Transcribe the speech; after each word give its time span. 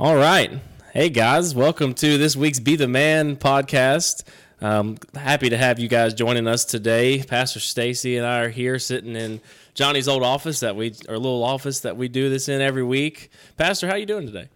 All 0.00 0.14
right. 0.14 0.52
Hey, 0.92 1.08
guys. 1.08 1.56
Welcome 1.56 1.92
to 1.94 2.18
this 2.18 2.36
week's 2.36 2.60
Be 2.60 2.76
the 2.76 2.86
Man 2.86 3.34
podcast. 3.34 4.22
Um, 4.60 4.96
happy 5.12 5.50
to 5.50 5.56
have 5.56 5.80
you 5.80 5.88
guys 5.88 6.14
joining 6.14 6.46
us 6.46 6.64
today. 6.64 7.20
Pastor 7.24 7.58
Stacey 7.58 8.16
and 8.16 8.24
I 8.24 8.42
are 8.42 8.48
here 8.48 8.78
sitting 8.78 9.16
in 9.16 9.40
Johnny's 9.74 10.06
old 10.06 10.22
office 10.22 10.60
that 10.60 10.76
we, 10.76 10.94
our 11.08 11.16
little 11.18 11.42
office 11.42 11.80
that 11.80 11.96
we 11.96 12.06
do 12.06 12.30
this 12.30 12.48
in 12.48 12.60
every 12.60 12.84
week. 12.84 13.32
Pastor, 13.56 13.88
how 13.88 13.96
you 13.96 14.06
doing 14.06 14.26
today? 14.26 14.48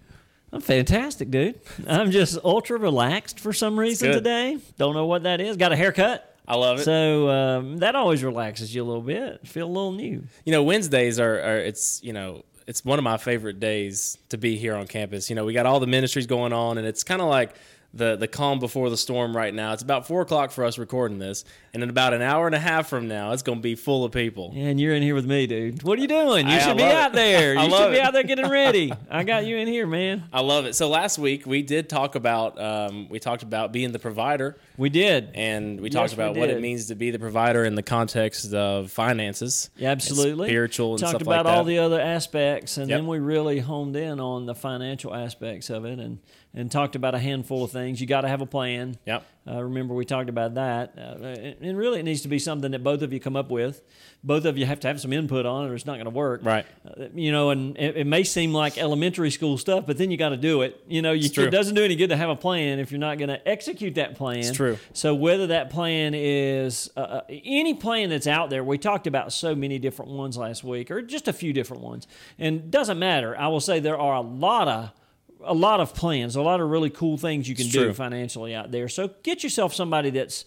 I'm 0.52 0.60
fantastic, 0.60 1.28
dude. 1.28 1.58
I'm 1.88 2.12
just 2.12 2.38
ultra 2.44 2.78
relaxed 2.78 3.40
for 3.40 3.52
some 3.52 3.76
reason 3.76 4.12
today. 4.12 4.58
Don't 4.78 4.94
know 4.94 5.06
what 5.06 5.24
that 5.24 5.40
is. 5.40 5.56
Got 5.56 5.72
a 5.72 5.76
haircut. 5.76 6.36
I 6.46 6.54
love 6.54 6.78
it. 6.78 6.84
So 6.84 7.28
um, 7.30 7.78
that 7.78 7.96
always 7.96 8.22
relaxes 8.22 8.72
you 8.72 8.84
a 8.84 8.86
little 8.86 9.02
bit. 9.02 9.44
Feel 9.44 9.66
a 9.66 9.68
little 9.68 9.90
new. 9.90 10.22
you 10.44 10.52
know, 10.52 10.62
Wednesdays 10.62 11.18
are, 11.18 11.40
are 11.40 11.58
it's, 11.58 12.00
you 12.04 12.12
know, 12.12 12.44
it's 12.66 12.84
one 12.84 12.98
of 12.98 13.02
my 13.02 13.16
favorite 13.16 13.60
days 13.60 14.18
to 14.28 14.38
be 14.38 14.56
here 14.56 14.74
on 14.74 14.86
campus. 14.86 15.28
You 15.30 15.36
know, 15.36 15.44
we 15.44 15.52
got 15.52 15.66
all 15.66 15.80
the 15.80 15.86
ministries 15.86 16.26
going 16.26 16.52
on, 16.52 16.78
and 16.78 16.86
it's 16.86 17.04
kind 17.04 17.20
of 17.20 17.28
like 17.28 17.54
the 17.94 18.16
the 18.16 18.26
calm 18.28 18.58
before 18.58 18.88
the 18.90 18.96
storm 18.96 19.36
right 19.36 19.52
now. 19.52 19.72
It's 19.72 19.82
about 19.82 20.06
four 20.06 20.22
o'clock 20.22 20.50
for 20.50 20.64
us 20.64 20.78
recording 20.78 21.18
this, 21.18 21.44
and 21.74 21.82
in 21.82 21.90
about 21.90 22.14
an 22.14 22.22
hour 22.22 22.46
and 22.46 22.54
a 22.54 22.58
half 22.58 22.88
from 22.88 23.06
now, 23.08 23.32
it's 23.32 23.42
going 23.42 23.58
to 23.58 23.62
be 23.62 23.74
full 23.74 24.04
of 24.04 24.12
people. 24.12 24.52
And 24.54 24.80
you're 24.80 24.94
in 24.94 25.02
here 25.02 25.14
with 25.14 25.26
me, 25.26 25.46
dude. 25.46 25.82
What 25.82 25.98
are 25.98 26.02
you 26.02 26.08
doing? 26.08 26.46
You 26.46 26.54
I- 26.54 26.56
I 26.56 26.58
should 26.60 26.76
be 26.78 26.84
out 26.84 27.10
it. 27.10 27.14
there. 27.14 27.58
I 27.58 27.64
You 27.64 27.70
should 27.70 27.92
be 27.92 28.00
out 28.00 28.12
there 28.14 28.22
getting 28.22 28.48
ready. 28.48 28.92
I 29.10 29.24
got 29.24 29.44
you 29.44 29.56
in 29.58 29.68
here, 29.68 29.86
man. 29.86 30.24
I 30.32 30.40
love 30.40 30.64
it. 30.66 30.74
So 30.74 30.88
last 30.88 31.18
week 31.18 31.46
we 31.46 31.62
did 31.62 31.88
talk 31.90 32.14
about 32.14 32.58
um, 32.60 33.08
we 33.10 33.18
talked 33.18 33.42
about 33.42 33.72
being 33.72 33.92
the 33.92 33.98
provider, 33.98 34.56
We 34.78 34.88
did. 34.88 35.30
and 35.34 35.80
we 35.80 35.88
Yes, 35.88 35.94
talked 35.94 36.10
we 36.16 36.22
about 36.22 36.36
what 36.36 36.48
it 36.50 36.60
means 36.62 36.86
to 36.86 36.94
be 36.94 37.10
the 37.10 37.18
provider 37.18 37.64
in 37.64 37.74
the 37.74 37.82
context 37.82 38.54
of 38.54 38.90
finances, 38.90 39.68
Yeah, 39.76 39.90
absolutely. 39.90 40.48
spiritual, 40.48 40.92
and 40.92 41.00
Talked 41.00 41.20
about 41.22 41.44
like 41.46 41.54
all 41.54 41.64
the 41.64 41.78
other 41.78 42.00
aspects, 42.00 42.76
and 42.78 42.88
Yep. 42.88 42.98
then 42.98 43.06
we 43.06 43.18
really 43.18 43.58
honed 43.58 43.96
in 43.96 44.18
on 44.20 44.46
the 44.46 44.54
financial 44.54 45.14
aspects 45.14 45.68
of 45.68 45.84
it, 45.84 45.98
and 45.98 46.18
and 46.54 46.70
talked 46.70 46.96
about 46.96 47.14
a 47.14 47.18
handful 47.18 47.64
of 47.64 47.70
things. 47.70 48.00
You 48.00 48.06
got 48.06 48.22
to 48.22 48.28
have 48.28 48.40
a 48.40 48.46
plan. 48.46 48.96
Yep. 49.06 49.24
Uh, 49.44 49.62
remember, 49.62 49.92
we 49.92 50.04
talked 50.04 50.28
about 50.28 50.54
that, 50.54 50.94
uh, 50.96 51.24
and 51.24 51.56
and 51.60 51.76
really, 51.76 51.98
it 51.98 52.04
needs 52.04 52.22
to 52.22 52.28
be 52.28 52.38
something 52.38 52.70
that 52.70 52.84
both 52.84 53.02
of 53.02 53.12
you 53.12 53.18
come 53.18 53.34
up 53.34 53.50
with. 53.50 53.82
Both 54.22 54.44
of 54.44 54.56
you 54.56 54.66
have 54.66 54.78
to 54.80 54.86
have 54.86 55.00
some 55.00 55.12
input 55.12 55.46
on 55.46 55.66
it, 55.66 55.70
or 55.70 55.74
it's 55.74 55.84
not 55.84 55.94
going 55.94 56.04
to 56.04 56.10
work. 56.10 56.44
Right. 56.44 56.64
Uh, 56.86 57.06
you 57.12 57.32
know, 57.32 57.50
and 57.50 57.76
it, 57.76 57.96
it 57.96 58.06
may 58.06 58.22
seem 58.22 58.52
like 58.52 58.78
elementary 58.78 59.32
school 59.32 59.58
stuff, 59.58 59.84
but 59.84 59.98
then 59.98 60.12
you 60.12 60.16
got 60.16 60.28
to 60.28 60.36
do 60.36 60.62
it. 60.62 60.80
You 60.86 61.02
know, 61.02 61.10
you, 61.10 61.28
it 61.42 61.50
doesn't 61.50 61.74
do 61.74 61.82
any 61.84 61.96
good 61.96 62.10
to 62.10 62.16
have 62.16 62.30
a 62.30 62.36
plan 62.36 62.78
if 62.78 62.92
you're 62.92 63.00
not 63.00 63.18
going 63.18 63.30
to 63.30 63.48
execute 63.48 63.96
that 63.96 64.14
plan. 64.14 64.38
It's 64.38 64.52
true. 64.52 64.78
So 64.92 65.12
whether 65.12 65.48
that 65.48 65.70
plan 65.70 66.14
is 66.14 66.88
uh, 66.96 67.00
uh, 67.00 67.20
any 67.28 67.74
plan 67.74 68.10
that's 68.10 68.28
out 68.28 68.48
there, 68.48 68.62
we 68.62 68.78
talked 68.78 69.08
about 69.08 69.32
so 69.32 69.56
many 69.56 69.80
different 69.80 70.12
ones 70.12 70.36
last 70.36 70.62
week, 70.62 70.88
or 70.92 71.02
just 71.02 71.26
a 71.26 71.32
few 71.32 71.52
different 71.52 71.82
ones, 71.82 72.06
and 72.38 72.70
doesn't 72.70 73.00
matter. 73.00 73.36
I 73.36 73.48
will 73.48 73.58
say 73.58 73.80
there 73.80 73.98
are 73.98 74.14
a 74.14 74.20
lot 74.20 74.68
of 74.68 74.92
a 75.44 75.54
lot 75.54 75.80
of 75.80 75.94
plans, 75.94 76.36
a 76.36 76.42
lot 76.42 76.60
of 76.60 76.68
really 76.70 76.90
cool 76.90 77.16
things 77.16 77.48
you 77.48 77.54
can 77.54 77.64
It's 77.66 77.72
do 77.74 77.84
true. 77.84 77.92
financially 77.92 78.54
out 78.54 78.70
there. 78.70 78.88
So 78.88 79.10
get 79.22 79.42
yourself 79.42 79.74
somebody 79.74 80.10
that's 80.10 80.44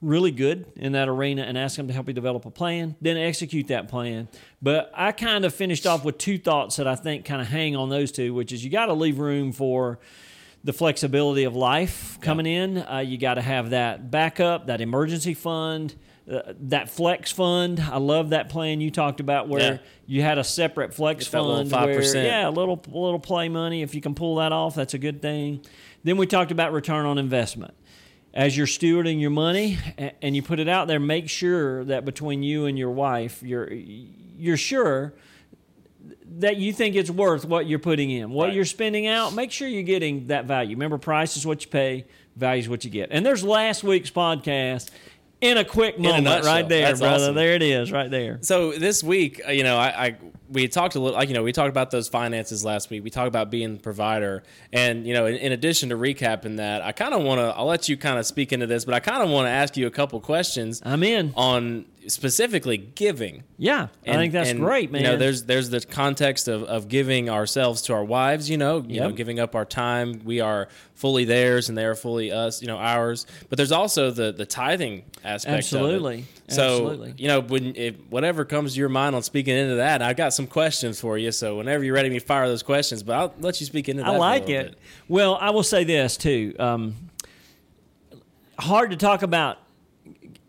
really 0.00 0.30
good 0.30 0.64
in 0.76 0.92
that 0.92 1.08
arena 1.08 1.42
and 1.42 1.58
ask 1.58 1.76
them 1.76 1.88
to 1.88 1.92
help 1.92 2.06
you 2.06 2.14
develop 2.14 2.46
a 2.46 2.50
plan, 2.50 2.94
then 3.00 3.16
execute 3.16 3.66
that 3.68 3.88
plan. 3.88 4.28
But 4.62 4.92
I 4.94 5.10
kind 5.12 5.44
of 5.44 5.52
finished 5.52 5.86
off 5.86 6.04
with 6.04 6.18
two 6.18 6.38
thoughts 6.38 6.76
that 6.76 6.86
I 6.86 6.94
think 6.94 7.24
kind 7.24 7.40
of 7.42 7.48
hang 7.48 7.74
on 7.74 7.88
those 7.88 8.12
two, 8.12 8.32
which 8.32 8.52
is 8.52 8.64
you 8.64 8.70
got 8.70 8.86
to 8.86 8.92
leave 8.92 9.18
room 9.18 9.50
for 9.52 9.98
the 10.62 10.72
flexibility 10.72 11.44
of 11.44 11.56
life 11.56 12.18
coming 12.20 12.46
in. 12.46 12.78
Uh, 12.78 12.98
you 12.98 13.18
got 13.18 13.34
to 13.34 13.42
have 13.42 13.70
that 13.70 14.10
backup, 14.10 14.66
that 14.66 14.80
emergency 14.80 15.34
fund, 15.34 15.94
uh, 16.30 16.52
that 16.60 16.90
flex 16.90 17.32
fund. 17.32 17.80
I 17.80 17.96
love 17.98 18.30
that 18.30 18.48
plan 18.50 18.80
you 18.80 18.90
talked 18.90 19.20
about 19.20 19.48
where 19.48 19.60
Yeah. 19.74 19.78
you 20.06 20.22
had 20.22 20.36
a 20.38 20.44
separate 20.44 20.92
flex 20.92 21.26
fund. 21.26 21.70
where- 21.70 22.00
5%. 22.00 22.24
yeah, 22.24 22.48
a 22.48 22.50
little 22.50 22.82
a 22.92 22.98
little 22.98 23.18
play 23.18 23.48
money. 23.48 23.82
If 23.82 23.94
you 23.94 24.00
can 24.00 24.14
pull 24.14 24.36
that 24.36 24.52
off, 24.52 24.74
that's 24.74 24.94
a 24.94 24.98
good 24.98 25.22
thing. 25.22 25.60
Then 26.04 26.16
we 26.16 26.26
talked 26.26 26.50
about 26.50 26.72
return 26.72 27.06
on 27.06 27.16
investment. 27.18 27.74
As 28.34 28.56
you're 28.56 28.66
stewarding 28.66 29.20
your 29.20 29.30
money 29.30 29.78
and 30.22 30.36
you 30.36 30.42
put 30.42 30.60
it 30.60 30.68
out 30.68 30.86
there, 30.86 31.00
make 31.00 31.28
sure 31.30 31.82
that 31.86 32.04
between 32.04 32.42
you 32.42 32.66
and 32.66 32.78
your 32.78 32.90
wife, 32.90 33.42
you're 33.42 33.72
you're 33.72 34.56
sure 34.58 35.14
that 36.38 36.56
you 36.58 36.72
think 36.72 36.94
it's 36.94 37.10
worth 37.10 37.44
what 37.44 37.66
you're 37.66 37.78
putting 37.78 38.10
in, 38.10 38.30
what 38.30 38.46
Right. 38.48 38.54
you're 38.54 38.64
spending 38.64 39.06
out. 39.06 39.34
Make 39.34 39.50
sure 39.50 39.66
you're 39.66 39.82
getting 39.82 40.28
that 40.28 40.44
value. 40.44 40.76
Remember, 40.76 40.98
price 40.98 41.36
is 41.36 41.46
what 41.46 41.64
you 41.64 41.70
pay, 41.70 42.04
value 42.36 42.60
is 42.60 42.68
what 42.68 42.84
you 42.84 42.90
get. 42.90 43.08
And 43.10 43.24
there's 43.26 43.42
last 43.42 43.82
week's 43.82 44.10
podcast 44.10 44.90
in 45.40 45.56
a 45.58 45.64
quick 45.64 45.98
moment, 45.98 46.24
nutshell. 46.24 46.52
right 46.52 46.68
there, 46.68 46.86
That's 46.88 47.00
brother. 47.00 47.24
awesome. 47.24 47.34
There 47.34 47.54
it 47.54 47.62
is, 47.62 47.92
right 47.92 48.10
there. 48.10 48.38
So 48.42 48.72
this 48.72 49.02
week, 49.04 49.40
uh, 49.46 49.52
you 49.52 49.62
know, 49.62 49.76
I, 49.76 50.06
I 50.06 50.16
we 50.50 50.66
talked 50.66 50.94
a 50.94 51.00
little, 51.00 51.16
like 51.18 51.28
you 51.28 51.34
know, 51.34 51.42
we 51.42 51.52
talked 51.52 51.68
about 51.68 51.90
those 51.90 52.08
finances 52.08 52.64
last 52.64 52.88
week. 52.90 53.04
We 53.04 53.10
talked 53.10 53.28
about 53.28 53.50
being 53.50 53.74
the 53.74 53.80
provider, 53.80 54.42
and 54.72 55.06
you 55.06 55.14
know, 55.14 55.26
in, 55.26 55.36
in 55.36 55.52
addition 55.52 55.90
to 55.90 55.96
recapping 55.96 56.56
that, 56.56 56.82
I 56.82 56.92
kind 56.92 57.14
of 57.14 57.22
want 57.22 57.38
to. 57.40 57.54
I'll 57.56 57.66
let 57.66 57.88
you 57.88 57.96
kind 57.96 58.18
of 58.18 58.26
speak 58.26 58.52
into 58.52 58.66
this, 58.66 58.84
but 58.84 58.94
I 58.94 59.00
kind 59.00 59.22
of 59.22 59.28
want 59.30 59.46
to 59.46 59.50
ask 59.50 59.76
you 59.76 59.86
a 59.86 59.90
couple 59.90 60.18
questions 60.20 60.82
I'm 60.84 61.02
in. 61.02 61.32
on 61.36 61.84
specifically 62.08 62.76
giving. 62.76 63.44
Yeah, 63.56 63.88
I 64.06 64.14
think 64.14 64.32
that's 64.32 64.50
and, 64.50 64.60
great, 64.60 64.90
man. 64.90 65.02
You 65.02 65.08
know, 65.08 65.16
there's 65.16 65.44
there's 65.44 65.70
the 65.70 65.80
context 65.80 66.48
of, 66.48 66.64
of 66.64 66.88
giving 66.88 67.30
ourselves 67.30 67.82
to 67.82 67.94
our 67.94 68.04
wives. 68.04 68.50
You 68.50 68.56
know, 68.56 68.84
you 68.86 69.00
know, 69.00 69.12
giving 69.12 69.38
up 69.38 69.54
our 69.54 69.64
time. 69.64 70.22
We 70.24 70.40
are 70.40 70.68
fully 70.94 71.24
theirs, 71.24 71.68
and 71.68 71.78
they 71.78 71.84
are 71.84 71.94
fully 71.94 72.32
us. 72.32 72.60
You 72.60 72.68
know, 72.68 72.78
ours. 72.78 73.26
But 73.48 73.56
there's 73.56 73.72
also 73.72 74.10
the 74.10 74.32
the 74.32 74.46
tithing 74.46 75.04
aspect. 75.24 75.58
Absolutely. 75.58 76.14
Of 76.14 76.20
it. 76.48 76.52
So 76.52 76.62
Absolutely. 76.62 77.14
you 77.18 77.28
know, 77.28 77.40
when 77.40 77.76
if 77.76 77.96
whatever 78.08 78.44
comes 78.44 78.74
to 78.74 78.80
your 78.80 78.88
mind 78.88 79.14
on 79.14 79.22
speaking 79.22 79.56
into 79.56 79.76
that, 79.76 80.02
I've 80.02 80.16
got 80.16 80.32
some 80.32 80.46
questions 80.46 81.00
for 81.00 81.18
you. 81.18 81.30
So 81.32 81.56
whenever 81.56 81.84
you're 81.84 81.94
ready, 81.94 82.10
me 82.10 82.18
fire 82.18 82.48
those 82.48 82.62
questions. 82.62 83.02
But 83.02 83.16
I'll 83.16 83.34
let 83.40 83.60
you 83.60 83.66
speak 83.66 83.88
into 83.88 84.02
that. 84.02 84.14
I 84.14 84.16
like 84.16 84.48
it. 84.48 84.70
bit. 84.70 84.78
Well, 85.08 85.36
I 85.40 85.50
will 85.50 85.62
say 85.62 85.84
this 85.84 86.16
too. 86.16 86.54
Um, 86.58 86.96
hard 88.58 88.90
to 88.90 88.96
talk 88.96 89.22
about. 89.22 89.58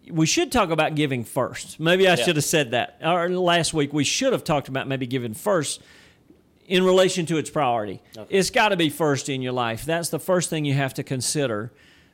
We 0.09 0.25
should 0.25 0.52
talk 0.52 0.70
about 0.70 0.96
giving 0.96 1.24
first. 1.24 1.80
Maybe 1.80 2.08
I 2.08 2.12
Yeah. 2.16 2.24
should 2.25 2.36
have 2.36 2.46
said 2.46 2.72
that. 2.72 2.97
Or 3.03 3.30
last 3.30 3.74
week 3.74 3.94
we 3.94 4.03
should 4.03 4.34
have 4.34 4.44
talked 4.44 4.68
about 4.68 4.88
maybe 4.88 5.06
giving 5.08 5.34
first 5.34 5.81
in 6.68 6.84
relation 6.84 7.25
to 7.28 7.38
its 7.38 7.50
priority. 7.50 8.02
It's 8.30 8.50
got 8.50 8.70
to 8.70 8.78
be 8.78 8.90
first 8.90 9.30
in 9.30 9.42
your 9.42 9.53
life. 9.53 9.86
That's 9.86 10.09
the 10.09 10.20
first 10.20 10.50
thing 10.50 10.66
you 10.66 10.74
have 10.74 10.94
to 10.96 11.03
consider. 11.03 11.72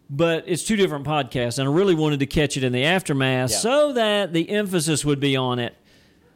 But 0.09 0.43
it's 0.45 0.63
two 0.63 0.75
different 0.75 1.03
podcasts, 1.05 1.57
and 1.57 1.67
I 1.67 1.71
really 1.71 1.95
wanted 1.95 2.19
to 2.19 2.27
catch 2.27 2.57
it 2.57 2.63
in 2.63 2.71
the 2.71 2.83
aftermath 2.83 3.49
Yeah. 3.51 3.57
so 3.57 3.93
that 3.93 4.33
the 4.33 4.49
emphasis 4.51 5.03
would 5.03 5.19
be 5.19 5.35
on 5.35 5.57
it 5.57 5.73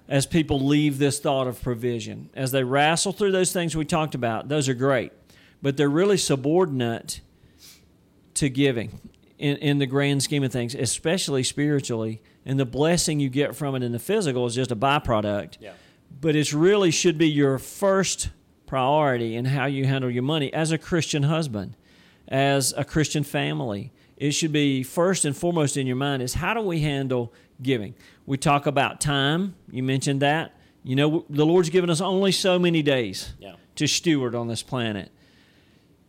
as 0.08 0.26
people 0.26 0.60
leave 0.60 0.98
this 0.98 1.20
thought 1.20 1.46
of 1.46 1.62
provision. 1.62 2.30
As 2.34 2.52
they 2.52 2.64
wrestle 2.64 3.12
through 3.12 3.32
those 3.32 3.52
things 3.52 3.76
we 3.76 3.86
talked 3.86 4.16
about, 4.16 4.50
those 4.50 4.68
are 4.68 4.74
great, 4.74 5.12
but 5.62 5.78
they're 5.78 5.88
really 5.88 6.18
subordinate 6.18 7.22
to 8.34 8.50
giving 8.50 9.00
in, 9.40 9.58
in 9.58 9.78
the 9.80 9.86
grand 9.88 10.22
scheme 10.22 10.44
of 10.44 10.52
things, 10.52 10.76
especially 10.76 11.44
spiritually. 11.44 12.22
And 12.46 12.60
the 12.60 12.66
blessing 12.66 13.20
you 13.20 13.30
get 13.30 13.56
from 13.56 13.74
it 13.76 13.82
in 13.84 13.92
the 13.92 14.00
physical 14.00 14.46
is 14.46 14.54
just 14.56 14.72
a 14.72 14.76
byproduct. 14.76 15.58
Yeah. 15.60 15.72
But 16.22 16.36
it 16.36 16.54
really 16.54 16.92
should 16.92 17.18
be 17.18 17.28
your 17.30 17.58
first 17.58 18.30
priority 18.68 19.36
in 19.36 19.46
how 19.46 19.66
you 19.66 19.86
handle 19.86 20.10
your 20.12 20.24
money 20.24 20.52
as 20.54 20.72
a 20.72 20.78
Christian 20.78 21.24
husband, 21.24 21.76
as 22.28 22.74
a 22.78 22.84
Christian 22.84 23.24
family. 23.24 23.92
It 24.18 24.32
should 24.32 24.52
be 24.52 24.84
first 24.84 25.26
and 25.26 25.36
foremost 25.36 25.78
in 25.78 25.88
your 25.88 25.96
mind 25.96 26.22
is 26.22 26.36
how 26.36 26.54
do 26.54 26.62
we 26.62 26.82
handle 26.82 27.34
giving? 27.62 27.96
We 28.26 28.38
talk 28.38 28.66
about 28.68 29.00
time. 29.02 29.56
You 29.72 29.82
mentioned 29.84 30.22
that. 30.22 30.54
You 30.84 30.96
know, 30.96 31.26
the 31.30 31.46
Lord's 31.46 31.70
given 31.70 31.90
us 31.90 32.02
only 32.02 32.32
so 32.32 32.60
many 32.60 32.82
days 32.82 33.34
Yeah. 33.40 33.56
to 33.76 33.88
steward 33.88 34.36
on 34.36 34.48
this 34.48 34.64
planet. 34.64 35.12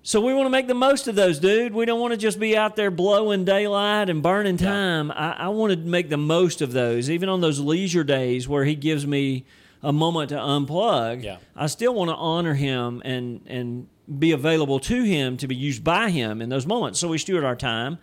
So 0.03 0.21
we 0.21 0.33
want 0.33 0.47
to 0.47 0.51
make 0.51 0.67
the 0.67 0.75
most 0.75 1.09
of 1.09 1.15
those, 1.15 1.39
dude. 1.39 1.75
We 1.75 1.85
don't 1.85 2.01
want 2.01 2.13
to 2.13 2.17
just 2.17 2.41
be 2.41 2.57
out 2.57 2.75
there 2.75 2.91
blowing 2.91 3.45
daylight 3.45 4.09
and 4.09 4.23
burning 4.23 4.57
time. 4.57 5.11
I, 5.11 5.33
I 5.33 5.49
want 5.49 5.73
to 5.73 5.79
make 5.79 6.09
the 6.09 6.17
most 6.17 6.63
of 6.63 6.73
those, 6.73 7.11
even 7.11 7.29
on 7.29 7.43
those 7.43 7.61
leisure 7.61 8.03
days 8.03 8.49
where 8.49 8.65
he 8.65 8.75
gives 8.75 9.07
me 9.07 9.45
a 9.83 9.93
moment 9.93 10.31
to 10.31 10.37
unplug. 10.37 11.23
Yeah. 11.23 11.37
I 11.55 11.67
still 11.67 11.95
want 11.95 12.09
to 12.09 12.15
honor 12.15 12.55
him 12.55 13.03
and 13.05 13.43
and 13.47 13.89
be 14.19 14.33
available 14.33 14.81
to 14.81 15.03
him 15.03 15.37
to 15.37 15.47
be 15.47 15.55
used 15.55 15.85
by 15.85 16.11
him 16.11 16.41
in 16.43 16.49
those 16.49 16.67
moments. 16.67 16.99
So 16.99 17.09
we 17.09 17.19
steward 17.19 17.45
our 17.45 17.57
time, 17.57 17.99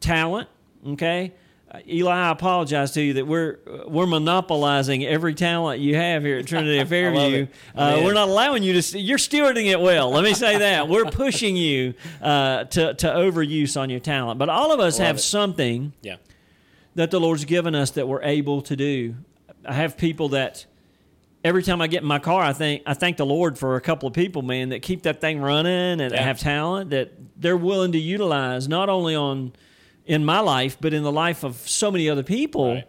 talent. 0.00 0.48
Okay. 0.86 1.32
Uh, 1.74 1.78
Eli, 1.88 2.12
I 2.14 2.30
apologize 2.30 2.90
to 2.92 3.02
you 3.02 3.14
that 3.14 3.26
we're 3.26 3.58
we're 3.86 4.06
monopolizing 4.06 5.06
every 5.06 5.34
talent 5.34 5.80
you 5.80 5.96
have 5.96 6.22
here 6.22 6.36
at 6.38 6.46
Trinity 6.46 6.78
of 6.80 6.88
Fairview. 6.90 7.46
Uh, 7.74 8.02
we're 8.04 8.12
not 8.12 8.28
allowing 8.28 8.62
you 8.62 8.78
to. 8.80 8.98
You're 8.98 9.16
stewarding 9.16 9.70
it 9.70 9.80
well. 9.80 10.10
Let 10.10 10.22
me 10.22 10.34
say 10.34 10.58
that 10.58 10.88
we're 10.88 11.04
pushing 11.10 11.56
you 11.56 11.94
uh, 12.20 12.64
to 12.64 12.92
to 12.94 13.06
overuse 13.06 13.80
on 13.80 13.88
your 13.88 14.00
talent. 14.00 14.38
But 14.38 14.50
all 14.50 14.72
of 14.72 14.80
us 14.80 14.98
have 14.98 15.16
it. 15.16 15.20
something 15.20 15.94
Yeah. 16.02 16.16
that 16.94 17.10
the 17.10 17.18
Lord's 17.18 17.46
given 17.46 17.74
us 17.74 17.90
that 17.92 18.06
we're 18.06 18.22
able 18.22 18.60
to 18.62 18.76
do. 18.76 19.14
I 19.64 19.72
have 19.72 19.96
people 19.96 20.28
that 20.30 20.66
every 21.42 21.62
time 21.62 21.80
I 21.80 21.86
get 21.86 22.02
in 22.02 22.08
my 22.08 22.18
car, 22.18 22.42
I 22.42 22.52
think 22.52 22.82
I 22.84 22.92
thank 22.92 23.16
the 23.16 23.24
Lord 23.26 23.56
for 23.58 23.76
a 23.76 23.80
couple 23.80 24.06
of 24.08 24.12
people, 24.12 24.42
man, 24.42 24.68
that 24.70 24.82
keep 24.82 25.04
that 25.04 25.22
thing 25.22 25.40
running 25.40 26.02
and 26.02 26.12
Yeah. 26.12 26.22
have 26.22 26.38
talent 26.38 26.90
that 26.90 27.12
they're 27.40 27.56
willing 27.56 27.92
to 27.92 27.98
utilize 27.98 28.68
not 28.68 28.90
only 28.90 29.14
on 29.14 29.52
in 30.12 30.24
my 30.24 30.40
life 30.40 30.76
but 30.80 30.92
in 30.92 31.02
the 31.02 31.12
life 31.12 31.42
of 31.44 31.56
so 31.68 31.90
many 31.90 32.08
other 32.08 32.22
people. 32.22 32.74
Right. 32.74 32.84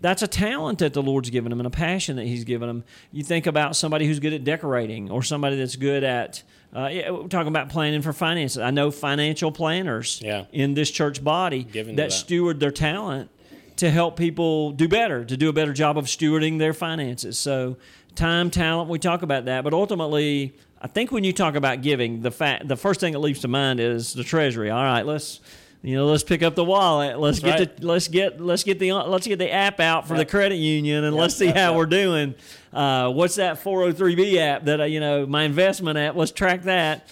That's 0.00 0.22
a 0.22 0.26
talent 0.26 0.80
that 0.80 0.94
the 0.94 1.02
Lord's 1.02 1.30
given 1.30 1.50
them 1.50 1.60
and 1.60 1.66
a 1.66 1.70
passion 1.70 2.16
that 2.16 2.26
He's 2.26 2.42
given 2.44 2.66
them. 2.66 2.82
You 3.12 3.22
think 3.22 3.46
about 3.46 3.76
somebody 3.76 4.06
who's 4.06 4.18
good 4.18 4.32
at 4.32 4.42
decorating 4.42 5.10
or 5.10 5.22
somebody 5.22 5.56
that's 5.56 5.76
good 5.76 6.02
at 6.04 6.42
Uh, 6.74 6.88
yeah, 6.90 7.10
we're 7.10 7.28
talking 7.28 7.48
about 7.48 7.68
planning 7.68 8.00
for 8.00 8.14
finances. 8.14 8.56
I 8.58 8.70
know 8.70 8.90
financial 8.90 9.52
planners 9.52 10.20
Yeah. 10.24 10.46
in 10.52 10.72
this 10.74 10.90
church 10.90 11.22
body 11.22 11.64
that 11.74 11.96
that. 11.96 12.12
steward 12.12 12.58
their 12.60 12.70
talent 12.70 13.28
to 13.76 13.90
help 13.90 14.16
people 14.16 14.70
do 14.72 14.88
better, 14.88 15.22
to 15.24 15.36
do 15.36 15.48
a 15.50 15.52
better 15.52 15.74
job 15.74 15.98
of 15.98 16.06
stewarding 16.06 16.58
their 16.58 16.72
finances. 16.72 17.38
So, 17.38 17.76
time, 18.14 18.50
talent, 18.50 18.88
we 18.88 18.98
talk 18.98 19.20
about 19.22 19.44
that, 19.44 19.64
but 19.64 19.74
ultimately, 19.74 20.54
I 20.80 20.88
think 20.88 21.12
when 21.12 21.24
you 21.24 21.32
talk 21.34 21.54
about 21.56 21.82
giving, 21.82 22.22
the 22.22 22.30
fact, 22.30 22.66
the 22.68 22.76
first 22.76 23.00
thing 23.00 23.12
that 23.12 23.18
leaps 23.20 23.40
to 23.42 23.48
mind 23.48 23.78
is 23.78 24.14
the 24.14 24.24
treasury. 24.24 24.70
All 24.70 24.82
right, 24.82 25.04
let's 25.06 25.40
you 25.82 25.96
know, 25.96 26.06
let's 26.06 26.22
pick 26.22 26.44
up 26.44 26.54
the 26.54 26.64
wallet. 26.64 27.18
Let's 27.18 27.40
That's 27.40 27.56
get 27.56 27.68
right. 27.68 27.76
the 27.76 27.86
let's 27.86 28.08
get 28.08 28.40
let's 28.40 28.62
get 28.62 28.78
the 28.78 28.92
let's 28.92 29.26
get 29.26 29.40
the 29.40 29.50
app 29.52 29.80
out 29.80 30.06
for 30.06 30.16
the 30.16 30.24
credit 30.24 30.56
union 30.56 31.02
and 31.02 31.16
Yep, 31.16 31.20
let's 31.20 31.34
see 31.34 31.46
yep, 31.46 31.56
how 31.56 31.70
yep. 31.70 31.76
we're 31.76 31.86
doing. 31.86 32.34
Uh, 32.72 33.10
what's 33.10 33.34
that 33.34 33.62
403b 33.62 34.36
app 34.36 34.64
that 34.66 34.80
uh, 34.80 34.84
you 34.84 35.00
know 35.00 35.26
my 35.26 35.42
investment 35.42 35.98
app? 35.98 36.14
Let's 36.14 36.30
track 36.30 36.62
that. 36.62 37.08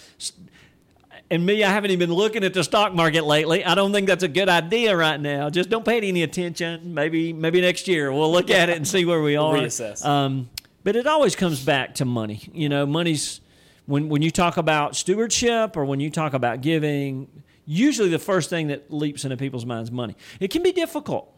And 1.33 1.45
me, 1.47 1.63
I 1.63 1.71
haven't 1.71 1.91
even 1.93 2.09
been 2.09 2.17
looking 2.17 2.43
at 2.45 2.55
the 2.55 2.65
stock 2.65 2.93
market 2.93 3.25
lately. 3.25 3.65
I 3.65 3.75
don't 3.75 3.93
think 3.93 4.09
that's 4.09 4.25
a 4.25 4.29
good 4.29 4.49
idea 4.49 4.97
right 4.97 5.21
now. 5.21 5.49
Just 5.51 5.69
don't 5.69 5.85
pay 5.85 5.99
it 5.99 6.05
any 6.05 6.23
attention. 6.23 6.95
Maybe 6.95 7.33
maybe 7.33 7.61
next 7.61 7.89
year 7.89 8.13
we'll 8.13 8.31
look 8.31 8.51
at 8.51 8.69
it 8.69 8.77
and 8.77 8.87
see 8.87 9.05
where 9.05 9.21
we 9.21 9.35
are. 9.35 9.55
Reassess. 9.55 10.05
Um, 10.05 10.49
but 10.85 10.95
it 10.95 11.09
always 11.09 11.35
comes 11.35 11.65
back 11.65 11.97
to 11.97 12.05
money. 12.05 12.49
You 12.53 12.69
know, 12.69 12.87
money's 12.87 13.41
when 13.87 14.09
when 14.09 14.23
you 14.23 14.31
talk 14.31 14.59
about 14.59 14.95
stewardship 14.95 15.77
or 15.77 15.85
when 15.85 15.99
you 15.99 16.09
talk 16.09 16.35
about 16.35 16.61
giving. 16.61 17.27
Usually, 17.73 18.09
the 18.09 18.19
first 18.19 18.51
thing 18.51 18.67
that 18.67 18.93
leaps 18.93 19.25
into 19.25 19.37
people's 19.37 19.65
minds 19.65 19.93
money. 19.93 20.17
It 20.41 20.51
can 20.51 20.65
be 20.65 20.73
difficult. 20.73 21.33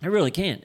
It 0.00 0.06
really 0.06 0.30
can. 0.30 0.62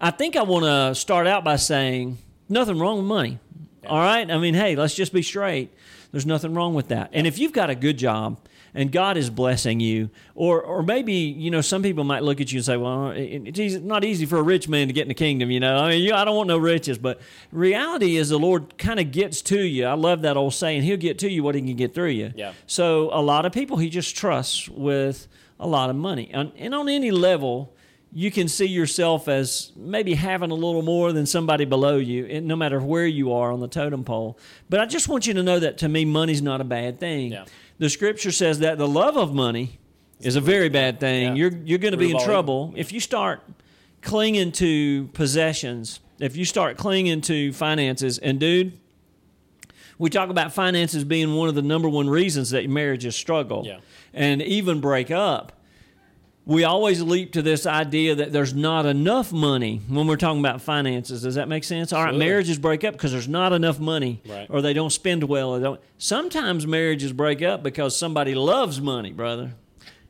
I 0.00 0.12
think 0.12 0.36
I 0.36 0.42
want 0.42 0.66
to 0.66 0.94
start 0.94 1.26
out 1.26 1.42
by 1.42 1.56
saying 1.56 2.18
nothing 2.48 2.78
wrong 2.78 2.98
with 2.98 3.06
money. 3.06 3.40
All 3.88 3.98
right? 3.98 4.30
I 4.30 4.38
mean, 4.38 4.54
hey, 4.54 4.76
let's 4.76 4.94
just 4.94 5.12
be 5.12 5.22
straight. 5.22 5.74
There's 6.12 6.26
nothing 6.26 6.54
wrong 6.54 6.74
with 6.74 6.86
that. 6.88 7.10
And 7.12 7.26
if 7.26 7.40
you've 7.40 7.52
got 7.52 7.70
a 7.70 7.74
good 7.74 7.98
job 7.98 8.38
and 8.78 8.92
God 8.92 9.16
is 9.16 9.28
blessing 9.28 9.80
you, 9.80 10.08
or 10.36 10.62
or 10.62 10.84
maybe, 10.84 11.12
you 11.12 11.50
know, 11.50 11.60
some 11.60 11.82
people 11.82 12.04
might 12.04 12.22
look 12.22 12.40
at 12.40 12.52
you 12.52 12.58
and 12.58 12.64
say, 12.64 12.76
well, 12.76 13.12
it's 13.14 13.84
not 13.84 14.04
easy 14.04 14.24
for 14.24 14.36
a 14.36 14.42
rich 14.42 14.68
man 14.68 14.86
to 14.86 14.92
get 14.92 15.02
in 15.02 15.08
the 15.08 15.14
kingdom, 15.14 15.50
you 15.50 15.58
know. 15.58 15.76
I 15.76 15.90
mean, 15.90 16.04
you, 16.04 16.14
I 16.14 16.24
don't 16.24 16.36
want 16.36 16.46
no 16.46 16.58
riches, 16.58 16.96
but 16.96 17.20
reality 17.50 18.16
is 18.16 18.28
the 18.28 18.38
Lord 18.38 18.78
kind 18.78 19.00
of 19.00 19.10
gets 19.10 19.42
to 19.42 19.60
you. 19.60 19.84
I 19.86 19.94
love 19.94 20.22
that 20.22 20.36
old 20.36 20.54
saying, 20.54 20.82
he'll 20.82 20.96
get 20.96 21.18
to 21.18 21.28
you 21.28 21.42
what 21.42 21.56
he 21.56 21.60
can 21.60 21.74
get 21.74 21.92
through 21.92 22.10
you. 22.10 22.32
Yeah. 22.36 22.52
So 22.68 23.10
a 23.12 23.20
lot 23.20 23.44
of 23.46 23.52
people 23.52 23.78
he 23.78 23.90
just 23.90 24.16
trusts 24.16 24.68
with 24.68 25.26
a 25.58 25.66
lot 25.66 25.90
of 25.90 25.96
money. 25.96 26.30
And, 26.32 26.52
and 26.56 26.72
on 26.72 26.88
any 26.88 27.10
level, 27.10 27.74
you 28.12 28.30
can 28.30 28.46
see 28.46 28.66
yourself 28.66 29.28
as 29.28 29.72
maybe 29.76 30.14
having 30.14 30.50
a 30.50 30.54
little 30.54 30.82
more 30.82 31.12
than 31.12 31.26
somebody 31.26 31.64
below 31.64 31.96
you, 31.96 32.40
no 32.40 32.56
matter 32.56 32.80
where 32.80 33.06
you 33.06 33.32
are 33.32 33.50
on 33.50 33.60
the 33.60 33.68
totem 33.68 34.04
pole. 34.04 34.38
But 34.70 34.80
I 34.80 34.86
just 34.86 35.08
want 35.08 35.26
you 35.26 35.34
to 35.34 35.42
know 35.42 35.58
that 35.58 35.78
to 35.78 35.88
me, 35.88 36.04
money's 36.04 36.40
not 36.40 36.60
a 36.60 36.64
bad 36.64 37.00
thing. 37.00 37.32
Yeah. 37.32 37.44
The 37.78 37.88
scripture 37.88 38.32
says 38.32 38.58
that 38.60 38.78
the 38.78 38.88
love 38.88 39.16
of 39.16 39.32
money 39.34 39.78
is 40.20 40.36
a 40.36 40.40
very 40.40 40.68
bad 40.68 40.98
thing. 41.00 41.28
Yeah. 41.28 41.34
You're 41.34 41.56
you're 41.64 41.78
going 41.78 41.92
to 41.92 41.98
be 41.98 42.10
in 42.10 42.18
trouble 42.20 42.72
if 42.76 42.92
you 42.92 43.00
start 43.00 43.42
clinging 44.02 44.52
to 44.52 45.08
possessions. 45.12 46.00
If 46.18 46.36
you 46.36 46.44
start 46.44 46.76
clinging 46.76 47.20
to 47.22 47.52
finances, 47.52 48.18
and 48.18 48.40
dude, 48.40 48.72
we 49.98 50.10
talk 50.10 50.30
about 50.30 50.52
finances 50.52 51.04
being 51.04 51.34
one 51.34 51.48
of 51.48 51.54
the 51.54 51.62
number 51.62 51.88
one 51.88 52.08
reasons 52.10 52.50
that 52.50 52.68
marriages 52.68 53.14
struggle 53.14 53.62
Yeah. 53.64 53.78
and 54.12 54.42
even 54.42 54.80
break 54.80 55.10
up. 55.12 55.52
We 56.48 56.64
always 56.64 57.02
leap 57.02 57.32
to 57.32 57.42
this 57.42 57.66
idea 57.66 58.14
that 58.14 58.32
there's 58.32 58.54
not 58.54 58.86
enough 58.86 59.34
money 59.34 59.82
when 59.86 60.06
we're 60.06 60.16
talking 60.16 60.40
about 60.40 60.62
finances. 60.62 61.20
Does 61.20 61.34
that 61.34 61.46
make 61.46 61.62
sense? 61.62 61.92
All 61.92 61.98
right, 62.00 62.06
Absolutely. 62.08 62.26
marriages 62.26 62.58
break 62.58 62.84
up 62.84 62.94
because 62.94 63.12
there's 63.12 63.28
not 63.28 63.52
enough 63.52 63.78
money, 63.78 64.22
Right. 64.26 64.46
or 64.48 64.62
they 64.62 64.72
don't 64.72 64.88
spend 64.88 65.24
well. 65.24 65.50
Or 65.50 65.60
don't. 65.60 65.80
Sometimes 65.98 66.66
marriages 66.66 67.12
break 67.12 67.42
up 67.42 67.62
because 67.62 67.94
somebody 67.94 68.34
loves 68.34 68.80
money, 68.80 69.12
brother, 69.12 69.52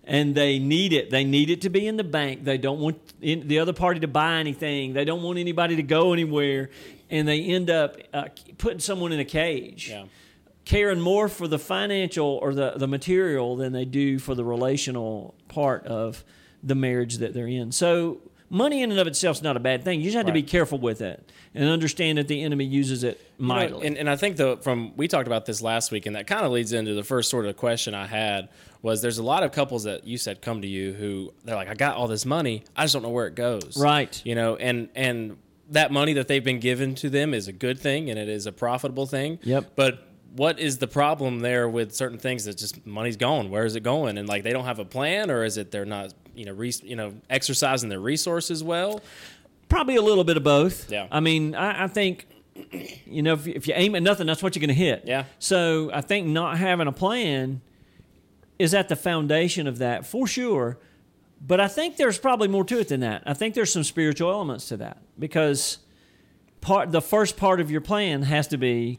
and 0.05 0.37
they 0.37 0.61
need 0.61 0.93
it. 0.93 1.11
They 1.11 1.25
need 1.25 1.51
it 1.51 1.61
to 1.63 1.71
be 1.71 1.89
in 1.89 1.97
the 1.97 2.05
bank. 2.05 2.45
They 2.45 2.57
don't 2.57 2.79
want 2.79 3.01
in, 3.21 3.49
the 3.49 3.59
other 3.59 3.73
party 3.73 3.99
to 3.99 4.09
buy 4.09 4.35
anything. 4.39 4.93
They 4.93 5.05
don't 5.05 5.25
want 5.25 5.41
anybody 5.41 5.75
to 5.75 5.83
go 5.83 6.13
anywhere, 6.13 6.71
and 7.11 7.27
they 7.27 7.43
end 7.43 7.69
up 7.69 7.97
uh, 8.15 8.27
putting 8.59 8.79
someone 8.79 9.11
in 9.11 9.19
a 9.19 9.25
cage 9.25 9.89
Yeah. 9.91 10.05
Caring 10.69 11.01
more 11.01 11.29
for 11.29 11.49
the 11.49 11.59
financial 11.59 12.27
or 12.27 12.53
the, 12.53 12.73
the 12.77 12.87
material 12.87 13.57
than 13.57 13.73
they 13.73 13.87
do 13.87 14.19
for 14.19 14.35
the 14.35 14.45
relational 14.45 15.35
part 15.49 15.87
of 15.87 16.23
the 16.63 16.75
marriage 16.75 17.17
that 17.19 17.33
they're 17.33 17.49
in. 17.49 17.73
So 17.73 18.19
money 18.51 18.83
in 18.83 18.91
and 18.91 19.01
of 19.01 19.07
itself 19.07 19.39
is 19.39 19.43
not 19.43 19.57
a 19.57 19.61
bad 19.61 19.83
thing. 19.83 20.01
You 20.01 20.05
just 20.05 20.17
have 20.19 20.27
to 20.27 20.33
be 20.33 20.43
careful 20.43 20.77
with 20.79 21.01
it 21.01 21.33
and 21.55 21.71
understand 21.71 22.19
that 22.19 22.29
the 22.29 22.43
enemy 22.43 22.67
uses 22.67 23.03
it 23.03 23.19
You 23.39 23.47
know, 23.47 23.55
mightily. 23.55 23.87
and, 23.87 23.97
and 23.97 24.11
I 24.11 24.17
think 24.17 24.37
the 24.37 24.59
from 24.59 24.95
we 24.95 25.09
talked 25.09 25.27
about 25.27 25.47
this 25.47 25.63
last 25.63 25.91
week, 25.91 26.05
and 26.05 26.15
that 26.17 26.27
kind 26.27 26.45
of 26.45 26.53
leads 26.53 26.75
into 26.75 26.93
the 26.93 27.03
first 27.03 27.31
sort 27.31 27.47
of 27.47 27.57
question 27.57 27.95
I 27.95 28.07
had 28.07 28.51
was 28.83 29.01
there's 29.01 29.17
a 29.17 29.23
lot 29.23 29.43
of 29.45 29.53
couples 29.53 29.85
that 29.85 30.07
you 30.07 30.19
said 30.19 30.43
come 30.43 30.61
to 30.61 30.69
you 30.69 30.93
who 30.93 31.33
they're 31.45 31.57
like, 31.57 31.69
I 31.69 31.75
got 31.75 31.97
all 31.97 32.09
this 32.09 32.27
money, 32.27 32.63
I 32.77 32.85
just 32.85 32.93
don't 32.93 33.03
know 33.03 33.09
where 33.09 33.27
it 33.27 33.35
goes. 33.35 33.79
Right. 33.81 34.21
You 34.23 34.35
know, 34.35 34.57
and 34.57 34.91
and 34.95 35.39
that 35.71 35.93
money 35.93 36.13
that 36.13 36.29
they've 36.29 36.45
been 36.45 36.61
given 36.61 36.95
to 36.97 37.09
them 37.09 37.33
is 37.33 37.49
a 37.49 37.53
good 37.53 37.79
thing 37.79 38.11
and 38.11 38.19
it 38.19 38.29
is 38.29 38.45
a 38.47 38.53
profitable 38.53 39.07
thing. 39.07 39.39
Yep. 39.43 39.73
But 39.77 40.08
what 40.35 40.59
is 40.59 40.79
the 40.79 40.87
problem 40.87 41.41
there 41.41 41.69
with 41.69 41.95
certain 41.95 42.19
things 42.19 42.45
that 42.45 42.57
just 42.57 42.87
money's 42.87 43.17
gone? 43.17 43.51
Where 43.51 43.65
is 43.65 43.77
it 43.77 43.83
going? 43.83 44.19
And 44.19 44.29
like 44.29 44.43
they 44.43 44.53
don't 44.53 44.65
have 44.65 44.79
a 44.79 44.85
plan, 44.85 45.31
or 45.31 45.45
is 45.45 45.57
it 45.57 45.71
they're 45.71 45.85
not 45.85 46.15
you 46.35 46.45
know 46.45 46.53
re, 46.53 46.73
you 46.83 46.97
know 46.97 47.15
exercising 47.31 47.89
their 47.89 48.01
resources 48.01 48.63
well? 48.63 49.01
Probably 49.69 49.97
a 49.97 50.03
little 50.03 50.25
bit 50.25 50.37
of 50.37 50.45
both. 50.45 50.91
Yeah. 50.91 51.09
I 51.11 51.21
mean, 51.21 51.55
I, 51.55 51.85
I 51.85 51.89
think, 51.89 52.27
you 53.05 53.23
know, 53.23 53.35
if, 53.35 53.47
if 53.47 53.69
you 53.69 53.75
aim 53.77 53.95
at 53.95 54.03
nothing, 54.03 54.27
that's 54.27 54.43
what 54.43 54.57
you're 54.57 54.61
going 54.61 54.69
to 54.69 54.75
hit. 54.75 55.03
Yeah. 55.05 55.25
So 55.39 55.91
I 55.93 56.01
think 56.01 56.27
not 56.27 56.57
having 56.57 56.87
a 56.87 56.93
plan 56.93 57.61
is 58.59 58.73
at 58.73 58.89
the 58.89 58.97
foundation 58.97 59.67
of 59.67 59.79
that 59.79 60.07
for 60.07 60.27
sure. 60.27 60.79
But 61.41 61.61
I 61.61 61.69
think 61.69 61.97
there's 61.97 62.19
probably 62.19 62.49
more 62.49 62.65
to 62.65 62.81
it 62.81 62.89
than 62.89 63.01
that. 63.01 63.23
I 63.27 63.35
think 63.35 63.55
there's 63.55 63.73
some 63.73 63.85
spiritual 63.85 64.31
elements 64.31 64.69
to 64.69 64.79
that 64.79 64.99
because 65.19 65.79
part 66.61 66.91
the 66.91 67.03
first 67.03 67.37
part 67.37 67.61
of 67.61 67.71
your 67.71 67.81
plan 67.81 68.23
has 68.23 68.49
to 68.49 68.57
be 68.57 68.99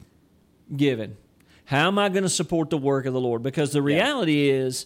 given. 0.75 1.18
How 1.66 1.88
am 1.88 2.00
I 2.00 2.10
going 2.10 2.24
to 2.24 2.30
support 2.30 2.69
the 2.69 2.77
work 2.77 3.06
of 3.06 3.13
the 3.13 3.19
Lord? 3.21 3.44
Because 3.44 3.71
the 3.71 3.81
reality 3.81 4.50
is, 4.50 4.86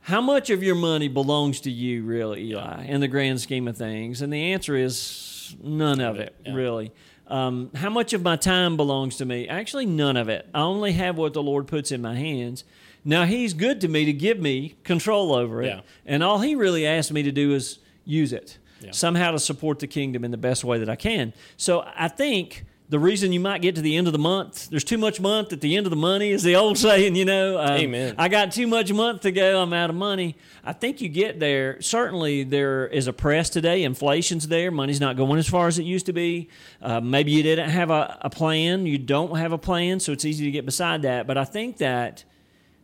how 0.00 0.20
much 0.20 0.50
of 0.50 0.62
your 0.62 0.74
money 0.74 1.08
belongs 1.08 1.60
to 1.60 1.70
you, 1.70 2.02
really, 2.02 2.44
Eli, 2.50 2.84
in 2.86 3.00
the 3.00 3.08
grand 3.08 3.40
scheme 3.40 3.68
of 3.68 3.76
things? 3.76 4.22
And 4.22 4.32
the 4.32 4.52
answer 4.52 4.74
is 4.76 5.54
none 5.62 6.00
of 6.00 6.18
it, 6.18 6.34
Yeah. 6.44 6.54
really. 6.54 6.92
Um, 7.28 7.70
how 7.74 7.88
much 7.88 8.12
of 8.12 8.22
my 8.22 8.36
time 8.36 8.76
belongs 8.76 9.16
to 9.18 9.24
me? 9.24 9.46
Actually, 9.48 9.86
none 9.86 10.16
of 10.16 10.28
it. 10.28 10.48
I 10.52 10.62
only 10.62 10.92
have 10.92 11.16
what 11.16 11.34
the 11.34 11.42
Lord 11.42 11.66
puts 11.66 11.92
in 11.92 12.02
my 12.02 12.16
hands. 12.16 12.64
Now, 13.04 13.24
He's 13.24 13.54
good 13.54 13.80
to 13.82 13.88
me 13.88 14.04
to 14.06 14.12
give 14.12 14.38
me 14.40 14.74
control 14.84 15.32
over 15.34 15.62
it. 15.62 15.66
Yeah. 15.68 15.80
And 16.04 16.22
all 16.22 16.40
He 16.40 16.54
really 16.54 16.86
asks 16.86 17.12
me 17.12 17.22
to 17.22 17.32
do 17.32 17.54
is 17.54 17.78
use 18.04 18.32
it 18.32 18.58
Yeah. 18.82 18.90
somehow 18.90 19.30
to 19.30 19.38
support 19.38 19.78
the 19.78 19.86
kingdom 19.86 20.24
in 20.24 20.30
the 20.30 20.36
best 20.36 20.64
way 20.64 20.78
that 20.78 20.88
I 20.88 20.96
can. 20.96 21.32
So 21.56 21.84
I 21.96 22.08
think 22.08 22.64
the 22.92 22.98
reason 22.98 23.32
you 23.32 23.40
might 23.40 23.62
get 23.62 23.74
to 23.76 23.80
the 23.80 23.96
end 23.96 24.06
of 24.06 24.12
the 24.12 24.18
month, 24.18 24.68
there's 24.68 24.84
too 24.84 24.98
much 24.98 25.18
month 25.18 25.50
at 25.50 25.62
the 25.62 25.78
end 25.78 25.86
of 25.86 25.90
the 25.90 25.96
money, 25.96 26.30
is 26.30 26.42
the 26.42 26.56
old 26.56 26.76
saying, 26.86 27.16
you 27.16 27.24
know. 27.24 27.58
Um, 27.58 27.70
Amen. 27.70 28.14
I 28.18 28.28
got 28.28 28.52
too 28.52 28.66
much 28.66 28.92
month 28.92 29.22
to 29.22 29.32
go, 29.32 29.62
I'm 29.62 29.72
out 29.72 29.88
of 29.88 29.96
money. 29.96 30.36
I 30.62 30.74
think 30.74 31.00
you 31.00 31.08
get 31.08 31.40
there. 31.40 31.80
Certainly, 31.80 32.44
there 32.44 32.86
is 32.86 33.06
a 33.06 33.12
press 33.14 33.48
today, 33.48 33.82
inflation's 33.84 34.46
there, 34.46 34.70
money's 34.70 35.00
not 35.00 35.16
going 35.16 35.38
as 35.38 35.48
far 35.48 35.68
as 35.68 35.78
it 35.78 35.84
used 35.84 36.04
to 36.04 36.12
be. 36.12 36.50
Uh, 36.82 37.00
maybe 37.00 37.30
you 37.30 37.42
didn't 37.42 37.70
have 37.70 37.88
a, 37.88 38.18
a 38.20 38.28
plan, 38.28 38.84
you 38.84 38.98
don't 38.98 39.38
have 39.38 39.52
a 39.52 39.58
plan, 39.58 39.98
so 39.98 40.12
it's 40.12 40.26
easy 40.26 40.44
to 40.44 40.50
get 40.50 40.66
beside 40.66 41.00
that. 41.00 41.26
But 41.26 41.38
I 41.38 41.46
think 41.46 41.78
that 41.78 42.24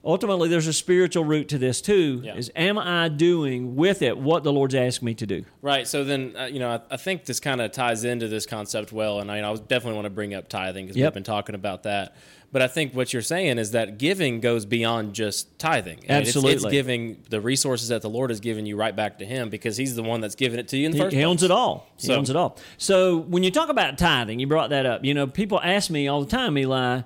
ultimately 0.08 0.48
there's 0.48 0.66
a 0.66 0.72
spiritual 0.72 1.22
root 1.24 1.48
to 1.50 1.58
this 1.58 1.80
too 1.82 2.20
Yeah. 2.24 2.34
is 2.34 2.50
am 2.56 2.78
i 2.78 3.08
doing 3.10 3.76
with 3.76 4.00
it 4.02 4.16
what 4.16 4.42
the 4.42 4.52
lord's 4.52 4.74
asked 4.74 5.02
me 5.02 5.14
to 5.14 5.26
do 5.26 5.44
Right. 5.60 5.86
So 5.86 6.02
then, 6.04 6.34
uh, 6.38 6.44
you 6.46 6.60
know, 6.60 6.70
I, 6.70 6.94
I 6.94 6.96
think 6.96 7.24
this 7.26 7.40
kind 7.40 7.60
of 7.60 7.72
ties 7.72 8.04
into 8.04 8.26
this 8.28 8.46
concept 8.46 8.90
well, 8.92 9.20
and 9.20 9.30
I, 9.30 9.38
I 9.46 9.54
definitely 9.56 9.94
want 9.94 10.06
to 10.06 10.10
bring 10.10 10.32
up 10.32 10.48
tithing 10.48 10.86
because 10.86 10.96
Yep. 10.96 11.06
we've 11.08 11.14
been 11.14 11.22
talking 11.24 11.54
about 11.56 11.82
that. 11.82 12.16
But 12.52 12.62
I 12.62 12.68
think 12.68 12.94
what 12.94 13.12
you're 13.12 13.20
saying 13.22 13.58
is 13.58 13.72
that 13.72 13.98
giving 13.98 14.40
goes 14.40 14.64
beyond 14.64 15.14
just 15.14 15.58
tithing. 15.58 15.98
I 16.08 16.12
mean, 16.20 16.22
it's- 16.22 16.36
it's, 16.36 16.64
giving 16.64 17.22
the 17.28 17.40
resources 17.40 17.88
that 17.88 18.00
the 18.02 18.08
Lord 18.08 18.30
has 18.30 18.40
given 18.40 18.64
you 18.66 18.76
right 18.76 18.94
back 18.96 19.18
to 19.18 19.26
Him 19.26 19.50
because 19.50 19.76
He's 19.76 19.94
the 19.96 20.02
one 20.02 20.20
that's 20.22 20.36
given 20.36 20.58
it 20.58 20.68
to 20.68 20.76
you 20.78 20.86
in 20.86 20.92
the 20.92 20.96
He, 20.98 21.02
first 21.02 21.16
he 21.16 21.24
owns 21.24 21.40
place. 21.40 21.50
it 21.50 21.52
all. 21.52 21.86
He 21.98 22.12
owns 22.14 22.30
it 22.30 22.36
all. 22.36 22.56
So 22.78 23.18
when 23.18 23.42
you 23.42 23.50
talk 23.50 23.68
about 23.68 23.98
tithing, 23.98 24.38
you 24.38 24.46
brought 24.46 24.70
that 24.70 24.86
up. 24.86 25.04
You 25.04 25.12
know, 25.12 25.26
people 25.26 25.60
ask 25.62 25.90
me 25.90 26.08
all 26.08 26.20
the 26.22 26.30
time, 26.30 26.56
Eli, 26.56 27.02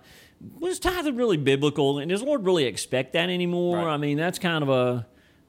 was 0.59 0.79
tithing 0.79 1.17
really 1.17 1.37
biblical? 1.37 1.99
And 1.99 2.11
does 2.11 2.21
the 2.21 2.27
Lord 2.27 2.45
really 2.45 2.65
expect 2.65 3.13
that 3.13 3.31
anymore? 3.31 3.79
Right. 3.79 3.95
I 3.95 3.97
mean, 3.97 4.17
that's 4.17 4.39
kind 4.39 4.63
of 4.63 4.69
a 4.69 5.07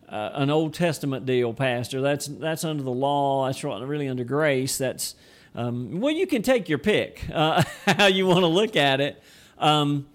uh, 0.09 0.29
an 0.33 0.49
Old 0.49 0.73
Testament 0.73 1.25
deal, 1.25 1.53
Pastor. 1.53 2.01
That's 2.01 2.27
that's 2.27 2.63
under 2.63 2.83
the 2.83 2.91
law. 2.91 3.47
That's 3.47 3.63
really 3.63 4.07
under 4.07 4.23
grace. 4.23 4.77
That's 4.77 5.15
um, 5.55 6.01
well, 6.01 6.13
you 6.13 6.27
can 6.27 6.41
take 6.41 6.69
your 6.69 6.77
pick 6.77 7.23
uh, 7.33 7.63
how 7.85 8.07
you 8.07 8.25
want 8.25 8.41
to 8.41 8.47
look 8.47 8.75
at 8.75 9.01
it. 9.01 9.21
Um, 9.57 10.07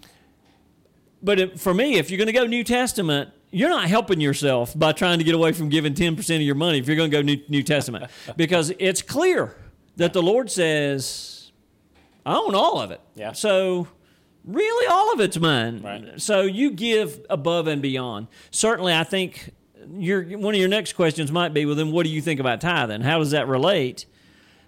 but 1.23 1.41
it, 1.41 1.61
for 1.61 1.75
me, 1.75 1.99
if 1.99 2.11
you're 2.11 2.19
going 2.19 2.27
to 2.27 2.33
go 2.33 2.47
New 2.47 2.65
Testament, 2.65 3.31
you're 3.51 3.71
not 3.71 3.89
helping 3.89 4.21
yourself 4.21 4.79
by 4.79 4.93
trying 4.93 5.19
to 5.19 5.25
get 5.25 5.35
away 5.35 5.53
from 5.53 5.69
giving 5.69 5.95
10% 5.95 6.37
of 6.37 6.43
your 6.43 6.55
money 6.55 6.79
if 6.79 6.87
you're 6.87 6.97
going 6.97 7.11
to 7.11 7.17
go 7.17 7.23
New, 7.23 7.41
New 7.49 7.63
Testament. 7.63 8.11
because 8.37 8.73
it's 8.79 9.03
clear 9.03 9.57
that 9.97 10.13
the 10.13 10.23
Lord 10.23 10.51
says, 10.51 11.51
I 12.25 12.37
own 12.37 12.55
all 12.55 12.81
of 12.81 12.91
it. 12.91 13.01
Yeah. 13.17 13.33
So 13.33 13.89
really 14.45 14.87
all 14.87 15.13
of 15.13 15.21
it's 15.21 15.39
mine. 15.39 15.83
Right. 15.83 16.21
So 16.21 16.43
you 16.43 16.71
give 16.71 17.25
above 17.29 17.67
and 17.67 17.83
beyond. 17.83 18.29
Certainly, 18.51 18.95
I 18.95 19.05
think 19.05 19.53
your 19.93 20.23
one 20.39 20.55
of 20.55 20.61
your 20.61 20.69
next 20.69 20.95
questions 20.95 21.33
might 21.33 21.55
be, 21.55 21.67
well, 21.67 21.75
then 21.75 21.93
what 21.93 22.05
do 22.05 22.11
you 22.11 22.21
think 22.21 22.41
about 22.41 22.61
tithing? 22.61 23.03
How 23.03 23.19
does 23.19 23.31
that 23.33 23.49
relate? 23.49 24.07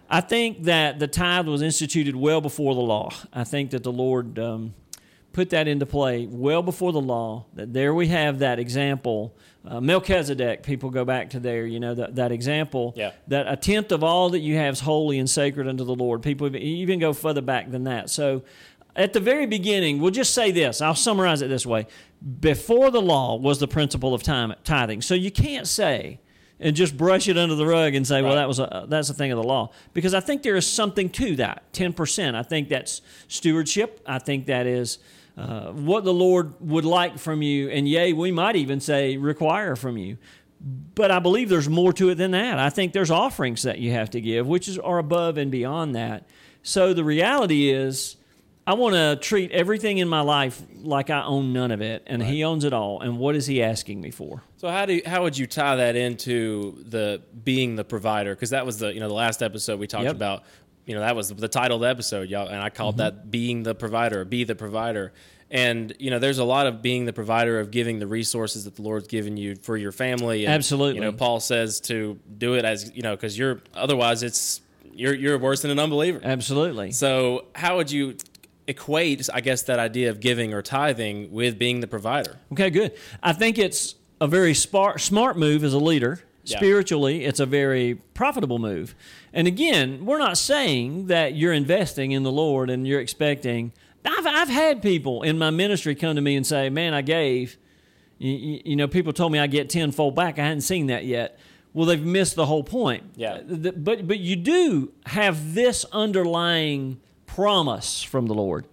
I 0.09 0.21
think 0.21 0.65
that 0.65 0.99
the 0.99 1.07
tithe 1.07 1.47
was 1.47 1.63
instituted 1.63 2.17
well 2.17 2.41
before 2.41 2.75
the 2.75 2.81
law. 2.81 3.13
I 3.33 3.45
think 3.45 3.71
that 3.71 3.85
the 3.85 3.93
Lord 3.93 4.39
um, 4.41 4.75
put 5.33 5.51
that 5.51 5.69
into 5.69 5.87
play 5.87 6.27
well 6.27 6.63
before 6.63 6.93
the 6.93 7.01
law. 7.01 7.47
That 7.55 7.73
there 7.73 7.95
we 7.95 8.09
have 8.09 8.41
that 8.41 8.59
example. 8.59 9.37
Uh, 9.65 9.81
Melchizedek, 9.81 10.63
people 10.63 10.89
go 10.89 11.05
back 11.05 11.31
to 11.31 11.39
there, 11.39 11.67
you 11.67 11.79
know, 11.79 11.95
that, 11.95 12.17
that 12.17 12.33
example. 12.33 12.95
Yeah. 12.97 13.13
That 13.29 13.47
a 13.47 13.57
tenth 13.57 13.93
of 13.93 14.03
all 14.03 14.31
that 14.31 14.41
you 14.41 14.57
have 14.57 14.75
is 14.75 14.81
holy 14.81 15.19
and 15.19 15.29
sacred 15.29 15.69
unto 15.69 15.85
the 15.85 15.95
Lord. 15.95 16.23
People 16.23 16.55
even 16.57 16.99
go 16.99 17.13
further 17.13 17.43
back 17.43 17.71
than 17.71 17.85
that. 17.85 18.09
So 18.11 18.43
at 18.97 19.13
the 19.13 19.21
very 19.21 19.47
beginning, 19.47 20.01
we'll 20.01 20.11
just 20.11 20.35
say 20.35 20.51
this. 20.51 20.81
I'll 20.81 20.95
summarize 20.95 21.43
it 21.43 21.49
this 21.49 21.65
way. 21.65 21.87
Before 22.41 22.91
the 22.91 23.01
law 23.01 23.37
was 23.37 23.59
the 23.59 23.69
principle 23.69 24.15
of 24.15 24.23
time, 24.23 24.55
tithing. 24.65 25.03
So 25.03 25.15
you 25.15 25.31
can't 25.31 25.67
say 25.67 26.21
and 26.61 26.77
just 26.77 26.97
brush 26.97 27.27
it 27.27 27.39
under 27.39 27.55
the 27.55 27.67
rug 27.67 27.95
and 27.95 28.07
say, 28.07 28.21
well, 28.21 28.35
that 28.35 28.47
was 28.47 28.59
a, 28.59 28.85
that's 28.89 29.09
a 29.09 29.15
thing 29.15 29.33
of 29.33 29.39
the 29.39 29.43
law. 29.43 29.71
Because 29.95 30.13
I 30.13 30.21
think 30.21 30.43
there 30.43 30.57
is 30.57 30.67
something 30.67 31.09
to 31.11 31.37
that, 31.37 31.63
10%. 31.73 32.35
I 32.35 32.43
think 32.43 32.69
that's 32.69 33.01
stewardship. 33.29 34.01
I 34.07 34.19
think 34.19 34.47
that 34.47 34.67
is 34.67 34.99
uh, 35.39 35.73
what 35.73 36.05
the 36.05 36.13
Lord 36.13 36.55
would 36.61 36.85
like 36.85 37.19
from 37.19 37.41
you. 37.41 37.71
And 37.71 37.89
yea, 37.89 38.13
we 38.13 38.31
might 38.31 38.57
even 38.57 38.79
say 38.81 39.17
require 39.17 39.75
from 39.75 39.97
you. 39.97 40.19
But 40.61 41.11
I 41.11 41.19
believe 41.19 41.49
there's 41.49 41.71
more 41.71 41.95
to 41.95 42.11
it 42.11 42.17
than 42.17 42.33
that. 42.33 42.59
I 42.59 42.69
think 42.69 42.93
there's 42.93 43.11
offerings 43.11 43.63
that 43.63 43.79
you 43.79 43.93
have 43.93 44.11
to 44.11 44.21
give, 44.21 44.47
which 44.47 44.69
is, 44.69 44.79
are 44.79 44.99
above 44.99 45.39
and 45.39 45.51
beyond 45.51 45.97
that. 45.97 46.29
So 46.63 46.93
the 46.93 47.05
reality 47.05 47.71
is, 47.71 48.17
I 48.71 48.75
want 48.75 48.95
to 48.95 49.17
treat 49.21 49.51
everything 49.51 49.99
in 49.99 50.07
my 50.09 50.21
life 50.21 50.63
like 50.83 51.11
I 51.11 51.25
own 51.25 51.53
none 51.53 51.73
of 51.73 51.81
it, 51.81 52.05
and 52.07 52.23
He 52.23 52.45
owns 52.45 52.63
it 52.65 52.73
all. 52.73 53.01
And 53.01 53.19
what 53.19 53.35
is 53.35 53.47
He 53.47 53.63
asking 53.65 54.01
me 54.01 54.13
for? 54.13 54.45
So 54.59 54.69
how 54.69 54.87
do 54.87 54.95
you, 54.95 55.03
how 55.05 55.25
would 55.25 55.37
you 55.37 55.49
tie 55.49 55.75
that 55.77 55.97
into 55.97 56.83
the 56.87 57.21
being 57.43 57.75
the 57.75 57.83
provider? 57.85 58.33
Because 58.35 58.51
that 58.51 58.65
was 58.65 58.79
the 58.79 58.95
you 58.95 59.01
know 59.01 59.09
the 59.09 59.15
last 59.15 59.43
episode 59.43 59.81
we 59.81 59.89
talked 59.89 60.05
Yep. 60.05 60.15
about. 60.15 60.45
You 60.87 60.95
know 60.95 61.01
that 61.01 61.17
was 61.17 61.31
the 61.31 61.49
title 61.49 61.77
of 61.79 61.81
the 61.83 61.89
episode, 61.89 62.29
y'all, 62.29 62.47
and 62.49 62.63
I 62.63 62.71
called 62.71 62.95
Mm-hmm. 62.97 63.17
that 63.17 63.31
"Being 63.31 63.65
the 63.65 63.75
Provider," 63.75 64.25
"Be 64.25 64.45
the 64.45 64.55
Provider." 64.55 65.13
And 65.51 65.93
you 65.99 66.11
know, 66.11 66.21
there's 66.21 66.39
a 66.39 66.45
lot 66.45 66.69
of 66.69 66.81
being 66.81 67.07
the 67.07 67.13
provider 67.13 67.59
of 67.59 67.73
giving 67.73 67.99
the 67.99 68.07
resources 68.07 68.67
that 68.67 68.77
the 68.77 68.83
Lord's 68.83 69.09
given 69.09 69.37
you 69.37 69.57
for 69.57 69.77
your 69.77 69.91
family. 69.91 70.45
And, 70.45 70.55
Absolutely. 70.55 70.95
You 70.95 71.01
know, 71.01 71.13
Paul 71.13 71.41
says 71.41 71.81
to 71.83 72.21
do 72.39 72.55
it 72.55 72.65
as 72.65 72.93
you 72.95 73.03
know, 73.03 73.17
because 73.17 73.37
you're 73.37 73.61
otherwise 73.75 74.23
it's 74.23 74.61
you're 74.93 75.15
you're 75.15 75.39
worse 75.39 75.63
than 75.63 75.73
an 75.73 75.79
unbeliever. 75.81 76.21
Absolutely. 76.23 76.93
So 76.93 77.47
how 77.57 77.77
would 77.79 77.91
you 77.91 78.15
equate, 78.71 79.29
I 79.33 79.41
guess, 79.41 79.63
that 79.63 79.79
idea 79.79 80.11
of 80.11 80.21
giving 80.21 80.55
or 80.55 80.63
tithing 80.63 81.31
with 81.33 81.59
being 81.59 81.81
the 81.81 81.87
provider? 81.87 82.39
Okay, 82.53 82.71
good. 82.71 82.93
I 83.23 83.33
think 83.33 83.59
it's 83.59 83.97
a 84.21 84.27
very 84.27 84.55
smart, 84.55 85.01
smart 85.01 85.37
move 85.37 85.65
as 85.65 85.75
a 85.75 85.79
leader. 85.79 86.21
Yeah. 86.45 86.57
Spiritually, 86.57 87.25
it's 87.25 87.39
a 87.39 87.47
very 87.47 87.97
profitable 88.15 88.59
move. 88.59 88.95
And 89.33 89.47
again, 89.47 90.07
we're 90.07 90.19
not 90.19 90.39
saying 90.39 91.07
that 91.09 91.35
you're 91.35 91.53
investing 91.53 92.13
in 92.13 92.23
the 92.23 92.33
Lord 92.33 92.71
and 92.71 92.87
you're 92.87 93.01
expecting. 93.01 93.73
I've, 94.05 94.27
I've 94.27 94.49
had 94.49 94.81
people 94.81 95.23
in 95.23 95.39
my 95.39 95.51
ministry 95.51 95.95
come 95.95 96.17
to 96.17 96.23
me 96.23 96.37
and 96.37 96.47
say, 96.47 96.71
Man, 96.71 96.95
I 96.95 97.03
gave. 97.03 97.59
You, 98.19 98.33
you, 98.33 98.63
you 98.65 98.77
know, 98.77 98.89
people 98.89 99.13
told 99.13 99.33
me 99.33 99.39
I 99.39 99.47
get 99.47 99.69
tenfold 99.69 100.15
back. 100.15 100.39
I 100.39 100.45
hadn't 100.45 100.63
seen 100.63 100.87
that 100.87 101.05
yet. 101.05 101.39
Well, 101.73 101.87
they've 101.87 102.05
missed 102.05 102.37
the 102.37 102.47
whole 102.47 102.65
point. 102.65 103.05
Yeah. 103.17 103.43
But, 103.43 104.09
but 104.09 104.19
you 104.19 104.37
do 104.37 104.93
have 105.07 105.55
this 105.55 105.85
underlying 105.93 107.01
promise 107.35 108.03
from 108.03 108.27
the 108.27 108.35
Lord 108.35 108.67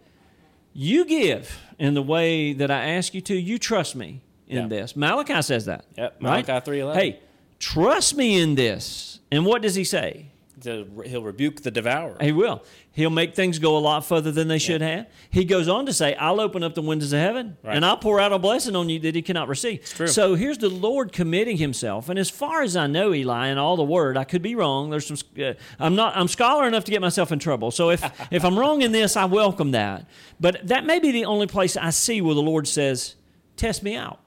you 0.74 1.06
give 1.06 1.60
in 1.80 1.94
the 1.96 2.02
way 2.04 2.54
that 2.54 2.70
I 2.70 2.90
ask 2.92 3.14
you 3.14 3.22
to. 3.22 3.36
You 3.36 3.58
trust 3.58 3.96
me 3.96 4.22
in 4.48 4.64
Yeah. 4.64 4.68
this. 4.68 4.96
Malachi 4.96 5.42
says 5.42 5.66
that. 5.66 5.86
Yep, 5.98 6.18
right? 6.22 6.48
Malachi 6.48 6.66
3:11. 6.72 6.96
Hey, 6.96 7.20
trust 7.60 8.16
me 8.16 8.40
in 8.40 8.56
this. 8.56 9.20
And 9.32 9.46
what 9.46 9.62
does 9.62 9.76
he 9.76 9.84
say? 9.84 10.28
To, 10.62 10.88
he'll 11.06 11.22
rebuke 11.22 11.62
the 11.62 11.70
devourer. 11.70 12.18
He 12.20 12.32
will. 12.32 12.64
He'll 12.92 13.12
make 13.12 13.36
things 13.36 13.60
go 13.60 13.78
a 13.78 13.80
lot 13.80 14.04
further 14.06 14.32
than 14.32 14.48
they 14.48 14.58
should 14.58 14.82
have. 14.82 15.06
He 15.30 15.46
goes 15.46 15.68
on 15.68 15.86
to 15.86 15.94
say, 15.94 16.16
I'll 16.16 16.42
open 16.42 16.64
up 16.64 16.74
the 16.74 16.82
windows 16.82 17.14
of 17.14 17.20
heaven 17.20 17.58
Right. 17.64 17.76
and 17.76 17.86
I'll 17.86 17.98
pour 17.98 18.20
out 18.20 18.34
a 18.34 18.40
blessing 18.40 18.76
on 18.76 18.90
you 18.90 18.98
that 19.02 19.14
he 19.14 19.22
cannot 19.22 19.50
receive. 19.50 19.86
So 20.08 20.34
here's 20.34 20.58
the 20.58 20.70
Lord 20.70 21.12
committing 21.12 21.58
himself. 21.58 22.10
And 22.10 22.18
as 22.18 22.32
far 22.32 22.64
as 22.64 22.76
I 22.76 22.88
know, 22.88 23.14
Eli, 23.14 23.48
and 23.48 23.60
all 23.60 23.76
the 23.76 23.84
word, 23.84 24.18
I 24.18 24.24
could 24.24 24.42
be 24.42 24.56
wrong. 24.56 24.90
There's 24.90 25.06
some, 25.06 25.18
uh, 25.40 25.54
I'm 25.80 25.96
not, 25.96 26.18
I'm 26.18 26.28
scholar 26.28 26.68
enough 26.68 26.86
to 26.86 26.92
get 26.92 27.02
myself 27.02 27.32
in 27.32 27.38
trouble. 27.38 27.70
So 27.70 27.92
if, 27.92 28.04
if 28.32 28.44
I'm 28.44 28.58
wrong 28.58 28.82
in 28.82 28.92
this, 28.92 29.16
I 29.16 29.26
welcome 29.26 29.72
that. 29.72 30.08
But 30.40 30.68
that 30.68 30.86
may 30.86 30.98
be 30.98 31.12
the 31.12 31.26
only 31.26 31.46
place 31.46 31.78
I 31.78 31.92
see 31.92 32.20
where 32.22 32.34
the 32.34 32.42
Lord 32.42 32.68
says, 32.68 33.16
test 33.58 33.84
me 33.84 33.96
out 33.96 34.20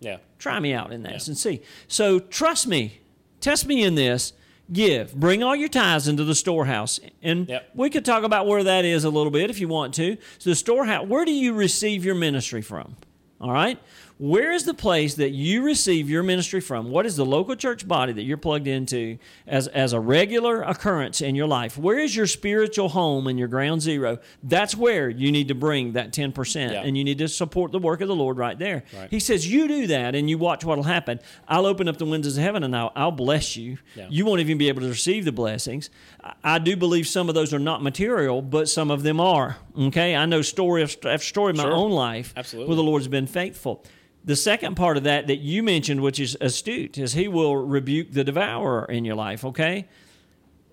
yeah. 0.00 0.16
try 0.38 0.58
me 0.60 0.72
out 0.72 0.92
in 0.92 1.02
this 1.02 1.26
Yeah. 1.26 1.30
and 1.30 1.38
see. 1.38 1.62
So 1.88 2.18
trust 2.18 2.66
me, 2.66 3.00
test 3.40 3.66
me 3.66 3.84
in 3.84 3.94
this. 3.94 4.32
Give, 4.72 5.14
bring 5.14 5.42
all 5.42 5.54
your 5.54 5.68
tithes 5.68 6.08
into 6.08 6.24
the 6.24 6.34
storehouse, 6.34 6.98
and 7.22 7.48
Yep. 7.48 7.70
we 7.74 7.90
could 7.90 8.04
talk 8.04 8.24
about 8.24 8.46
where 8.46 8.64
that 8.64 8.84
is 8.84 9.04
a 9.04 9.10
little 9.10 9.30
bit 9.30 9.50
if 9.50 9.60
you 9.60 9.68
want 9.68 9.92
to. 9.94 10.16
So 10.38 10.50
the 10.50 10.56
storehouse, 10.56 11.06
where 11.06 11.24
do 11.24 11.32
you 11.32 11.52
receive 11.52 12.04
your 12.04 12.14
ministry 12.14 12.62
from? 12.62 12.96
All 13.40 13.52
right, 13.52 13.78
where 14.22 14.52
is 14.52 14.62
the 14.64 14.72
place 14.72 15.16
that 15.16 15.30
you 15.30 15.62
receive 15.64 16.08
your 16.08 16.22
ministry 16.22 16.60
from? 16.60 16.90
What 16.90 17.06
is 17.06 17.16
the 17.16 17.24
local 17.26 17.56
church 17.56 17.88
body 17.88 18.12
that 18.12 18.22
you're 18.22 18.36
plugged 18.36 18.68
into 18.68 19.18
as 19.48 19.66
as 19.66 19.92
a 19.92 19.98
regular 19.98 20.62
occurrence 20.62 21.20
in 21.20 21.34
your 21.34 21.48
life? 21.48 21.76
Where 21.76 21.98
is 21.98 22.14
your 22.14 22.28
spiritual 22.28 22.88
home 22.90 23.26
and 23.26 23.36
your 23.36 23.48
ground 23.48 23.82
zero? 23.82 24.18
That's 24.44 24.76
where 24.76 25.08
you 25.10 25.32
need 25.32 25.48
to 25.48 25.56
bring 25.56 25.94
that 25.94 26.12
ten 26.12 26.30
percent, 26.30 26.72
Yeah. 26.72 26.82
and 26.82 26.96
you 26.96 27.02
need 27.02 27.18
to 27.18 27.26
support 27.26 27.72
the 27.72 27.80
work 27.80 28.00
of 28.00 28.06
the 28.06 28.14
Lord 28.14 28.36
right 28.38 28.56
there. 28.56 28.84
Right. 28.96 29.10
He 29.10 29.18
says, 29.18 29.44
You 29.52 29.66
do 29.66 29.88
that 29.88 30.14
and 30.14 30.30
you 30.30 30.38
watch 30.38 30.64
what'll 30.64 30.84
happen. 30.84 31.18
I'll 31.48 31.66
open 31.66 31.88
up 31.88 31.96
the 31.98 32.06
windows 32.06 32.36
of 32.36 32.44
heaven 32.44 32.62
and 32.62 32.76
I'll, 32.76 32.92
I'll 32.94 33.10
bless 33.10 33.56
you. 33.56 33.78
Yeah. 33.96 34.06
You 34.08 34.24
won't 34.24 34.38
even 34.40 34.56
be 34.56 34.68
able 34.68 34.82
to 34.82 34.88
receive 34.88 35.24
the 35.24 35.32
blessings. 35.32 35.90
I, 36.22 36.34
I 36.44 36.58
do 36.60 36.76
believe 36.76 37.08
some 37.08 37.28
of 37.28 37.34
those 37.34 37.52
are 37.52 37.58
not 37.58 37.82
material, 37.82 38.40
but 38.40 38.68
some 38.68 38.92
of 38.92 39.02
them 39.02 39.18
are. 39.18 39.56
Okay. 39.76 40.14
I 40.14 40.26
know 40.26 40.42
story 40.42 40.84
after 40.84 41.18
story 41.18 41.50
of 41.50 41.56
my 41.56 41.64
Sure. 41.64 41.72
own 41.72 41.90
life 41.90 42.32
Absolutely. 42.36 42.68
where 42.68 42.76
the 42.76 42.84
Lord's 42.84 43.08
been 43.08 43.26
faithful. 43.26 43.84
The 44.24 44.36
second 44.36 44.76
part 44.76 44.96
of 44.96 45.04
that 45.04 45.26
that 45.26 45.38
you 45.38 45.62
mentioned, 45.62 46.00
which 46.00 46.20
is 46.20 46.36
astute, 46.40 46.98
is 46.98 47.12
He 47.12 47.28
will 47.28 47.56
rebuke 47.56 48.12
the 48.12 48.24
devourer 48.24 48.84
in 48.84 49.04
your 49.04 49.16
life. 49.16 49.44
Okay. 49.44 49.88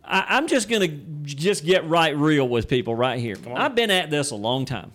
I, 0.04 0.26
I'm 0.30 0.48
just 0.48 0.70
going 0.70 0.82
to 0.82 0.88
just 1.24 1.66
get 1.66 1.88
right 1.88 2.16
real 2.16 2.48
with 2.48 2.68
people 2.68 2.96
right 2.96 3.20
here. 3.20 3.38
I've 3.56 3.76
been 3.76 3.92
at 3.92 4.10
this 4.10 4.32
a 4.32 4.36
long 4.36 4.66
time. 4.66 4.92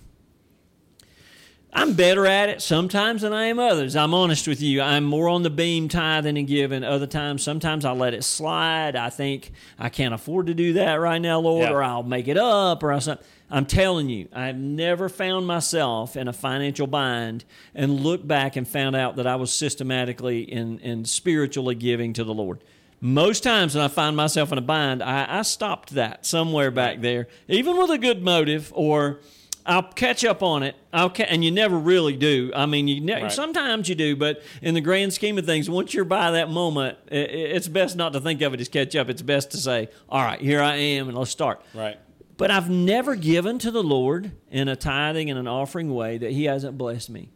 I'm 1.77 1.95
better 1.95 2.25
at 2.25 2.49
it 2.49 2.63
sometimes 2.63 3.23
than 3.23 3.33
I 3.33 3.47
am 3.47 3.59
others. 3.59 3.97
I'm 3.97 4.15
honest 4.15 4.47
with 4.47 4.63
you. 4.63 4.81
I'm 4.81 5.03
more 5.05 5.29
on 5.29 5.43
the 5.43 5.51
beam 5.51 5.89
tithing 5.89 6.39
and 6.39 6.47
giving. 6.47 6.85
Other 6.85 7.09
times, 7.09 7.43
sometimes 7.43 7.85
I 7.85 7.91
let 7.91 8.15
it 8.15 8.23
slide. 8.23 8.95
I 8.95 9.11
think 9.11 9.51
I 9.79 9.89
can't 9.89 10.15
afford 10.15 10.47
to 10.47 10.55
do 10.55 10.75
that 10.75 10.95
right 10.95 11.21
now, 11.21 11.41
Lord, 11.41 11.65
Yeah. 11.69 11.73
or 11.75 11.83
I'll 11.83 12.05
make 12.05 12.29
it 12.29 12.37
up, 12.39 12.83
or 12.85 12.93
I'll 12.93 13.01
something. 13.01 13.27
I'm 13.51 13.67
telling 13.67 14.09
you, 14.09 14.29
I've 14.33 14.57
never 14.57 15.09
found 15.09 15.47
myself 15.47 16.17
in 16.17 16.29
a 16.29 16.33
financial 16.33 16.87
bind 16.87 17.45
and 17.75 18.01
looked 18.01 18.27
back 18.27 18.55
and 18.57 18.67
found 18.67 18.95
out 18.97 19.17
that 19.17 19.27
I 19.27 19.37
was 19.37 19.53
systematically 19.53 20.51
and, 20.53 20.81
and 20.81 21.09
spiritually 21.09 21.75
giving 21.75 22.13
to 22.15 22.25
the 22.25 22.35
Lord. 22.35 22.61
Most 23.01 23.43
times 23.43 23.75
when 23.75 23.85
I 23.85 23.89
find 23.89 24.17
myself 24.17 24.51
in 24.51 24.59
a 24.59 24.63
bind, 24.63 25.03
I, 25.03 25.27
I 25.41 25.43
stopped 25.43 25.91
that 25.91 26.25
somewhere 26.25 26.71
back 26.71 27.01
there, 27.01 27.27
even 27.49 27.77
with 27.77 27.91
a 27.91 27.99
good 27.99 28.23
motive, 28.23 28.73
or 28.75 29.21
I'll 29.67 29.83
catch 29.83 30.25
up 30.27 30.43
on 30.43 30.63
it. 30.63 30.77
I'll 30.93 31.09
ca- 31.09 31.25
and 31.27 31.43
you 31.43 31.51
never 31.51 31.79
really 31.79 32.17
do. 32.17 32.53
I 32.55 32.67
mean, 32.67 32.87
you 32.87 33.01
ne- 33.01 33.23
Right. 33.23 33.33
sometimes 33.33 33.89
you 33.89 33.95
do, 33.95 34.15
but 34.15 34.43
in 34.61 34.75
the 34.75 34.83
grand 34.83 35.15
scheme 35.15 35.39
of 35.39 35.47
things, 35.47 35.71
once 35.71 35.95
you're 35.95 36.05
by 36.05 36.33
that 36.33 36.51
moment, 36.51 36.99
i- 37.11 37.15
i 37.15 37.19
it's 37.19 37.69
best 37.69 37.97
not 37.97 38.13
to 38.13 38.21
think 38.21 38.43
of 38.43 38.53
it 38.53 38.61
as 38.61 38.69
catch 38.69 38.95
up. 38.95 39.09
It's 39.09 39.23
best 39.23 39.51
to 39.53 39.57
say, 39.57 39.89
"All 40.09 40.23
right, 40.23 40.39
here 40.41 40.61
I 40.61 40.77
am, 40.77 41.09
and 41.09 41.17
let's 41.17 41.31
start." 41.31 41.63
Right. 41.73 41.97
But 42.37 42.51
I've 42.51 42.69
never 42.69 43.15
given 43.15 43.59
to 43.61 43.71
the 43.71 43.83
Lord 43.83 44.33
in 44.51 44.69
a 44.69 44.77
tithing 44.77 45.31
and 45.31 45.39
an 45.39 45.47
offering 45.49 45.95
way 45.95 46.19
that 46.19 46.33
He 46.33 46.45
hasn't 46.45 46.77
blessed 46.77 47.09
me. 47.09 47.31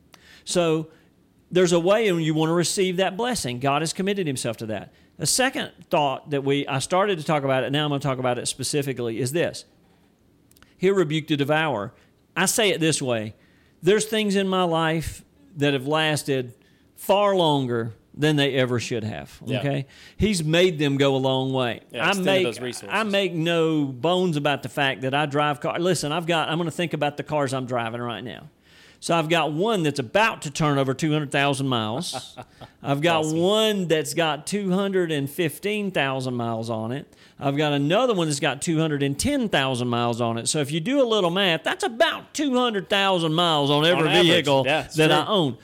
So 0.45 0.89
there's 1.51 1.73
a 1.73 1.81
way 1.81 2.09
and 2.09 2.23
you 2.23 2.35
want 2.35 2.51
to 2.51 2.55
receive 2.55 2.97
that 2.99 3.17
blessing. 3.17 3.59
God 3.59 3.81
has 3.81 3.95
committed 3.95 4.27
Himself 4.27 4.57
to 4.59 4.67
that. 4.67 4.93
The 5.17 5.25
second 5.27 5.71
thought 5.89 6.29
that 6.31 6.45
we 6.45 6.67
I 6.67 6.79
started 6.81 7.17
to 7.19 7.25
talk 7.25 7.43
about 7.43 7.65
it, 7.65 7.71
now 7.73 7.85
I'm 7.85 7.91
going 7.91 8.01
to 8.01 8.07
talk 8.07 8.19
about 8.19 8.39
it 8.39 8.47
specifically, 8.49 9.19
is 9.19 9.33
this. 9.33 9.65
He'll 10.77 10.95
rebuke 10.95 11.27
the 11.29 11.37
devourer. 11.37 11.93
I 12.39 12.47
say 12.47 12.71
it 12.71 12.81
this 12.81 13.03
way. 13.03 13.35
There's 13.83 14.07
things 14.07 14.37
in 14.37 14.49
my 14.49 14.63
life 14.63 15.25
that 15.57 15.73
have 15.73 15.87
lasted 15.87 16.55
far 16.97 17.35
longer 17.35 17.95
than 18.15 18.37
they 18.37 18.55
ever 18.55 18.79
should 18.81 19.05
have. 19.05 19.41
Yeah. 19.45 19.59
Okay, 19.59 19.87
He's 20.17 20.43
made 20.43 20.79
them 20.79 20.97
go 20.97 21.17
a 21.17 21.19
long 21.19 21.53
way. 21.53 21.81
Yeah, 21.91 22.09
I 22.09 22.15
make. 22.15 22.59
I 22.89 23.03
make 23.03 23.33
no 23.33 23.85
bones 23.85 24.37
about 24.37 24.63
the 24.63 24.69
fact 24.69 25.03
that 25.03 25.15
I 25.15 25.27
drive 25.27 25.61
car. 25.61 25.79
Listen, 25.79 26.13
I've 26.13 26.27
got. 26.27 26.49
I'm 26.49 26.59
going 26.59 26.71
to 26.71 26.77
think 26.77 26.93
about 26.93 27.17
the 27.17 27.23
cars 27.23 27.53
I'm 27.53 27.67
driving 27.67 28.01
right 28.01 28.23
now. 28.23 28.49
So 29.01 29.17
I've 29.17 29.29
got 29.29 29.53
one 29.53 29.85
that's 29.85 30.01
about 30.01 30.43
to 30.43 30.51
turn 30.51 30.77
over 30.77 30.93
200,000 30.93 31.69
miles. 31.69 32.37
I've 32.83 33.01
got 33.01 33.21
awesome. 33.21 33.39
one 33.39 33.89
that's 33.89 34.13
got 34.13 34.47
215,000 34.49 36.35
miles 36.35 36.69
on 36.71 36.91
it. 36.93 37.07
I've 37.41 37.57
got 37.57 37.73
another 37.73 38.15
one 38.15 38.27
that's 38.27 38.41
got 38.41 38.61
210,000 38.63 39.89
miles 39.89 40.21
on 40.21 40.39
it. 40.39 40.49
So 40.49 40.59
if 40.59 40.73
you 40.73 40.81
do 40.81 41.01
a 41.01 41.07
little 41.07 41.31
math, 41.31 41.63
that's 41.63 41.85
about 41.85 42.35
200,000 42.35 43.33
miles 43.33 43.71
on 43.71 43.85
every 43.85 44.09
On 44.09 44.23
vehicle 44.25 44.65
yeah, 44.67 44.83
that 44.83 44.95
true. 44.95 45.15
I 45.15 45.27
own. 45.27 45.57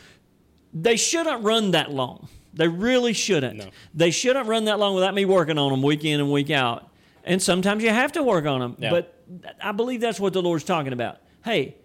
They 0.73 0.97
shouldn't 0.97 1.43
run 1.43 1.73
that 1.73 1.91
long. 1.91 2.29
They 2.53 2.69
really 2.69 3.13
shouldn't. 3.13 3.57
No. 3.57 3.71
They 3.93 4.13
shouldn't 4.13 4.47
run 4.47 4.67
that 4.67 4.79
long 4.79 4.95
without 4.95 5.15
me 5.15 5.25
working 5.25 5.59
on 5.59 5.71
them 5.73 5.83
week 5.83 6.05
in 6.05 6.21
and 6.21 6.31
week 6.31 6.51
out. 6.51 6.89
And 7.25 7.43
sometimes 7.43 7.83
you 7.83 7.91
have 7.91 8.13
to 8.13 8.23
work 8.23 8.47
on 8.47 8.61
them. 8.61 8.77
Yeah. 8.79 8.91
But 8.91 9.25
I 9.61 9.73
believe 9.73 10.01
that's 10.01 10.21
what 10.21 10.33
the 10.33 10.43
Lord's 10.43 10.65
talking 10.65 10.93
about. 10.93 11.19
Hey, 11.45 11.77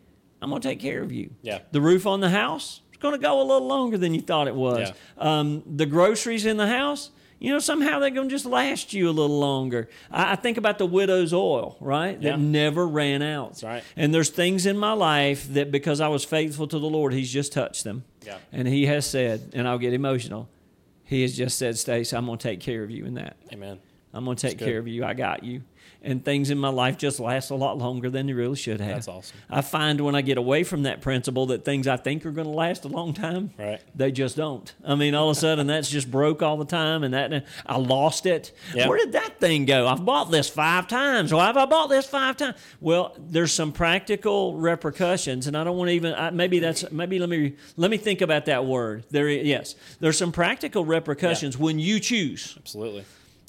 I'm 0.42 0.50
going 0.50 0.62
to 0.62 0.68
take 0.68 0.80
care 0.80 1.02
of 1.02 1.12
you. 1.12 1.32
Yeah. 1.42 1.60
The 1.72 1.82
roof 1.82 2.06
on 2.06 2.20
the 2.20 2.30
house, 2.30 2.82
it's 2.90 3.02
going 3.02 3.14
to 3.14 3.20
go 3.20 3.42
a 3.42 3.44
little 3.44 3.68
longer 3.68 3.98
than 3.98 4.14
you 4.14 4.22
thought 4.22 4.48
it 4.48 4.56
was. 4.56 4.90
Yeah. 4.90 4.94
Um, 5.18 5.64
the 5.66 5.86
groceries 5.86 6.46
in 6.46 6.58
the 6.58 6.68
house, 6.68 7.10
you 7.40 7.52
know, 7.52 7.60
somehow 7.60 8.00
they're 8.00 8.10
going 8.10 8.28
to 8.28 8.36
just 8.36 8.46
last 8.46 8.94
you 8.94 9.10
a 9.10 9.12
little 9.12 9.40
longer. 9.40 9.90
I, 10.12 10.34
I 10.34 10.36
think 10.36 10.58
about 10.58 10.78
the 10.78 10.86
widow's 10.86 11.34
oil, 11.34 11.78
right? 11.80 12.22
Yeah. 12.22 12.32
That 12.32 12.40
never 12.40 12.86
ran 12.86 13.22
out. 13.22 13.52
That's 13.52 13.64
right. 13.64 13.84
And 13.96 14.14
there's 14.14 14.30
things 14.30 14.66
in 14.66 14.78
my 14.78 14.94
life 14.94 15.52
that 15.54 15.72
because 15.72 16.02
I 16.02 16.10
was 16.10 16.26
faithful 16.26 16.68
to 16.68 16.78
the 16.78 16.90
Lord, 16.90 17.14
He's 17.14 17.32
just 17.32 17.54
touched 17.54 17.86
them. 17.86 18.04
Yeah. 18.26 18.38
And 18.52 18.68
He 18.68 18.86
has 18.88 19.06
said, 19.06 19.52
and 19.54 19.68
I'll 19.68 19.78
get 19.78 19.94
emotional, 19.94 20.50
He 21.06 21.22
has 21.22 21.36
just 21.36 21.58
said, 21.58 21.78
Stace, 21.78 22.14
I'm 22.14 22.26
going 22.26 22.38
to 22.38 22.44
take 22.44 22.60
care 22.60 22.84
of 22.84 22.92
you 22.92 23.06
in 23.06 23.14
that. 23.16 23.38
Amen. 23.54 23.80
I'm 24.14 24.26
going 24.26 24.38
to 24.38 24.48
take 24.48 24.58
care 24.58 24.78
of 24.78 24.88
you. 24.88 25.06
I 25.06 25.14
got 25.14 25.44
you. 25.44 25.62
And 26.02 26.24
things 26.24 26.50
in 26.50 26.58
my 26.58 26.70
life 26.70 26.98
just 26.98 27.20
last 27.20 27.50
a 27.50 27.56
lot 27.56 27.78
longer 27.78 28.10
than 28.10 28.28
they 28.28 28.34
really 28.34 28.56
should 28.56 28.80
have. 28.80 28.96
That's 28.96 29.08
awesome. 29.10 29.36
I 29.50 29.60
find 29.60 30.00
when 30.00 30.16
I 30.16 30.22
get 30.22 30.38
away 30.38 30.64
from 30.64 30.84
that 30.84 31.02
principle 31.02 31.48
that 31.48 31.66
things 31.66 31.88
I 31.90 31.98
think 31.98 32.26
are 32.26 32.32
going 32.32 32.48
to 32.48 32.54
last 32.54 32.86
a 32.86 32.88
long 32.88 33.14
time, 33.14 33.50
Right. 33.60 33.82
they 33.94 34.10
just 34.14 34.38
don't. 34.38 34.74
I 34.86 34.96
mean, 34.96 35.14
all 35.14 35.30
of 35.30 35.36
a 35.36 35.40
sudden 35.40 35.68
that's 35.68 35.90
just 35.90 36.10
broke 36.10 36.42
all 36.42 36.56
the 36.56 36.64
time, 36.64 37.04
and 37.04 37.14
that 37.14 37.46
I 37.66 37.78
lost 37.78 38.26
it. 38.26 38.54
Yeah. 38.74 38.88
Where 38.88 38.98
did 38.98 39.12
that 39.12 39.42
thing 39.42 39.66
go? 39.66 39.88
I've 39.88 40.06
bought 40.06 40.32
this 40.32 40.48
five 40.48 40.88
times. 40.88 41.34
Why 41.34 41.48
have 41.48 41.58
I 41.58 41.66
bought 41.66 41.90
this 41.90 42.06
five 42.06 42.38
times? 42.38 42.56
Well, 42.80 43.14
there's 43.20 43.52
some 43.52 43.74
practical 43.74 44.56
repercussions, 44.56 45.48
and 45.48 45.58
I 45.58 45.66
don't 45.66 45.78
want 45.78 45.90
to 45.90 45.94
even. 45.96 46.14
I, 46.14 46.30
maybe 46.30 46.60
that's 46.60 46.90
maybe 46.92 47.20
let 47.20 47.28
me 47.28 47.56
let 47.76 47.92
me 47.92 47.98
think 47.98 48.22
about 48.22 48.46
that 48.46 48.66
word. 48.66 49.04
There, 49.10 49.28
yes, 49.28 49.76
there's 50.00 50.18
some 50.18 50.32
practical 50.32 50.86
repercussions 50.86 51.58
when 51.58 51.78
you 51.78 52.00
choose 52.00 52.56
Absolutely. 52.58 53.04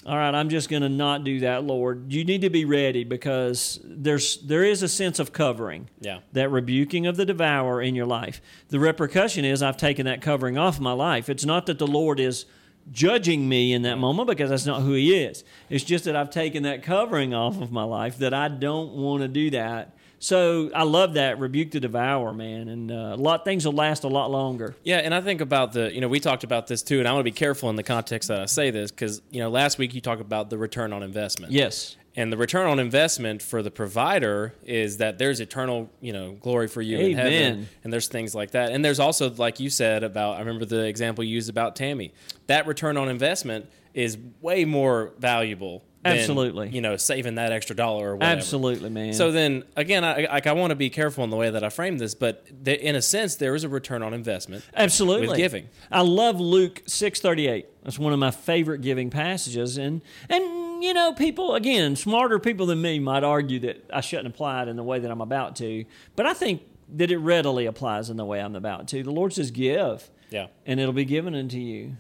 All 0.07 0.17
right, 0.17 0.35
I'm 0.35 0.49
just 0.49 0.71
going 0.71 0.83
to 0.83 0.89
not 0.89 1.25
do 1.25 1.41
that, 1.41 1.65
Lord. 1.65 2.11
You 2.11 2.25
need 2.25 2.41
to 2.41 2.51
be 2.51 2.65
ready 2.65 3.05
because 3.05 3.79
there's 3.85 4.39
there 4.39 4.65
is 4.65 4.83
a 4.83 4.89
sense 4.89 5.19
of 5.19 5.33
covering. 5.33 5.91
Yeah. 6.01 6.21
That 6.33 6.51
rebuking 6.51 7.07
of 7.07 7.17
the 7.19 7.27
devourer 7.27 7.83
in 7.83 7.95
your 7.95 8.07
life. 8.07 8.41
The 8.69 8.81
repercussion 8.81 9.45
is 9.45 9.63
I've 9.63 9.77
taken 9.77 10.07
that 10.07 10.23
covering 10.23 10.57
off 10.57 10.81
my 10.81 10.93
life. 10.93 11.29
It's 11.29 11.45
not 11.45 11.67
that 11.67 11.79
the 11.79 11.87
Lord 11.87 12.19
is 12.19 12.47
judging 12.91 13.47
me 13.47 13.75
in 13.75 13.83
that 13.83 13.97
moment 13.97 14.27
because 14.27 14.49
that's 14.49 14.65
not 14.65 14.81
who 14.81 14.95
he 14.95 15.15
is. 15.23 15.45
It's 15.69 15.85
just 15.85 16.07
that 16.07 16.17
I've 16.17 16.31
taken 16.31 16.63
that 16.63 16.83
covering 16.83 17.35
off 17.35 17.61
of 17.61 17.71
my 17.71 17.85
life 17.85 18.17
that 18.19 18.33
I 18.33 18.49
don't 18.49 18.95
want 18.95 19.21
to 19.23 19.29
do 19.29 19.51
that. 19.51 19.95
So 20.23 20.71
I 20.75 20.83
love 20.83 21.15
that 21.15 21.41
rebuke 21.41 21.71
the 21.71 21.81
devourer, 21.81 22.35
man, 22.35 22.69
and 22.69 22.93
uh, 22.93 22.95
a 22.95 23.17
lot 23.17 23.45
things 23.45 23.65
will 23.65 23.73
last 23.73 24.05
a 24.05 24.09
lot 24.09 24.31
longer. 24.31 24.77
Yeah, 24.85 24.99
and 24.99 25.15
I 25.15 25.23
think 25.23 25.41
about 25.41 25.73
the, 25.73 25.93
you 25.93 26.03
know, 26.03 26.09
we 26.09 26.21
talked 26.21 26.45
about 26.45 26.67
this 26.67 26.83
too, 26.83 26.99
and 26.99 27.09
I 27.09 27.13
want 27.13 27.21
to 27.21 27.25
be 27.25 27.33
careful 27.33 27.71
in 27.71 27.77
the 27.77 27.83
context 27.83 28.29
that 28.29 28.39
I 28.39 28.45
say 28.45 28.71
this 28.71 28.91
because, 28.91 29.23
you 29.31 29.41
know, 29.41 29.49
last 29.49 29.79
week 29.79 29.95
you 29.95 30.03
talked 30.03 30.21
about 30.21 30.51
the 30.51 30.59
return 30.59 30.93
on 30.93 31.03
investment. 31.03 31.53
Yes. 31.55 31.97
And 32.17 32.31
the 32.31 32.37
return 32.37 32.67
on 32.67 32.79
investment 32.79 33.41
for 33.41 33.63
the 33.63 33.71
provider 33.71 34.53
is 34.65 34.99
that 34.99 35.17
there's 35.17 35.41
eternal, 35.41 35.89
you 36.03 36.13
know, 36.13 36.33
glory 36.33 36.69
for 36.69 36.83
you 36.83 36.99
in 36.99 37.17
heaven. 37.17 37.69
And 37.83 37.93
there's 37.93 38.09
things 38.09 38.35
like 38.35 38.51
that. 38.51 38.73
And 38.73 38.85
there's 38.85 39.01
also, 39.01 39.31
like 39.31 39.59
you 39.59 39.71
said 39.71 40.03
about, 40.03 40.37
I 40.37 40.41
remember 40.41 40.67
the 40.67 40.85
example 40.85 41.25
you 41.25 41.35
used 41.35 41.49
about 41.49 41.77
Tammy. 41.77 42.13
That 42.47 42.67
return 42.67 42.97
on 42.97 43.09
investment 43.09 43.71
is 43.95 44.19
way 44.41 44.65
more 44.65 45.13
valuable. 45.19 45.85
Than, 46.03 46.17
Absolutely. 46.17 46.71
You 46.71 46.81
know, 46.81 46.97
saving 46.97 47.35
that 47.35 47.53
extra 47.53 47.77
dollar 47.77 48.13
or 48.13 48.17
whatever. 48.17 48.39
Absolutely, 48.39 48.89
man. 48.89 49.13
So 49.13 49.31
then 49.33 49.65
again, 49.77 50.03
I, 50.03 50.27
like 50.33 50.47
I 50.47 50.53
want 50.53 50.71
to 50.71 50.75
be 50.75 50.89
careful 50.89 51.25
in 51.25 51.31
the 51.31 51.37
way 51.37 51.51
that 51.51 51.63
I 51.63 51.69
frame 51.69 51.99
this, 51.99 52.15
but 52.15 52.47
in 52.65 52.97
a 52.97 53.03
sense, 53.03 53.35
there 53.35 53.55
is 53.55 53.65
a 53.65 53.69
return 53.69 54.03
on 54.03 54.15
investment. 54.15 54.65
Absolutely. 54.75 55.29
with 55.29 55.37
giving. 55.37 55.69
I 55.93 56.01
love 56.01 56.41
Luke 56.41 56.83
6:38. 56.87 57.67
That's 57.83 57.99
one 57.99 58.15
of 58.15 58.19
my 58.19 58.31
favorite 58.31 58.81
giving 58.81 59.11
passages 59.11 59.77
and 59.77 60.01
and 60.31 60.83
you 60.83 60.95
know, 60.95 61.13
people 61.13 61.55
again, 61.55 61.97
smarter 61.97 62.39
people 62.39 62.65
than 62.65 62.81
me 62.81 62.99
might 62.99 63.23
argue 63.23 63.59
that 63.61 63.85
I 63.93 64.01
shouldn't 64.01 64.29
apply 64.29 64.63
it 64.63 64.69
in 64.69 64.77
the 64.77 64.83
way 64.83 65.01
that 65.01 65.11
I'm 65.11 65.21
about 65.21 65.57
to, 65.57 65.85
but 66.17 66.25
I 66.25 66.33
think 66.33 66.63
that 66.97 67.11
it 67.11 67.19
readily 67.19 67.67
applies 67.67 68.09
in 68.09 68.17
the 68.17 68.25
way 68.25 68.41
I'm 68.41 68.57
about 68.57 68.89
to. 68.89 69.03
The 69.03 69.11
Lord 69.13 69.35
says 69.35 69.51
give 69.51 70.11
Yeah. 70.31 70.47
and 70.65 70.81
it'll 70.81 70.95
be 70.95 71.05
given 71.05 71.35
unto 71.35 71.59
you. 71.59 71.97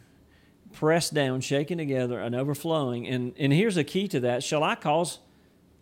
Pressed 0.72 1.12
down, 1.14 1.40
shaken 1.40 1.78
together, 1.78 2.20
and 2.20 2.34
overflowing. 2.34 3.06
And 3.06 3.32
and 3.38 3.52
here's 3.52 3.76
a 3.76 3.84
key 3.84 4.06
to 4.08 4.20
that. 4.20 4.42
Shall 4.42 4.62
I 4.62 4.74
cause 4.76 5.18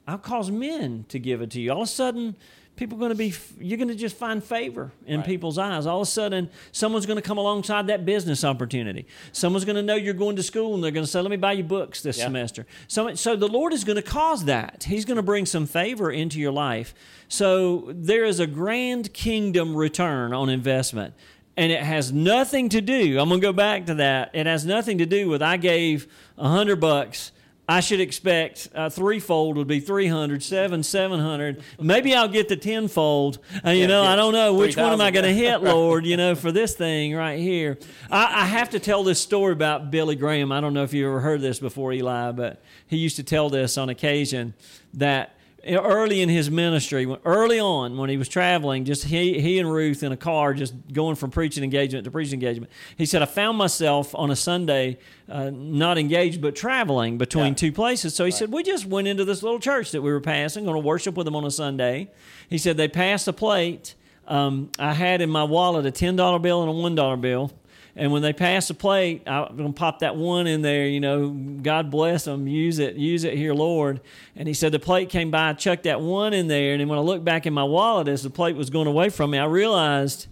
I'll 0.06 0.16
cause 0.18 0.50
men 0.50 1.04
to 1.10 1.18
give 1.18 1.42
it 1.42 1.50
to 1.50 1.60
you. 1.60 1.70
All 1.70 1.82
of 1.82 1.88
a 1.88 1.90
sudden, 1.90 2.34
people 2.76 2.96
are 2.96 3.00
going 3.00 3.10
to 3.10 3.14
be, 3.14 3.34
you're 3.60 3.76
going 3.76 3.88
to 3.88 3.94
just 3.94 4.16
find 4.16 4.42
favor 4.42 4.90
in 5.06 5.18
Right. 5.18 5.26
people's 5.26 5.58
eyes. 5.58 5.84
All 5.84 6.00
of 6.00 6.08
a 6.08 6.10
sudden, 6.10 6.48
someone's 6.72 7.04
going 7.04 7.18
to 7.18 7.22
come 7.22 7.36
alongside 7.36 7.88
that 7.88 8.06
business 8.06 8.42
opportunity. 8.42 9.06
Someone's 9.32 9.66
going 9.66 9.76
to 9.76 9.82
know 9.82 9.96
you're 9.96 10.14
going 10.14 10.36
to 10.36 10.42
school 10.42 10.74
and 10.74 10.82
they're 10.82 10.92
going 10.92 11.04
to 11.04 11.10
say, 11.10 11.20
let 11.20 11.30
me 11.30 11.36
buy 11.36 11.52
you 11.52 11.62
books 11.64 12.00
this 12.00 12.16
Yeah. 12.16 12.24
semester. 12.24 12.66
So, 12.86 13.14
so 13.16 13.36
the 13.36 13.48
Lord 13.48 13.74
is 13.74 13.84
going 13.84 13.96
to 13.96 14.02
cause 14.02 14.46
that. 14.46 14.84
He's 14.88 15.04
going 15.04 15.16
to 15.18 15.22
bring 15.22 15.44
some 15.44 15.66
favor 15.66 16.10
into 16.10 16.40
your 16.40 16.52
life. 16.52 16.94
So 17.28 17.90
there 17.94 18.24
is 18.24 18.40
a 18.40 18.46
grand 18.46 19.12
kingdom 19.12 19.76
return 19.76 20.32
on 20.32 20.48
investment. 20.48 21.12
And 21.58 21.72
it 21.72 21.82
has 21.82 22.12
nothing 22.12 22.68
to 22.70 22.80
do, 22.80 23.18
I'm 23.18 23.28
going 23.28 23.40
to 23.40 23.46
go 23.46 23.52
back 23.52 23.86
to 23.86 23.94
that. 23.96 24.30
It 24.32 24.46
has 24.46 24.64
nothing 24.64 24.98
to 24.98 25.06
do 25.06 25.28
with 25.28 25.42
I 25.42 25.56
gave 25.56 26.06
a 26.38 26.48
hundred 26.48 26.76
bucks 26.76 27.32
I 27.70 27.80
should 27.80 28.00
expect 28.00 28.70
a 28.74 28.88
threefold 28.88 29.58
would 29.58 29.66
be 29.66 29.78
300, 29.78 30.42
seven, 30.42 30.82
700. 30.82 31.62
Maybe 31.78 32.14
I'll 32.14 32.26
get 32.26 32.48
the 32.48 32.56
tenfold. 32.56 33.40
Uh, 33.62 33.70
you 33.70 33.82
Yeah, 33.82 33.86
know, 33.88 34.02
yeah. 34.04 34.12
I 34.12 34.16
don't 34.16 34.32
know. 34.32 34.54
Which 34.54 34.74
one 34.74 34.90
am 34.90 35.02
I 35.02 35.10
going 35.10 35.26
to 35.26 35.34
hit, 35.34 35.62
Lord, 35.62 36.06
you 36.06 36.16
know, 36.16 36.34
for 36.34 36.50
this 36.50 36.74
thing 36.74 37.14
right 37.14 37.38
here? 37.38 37.76
I, 38.10 38.42
I 38.42 38.44
have 38.46 38.70
to 38.70 38.80
tell 38.80 39.04
this 39.04 39.20
story 39.20 39.52
about 39.52 39.90
Billy 39.90 40.16
Graham. 40.16 40.50
I 40.50 40.62
don't 40.62 40.72
know 40.72 40.82
if 40.82 40.94
you 40.94 41.06
ever 41.06 41.20
heard 41.20 41.42
this 41.42 41.58
before, 41.58 41.92
Eli, 41.92 42.32
but 42.32 42.62
he 42.86 42.96
used 42.96 43.16
to 43.16 43.22
tell 43.22 43.50
this 43.50 43.76
on 43.76 43.90
occasion 43.90 44.54
that 44.94 45.34
early 45.66 46.20
in 46.22 46.28
his 46.28 46.50
ministry, 46.50 47.06
early 47.24 47.58
on 47.60 47.96
when 47.98 48.08
he 48.10 48.16
was 48.16 48.28
traveling, 48.28 48.84
just 48.84 49.04
he, 49.04 49.40
he 49.40 49.58
and 49.58 49.70
Ruth 49.70 50.02
in 50.02 50.12
a 50.12 50.16
car, 50.16 50.54
just 50.54 50.74
going 50.92 51.16
from 51.16 51.30
preaching 51.30 51.64
engagement 51.64 52.04
to 52.04 52.10
preaching 52.10 52.34
engagement. 52.34 52.70
He 52.96 53.04
said, 53.06 53.22
I 53.22 53.26
found 53.26 53.58
myself 53.58 54.14
on 54.14 54.30
a 54.30 54.36
Sunday, 54.36 54.98
uh, 55.28 55.50
not 55.52 55.98
engaged, 55.98 56.40
but 56.40 56.54
traveling 56.56 57.18
between 57.18 57.48
Yeah. 57.48 57.54
two 57.54 57.72
places. 57.72 58.14
So 58.14 58.24
he 58.24 58.30
said, 58.30 58.52
We 58.52 58.62
just 58.62 58.86
went 58.86 59.08
into 59.08 59.24
this 59.24 59.42
little 59.42 59.60
church 59.60 59.90
that 59.92 60.02
we 60.02 60.10
were 60.10 60.20
passing, 60.20 60.64
going 60.64 60.80
to 60.80 60.86
worship 60.86 61.16
with 61.16 61.24
them 61.24 61.36
on 61.36 61.44
a 61.44 61.50
Sunday. 61.50 62.10
He 62.48 62.58
said, 62.58 62.76
They 62.76 62.88
passed 62.88 63.26
a 63.28 63.32
plate. 63.32 63.94
Um, 64.26 64.70
I 64.78 64.92
had 64.92 65.20
in 65.22 65.30
my 65.30 65.44
wallet 65.44 65.86
a 65.86 65.90
$10 65.90 66.42
bill 66.42 66.62
and 66.62 66.70
a 66.70 67.02
$1 67.02 67.20
bill. 67.20 67.50
And 67.98 68.12
when 68.12 68.22
they 68.22 68.32
pass 68.32 68.68
the 68.68 68.74
plate, 68.74 69.22
I'm 69.26 69.56
going 69.56 69.72
to 69.72 69.76
pop 69.76 69.98
that 69.98 70.14
one 70.14 70.46
in 70.46 70.62
there, 70.62 70.86
you 70.86 71.00
know, 71.00 71.30
God 71.30 71.90
bless 71.90 72.24
them, 72.24 72.46
use 72.46 72.78
it, 72.78 72.94
use 72.94 73.24
it 73.24 73.34
here, 73.34 73.52
Lord. 73.52 74.00
And 74.36 74.46
he 74.46 74.54
said 74.54 74.70
the 74.70 74.78
plate 74.78 75.10
came 75.10 75.32
by, 75.32 75.48
I 75.48 75.52
chucked 75.54 75.82
that 75.82 76.00
one 76.00 76.32
in 76.32 76.46
there. 76.46 76.72
And 76.72 76.80
then 76.80 76.88
when 76.88 76.96
I 76.96 77.02
looked 77.02 77.24
back 77.24 77.44
in 77.44 77.52
my 77.52 77.64
wallet 77.64 78.06
as 78.06 78.22
the 78.22 78.30
plate 78.30 78.54
was 78.54 78.70
going 78.70 78.86
away 78.86 79.08
from 79.08 79.32
me, 79.32 79.38
I 79.38 79.46
realized, 79.46 80.28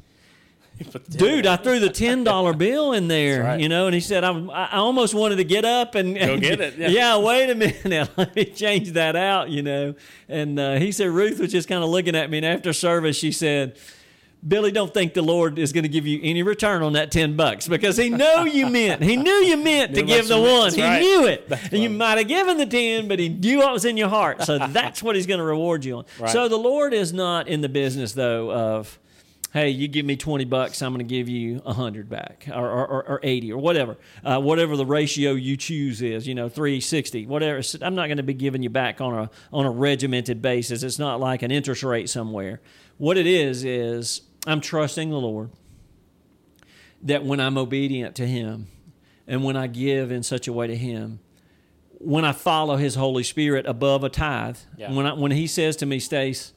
dude, 1.10 1.44
I 1.44 1.56
threw 1.56 1.80
the 1.80 1.88
$10 1.88 2.56
bill 2.58 2.92
in 2.92 3.08
there, 3.08 3.42
right. 3.42 3.60
you 3.60 3.68
know. 3.68 3.86
And 3.86 3.94
he 3.94 4.00
said, 4.00 4.22
I, 4.22 4.30
I 4.30 4.76
almost 4.76 5.12
wanted 5.12 5.36
to 5.36 5.44
get 5.44 5.64
up 5.64 5.96
and, 5.96 6.16
and 6.16 6.40
get 6.40 6.60
it, 6.60 6.78
yeah. 6.78 7.18
wait 7.18 7.50
a 7.50 7.54
minute, 7.56 8.10
let 8.16 8.36
me 8.36 8.44
change 8.44 8.92
that 8.92 9.16
out, 9.16 9.50
you 9.50 9.62
know. 9.62 9.96
And 10.28 10.60
uh, 10.60 10.74
he 10.76 10.92
said, 10.92 11.08
Ruth 11.08 11.40
was 11.40 11.50
just 11.50 11.68
kind 11.68 11.82
of 11.82 11.90
looking 11.90 12.14
at 12.14 12.30
me. 12.30 12.38
And 12.38 12.46
after 12.46 12.72
service, 12.72 13.16
she 13.16 13.32
said, 13.32 13.76
Billy, 14.46 14.70
don't 14.70 14.92
think 14.94 15.14
the 15.14 15.22
Lord 15.22 15.58
is 15.58 15.72
going 15.72 15.82
to 15.82 15.88
give 15.88 16.06
you 16.06 16.20
any 16.22 16.42
return 16.42 16.82
on 16.82 16.92
that 16.92 17.10
ten 17.10 17.34
bucks 17.36 17.66
because 17.66 17.96
He 17.96 18.10
knew 18.10 18.44
you 18.46 18.68
meant. 18.68 19.02
He 19.02 19.16
knew 19.16 19.32
you 19.32 19.56
meant 19.56 19.94
to 19.94 20.02
give 20.02 20.28
the 20.28 20.40
one. 20.40 20.72
He 20.72 20.82
right. 20.82 21.00
knew 21.00 21.26
it, 21.26 21.48
That's 21.48 21.72
and 21.72 21.82
you 21.82 21.90
might 21.90 22.18
have 22.18 22.28
given 22.28 22.56
the 22.56 22.66
ten, 22.66 23.08
but 23.08 23.18
He 23.18 23.28
knew 23.28 23.58
what 23.58 23.72
was 23.72 23.84
in 23.84 23.96
your 23.96 24.08
heart. 24.08 24.42
So 24.42 24.58
that's 24.68 25.02
what 25.02 25.16
He's 25.16 25.26
going 25.26 25.38
to 25.38 25.44
reward 25.44 25.84
you 25.84 25.98
on. 25.98 26.04
Right. 26.20 26.30
So 26.30 26.48
the 26.48 26.58
Lord 26.58 26.94
is 26.94 27.12
not 27.12 27.48
in 27.48 27.60
the 27.60 27.68
business 27.68 28.12
though 28.12 28.52
of. 28.52 28.98
Hey, 29.52 29.70
you 29.70 29.88
give 29.88 30.04
me 30.04 30.16
twenty 30.16 30.44
bucks, 30.44 30.82
I'm 30.82 30.92
going 30.92 31.06
to 31.06 31.10
give 31.10 31.30
you 31.30 31.62
a 31.64 31.72
hundred 31.72 32.10
back, 32.10 32.46
or, 32.52 32.68
or, 32.68 32.86
or, 32.86 33.08
or 33.08 33.20
eighty, 33.22 33.50
or 33.50 33.58
whatever, 33.58 33.96
uh, 34.22 34.38
whatever 34.38 34.76
the 34.76 34.84
ratio 34.84 35.32
you 35.32 35.56
choose 35.56 36.02
is. 36.02 36.28
You 36.28 36.34
know, 36.34 36.50
three 36.50 36.78
sixty, 36.78 37.24
whatever. 37.24 37.62
I'm 37.80 37.94
not 37.94 38.08
going 38.08 38.18
to 38.18 38.22
be 38.22 38.34
giving 38.34 38.62
you 38.62 38.68
back 38.68 39.00
on 39.00 39.14
a 39.14 39.30
on 39.54 39.64
a 39.64 39.70
regimented 39.70 40.42
basis. 40.42 40.82
It's 40.82 40.98
not 40.98 41.20
like 41.20 41.42
an 41.42 41.50
interest 41.50 41.82
rate 41.84 42.10
somewhere. 42.10 42.60
What 42.98 43.16
it 43.16 43.26
is 43.26 43.64
is 43.64 44.22
I'm 44.46 44.60
trusting 44.60 45.10
the 45.10 45.18
Lord 45.20 45.50
that 47.02 47.24
when 47.24 47.40
I'm 47.40 47.58
obedient 47.58 48.14
to 48.16 48.26
Him 48.26 48.68
and 49.26 49.42
when 49.44 49.56
I 49.56 49.66
give 49.66 50.10
in 50.10 50.22
such 50.22 50.46
a 50.48 50.52
way 50.52 50.66
to 50.66 50.76
Him, 50.76 51.18
when 51.98 52.24
I 52.24 52.32
follow 52.32 52.76
His 52.76 52.94
Holy 52.94 53.22
Spirit 53.22 53.66
above 53.66 54.04
a 54.04 54.08
tithe, 54.08 54.58
Yeah. 54.78 54.92
when 54.92 55.06
I, 55.06 55.12
when 55.14 55.32
He 55.32 55.46
says 55.46 55.76
to 55.76 55.86
me, 55.86 55.98
Stace, 55.98 56.52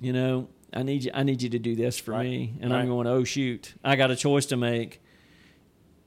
you 0.00 0.12
know, 0.12 0.48
I 0.72 0.82
need 0.82 1.04
you. 1.04 1.10
I 1.14 1.22
need 1.22 1.40
you 1.42 1.48
to 1.50 1.58
do 1.58 1.74
this 1.76 1.98
for 1.98 2.12
Right. 2.12 2.28
me." 2.28 2.54
And 2.60 2.72
Right. 2.72 2.80
I'm 2.80 2.88
going, 2.88 3.06
"Oh 3.06 3.22
shoot, 3.24 3.74
I 3.84 3.94
got 3.96 4.10
a 4.10 4.16
choice 4.16 4.46
to 4.46 4.56
make." 4.56 5.00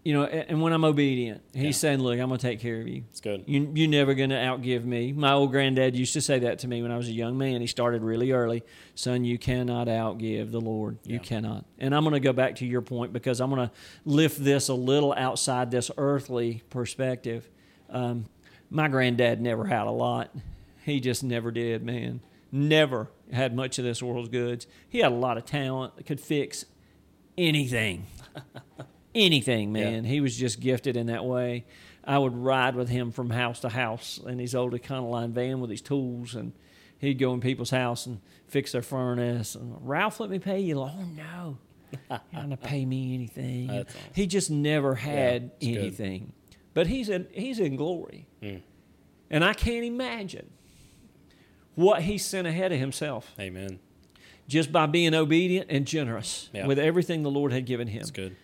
You 0.07 0.13
know, 0.13 0.23
and 0.23 0.61
when 0.61 0.71
I'm 0.71 0.85
obedient, 0.85 1.41
he's 1.53 1.63
Yeah. 1.63 1.71
saying, 1.71 1.99
"Look, 1.99 2.17
I'm 2.17 2.29
going 2.29 2.39
to 2.39 2.47
take 2.47 2.61
care 2.61 2.79
of 2.79 2.87
you. 2.87 3.03
It's 3.09 3.19
good. 3.19 3.43
You, 3.45 3.69
you're 3.75 3.89
never 3.89 4.13
going 4.13 4.29
to 4.29 4.37
outgive 4.37 4.85
me." 4.85 5.11
My 5.11 5.33
old 5.33 5.51
granddad 5.51 5.97
used 5.97 6.13
to 6.13 6.21
say 6.21 6.39
that 6.39 6.59
to 6.59 6.67
me 6.69 6.81
when 6.81 6.91
I 6.91 6.97
was 6.97 7.09
a 7.09 7.11
young 7.11 7.37
man. 7.37 7.59
He 7.59 7.67
started 7.67 8.01
really 8.01 8.31
early. 8.31 8.63
Son, 8.95 9.25
you 9.25 9.37
cannot 9.37 9.87
outgive 9.87 10.51
the 10.51 10.61
Lord. 10.61 10.97
You 11.03 11.19
cannot. 11.19 11.65
And 11.77 11.93
I'm 11.93 12.03
going 12.05 12.13
to 12.13 12.21
go 12.21 12.31
back 12.31 12.55
to 12.55 12.65
your 12.65 12.81
point 12.81 13.11
because 13.11 13.41
I'm 13.41 13.49
going 13.49 13.67
to 13.67 13.73
lift 14.05 14.41
this 14.41 14.69
a 14.69 14.73
little 14.73 15.11
outside 15.11 15.71
this 15.71 15.91
earthly 15.97 16.63
perspective. 16.69 17.49
Um, 17.89 18.27
my 18.69 18.87
granddad 18.87 19.41
never 19.41 19.65
had 19.65 19.87
a 19.87 19.91
lot. 19.91 20.33
He 20.85 21.01
just 21.01 21.21
never 21.21 21.51
did, 21.51 21.83
man. 21.83 22.21
Never 22.49 23.09
had 23.33 23.53
much 23.53 23.77
of 23.77 23.83
this 23.83 24.01
world's 24.01 24.29
goods. 24.29 24.67
He 24.87 24.99
had 24.99 25.11
a 25.11 25.15
lot 25.15 25.35
of 25.37 25.43
talent, 25.43 26.05
could 26.05 26.21
fix 26.21 26.63
anything. 27.37 28.05
anything, 29.17 29.71
man. 29.71 30.03
He 30.05 30.21
was 30.21 30.35
just 30.37 30.59
gifted 30.59 30.95
in 30.97 31.07
that 31.07 31.25
way. 31.25 31.65
I 32.03 32.17
would 32.17 32.35
ride 32.35 32.75
with 32.75 32.87
him 32.89 33.11
from 33.11 33.29
house 33.31 33.59
to 33.61 33.69
house 33.69 34.19
in 34.25 34.39
his 34.39 34.55
old 34.55 34.73
Econoline 34.73 35.31
van 35.31 35.59
with 35.59 35.69
his 35.69 35.81
tools, 35.81 36.35
and 36.35 36.53
he'd 36.99 37.15
go 37.19 37.33
in 37.33 37.41
people's 37.41 37.69
house 37.71 38.05
and 38.05 38.21
fix 38.47 38.71
their 38.71 38.81
furnace. 38.81 39.55
And 39.55 39.75
Ralph, 39.81 40.19
let 40.21 40.29
me 40.29 40.39
pay 40.39 40.59
you. 40.61 40.79
Oh 40.79 41.03
no, 41.15 41.57
you're 41.91 41.99
not 42.09 42.31
gonna 42.33 42.55
pay 42.57 42.85
me 42.85 43.13
anything. 43.13 43.69
Awesome. 43.69 43.85
He 44.13 44.25
just 44.27 44.49
never 44.49 44.95
had 44.95 45.51
good. 45.59 45.67
anything, 45.77 46.31
but 46.73 46.87
he's 46.87 47.09
in 47.09 47.27
he's 47.33 47.59
in 47.59 47.75
glory, 47.75 48.27
Mm. 48.41 48.61
and 49.29 49.43
I 49.43 49.53
can't 49.53 49.83
imagine 49.85 50.49
what 51.75 52.03
he 52.03 52.17
sent 52.17 52.47
ahead 52.47 52.71
of 52.71 52.79
himself 52.79 53.33
Amen. 53.39 53.79
just 54.47 54.71
by 54.71 54.85
being 54.85 55.13
obedient 55.13 55.69
and 55.69 55.85
generous 55.85 56.49
Yeah. 56.53 56.65
with 56.67 56.79
everything 56.79 57.23
the 57.23 57.29
Lord 57.31 57.51
had 57.51 57.65
given 57.65 57.87
him. 57.89 58.01
It's 58.01 58.11
good. 58.11 58.35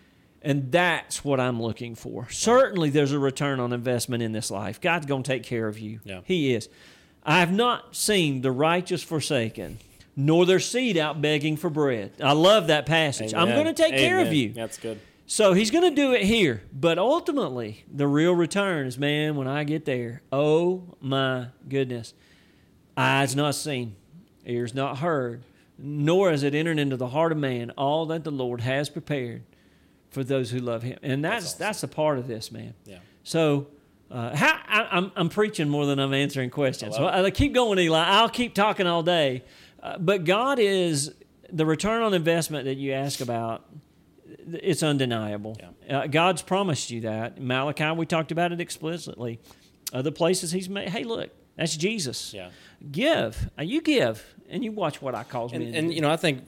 And 0.43 0.71
that's 0.71 1.23
what 1.23 1.39
I'm 1.39 1.61
looking 1.61 1.95
for. 1.95 2.29
Certainly, 2.29 2.89
there's 2.89 3.13
a 3.13 3.19
return 3.19 3.61
on 3.61 3.71
investment 3.71 4.21
in 4.21 4.33
this 4.33 4.51
life. 4.51 4.81
God's 4.81 5.05
going 5.05 5.23
to 5.23 5.27
take 5.27 5.43
care 5.43 5.67
of 5.67 5.79
you. 5.79 6.01
Yeah. 6.03 6.19
He 6.25 6.53
is. 6.53 6.67
I 7.23 7.39
have 7.39 7.53
not 7.53 7.95
seen 7.95 8.41
the 8.41 8.51
righteous 8.51 9.01
forsaken, 9.01 9.79
nor 10.17 10.45
their 10.45 10.59
seed 10.59 10.97
out 10.97 11.21
begging 11.21 11.55
for 11.55 11.69
bread. 11.69 12.11
I 12.21 12.33
love 12.33 12.67
that 12.67 12.85
passage. 12.85 13.33
I'm 13.33 13.47
going 13.47 13.67
to 13.67 13.73
take 13.73 13.95
care 13.95 14.19
of 14.19 14.33
you. 14.33 14.51
That's 14.51 14.77
good. 14.77 14.99
So 15.25 15.53
he's 15.53 15.71
going 15.71 15.89
to 15.89 15.95
do 15.95 16.11
it 16.11 16.23
here. 16.23 16.63
But 16.73 16.99
ultimately, 16.99 17.85
the 17.89 18.07
real 18.07 18.33
return 18.35 18.85
is, 18.85 18.97
man, 18.97 19.37
when 19.37 19.47
I 19.47 19.63
get 19.63 19.85
there, 19.85 20.21
oh 20.33 20.83
my 20.99 21.47
goodness. 21.69 22.13
Eyes 22.97 23.33
not 23.33 23.55
seen, 23.55 23.95
ears 24.45 24.75
not 24.75 24.97
heard, 24.97 25.43
nor 25.77 26.29
has 26.29 26.43
it 26.43 26.53
entered 26.53 26.77
into 26.77 26.97
the 26.97 27.07
heart 27.07 27.31
of 27.31 27.37
man 27.37 27.71
all 27.71 28.05
that 28.07 28.25
the 28.25 28.31
Lord 28.31 28.59
has 28.61 28.89
prepared 28.89 29.43
for 30.13 30.23
those 30.23 30.51
who 30.51 30.59
love 30.59 30.83
him. 30.83 30.97
And 31.01 31.23
that's 31.23 31.53
that's, 31.53 31.79
awesome. 31.79 31.89
a 31.89 31.93
part 31.93 32.17
of 32.19 32.27
this, 32.27 32.51
man. 32.51 32.73
Yeah. 32.85 32.99
So 33.23 33.67
uh, 34.11 34.35
how, 34.35 34.59
I, 34.67 34.87
I'm, 34.91 35.11
I'm 35.15 35.29
preaching 35.29 35.67
more 35.69 35.85
than 35.85 35.99
I'm 35.99 36.13
answering 36.13 36.51
questions. 36.51 36.95
I 36.95 36.97
So 36.97 37.03
love 37.05 37.25
I, 37.25 37.31
keep 37.31 37.53
going, 37.53 37.79
Eli. 37.79 37.99
I'll 37.99 38.29
keep 38.29 38.53
talking 38.53 38.85
all 38.85 39.03
day. 39.03 39.43
Uh, 39.81 39.97
but 39.97 40.23
God 40.23 40.59
is 40.59 41.13
the 41.51 41.65
return 41.65 42.03
on 42.03 42.13
investment 42.13 42.65
that 42.65 42.75
you 42.75 42.93
ask 42.93 43.21
about. 43.21 43.65
It's 44.45 44.83
undeniable. 44.83 45.57
Uh, 45.89 46.07
God's 46.07 46.41
promised 46.41 46.89
you 46.89 47.01
that. 47.01 47.41
Malachi, 47.41 47.91
we 47.91 48.05
talked 48.05 48.31
about 48.31 48.51
it 48.51 48.61
explicitly. 48.61 49.39
Other 49.91 50.11
places 50.11 50.51
He's 50.51 50.69
made. 50.69 50.89
Hey, 50.89 51.03
look, 51.03 51.29
that's 51.55 51.75
Jesus. 51.77 52.33
Yeah. 52.33 52.49
Give. 52.91 53.49
You 53.59 53.81
give, 53.81 54.23
and 54.49 54.63
you 54.63 54.71
watch 54.71 55.01
what 55.01 55.15
I 55.15 55.23
cause 55.23 55.53
And, 55.53 55.63
men. 55.63 55.75
and 55.75 55.93
you 55.93 56.01
know, 56.01 56.09
I 56.11 56.17
think 56.17 56.43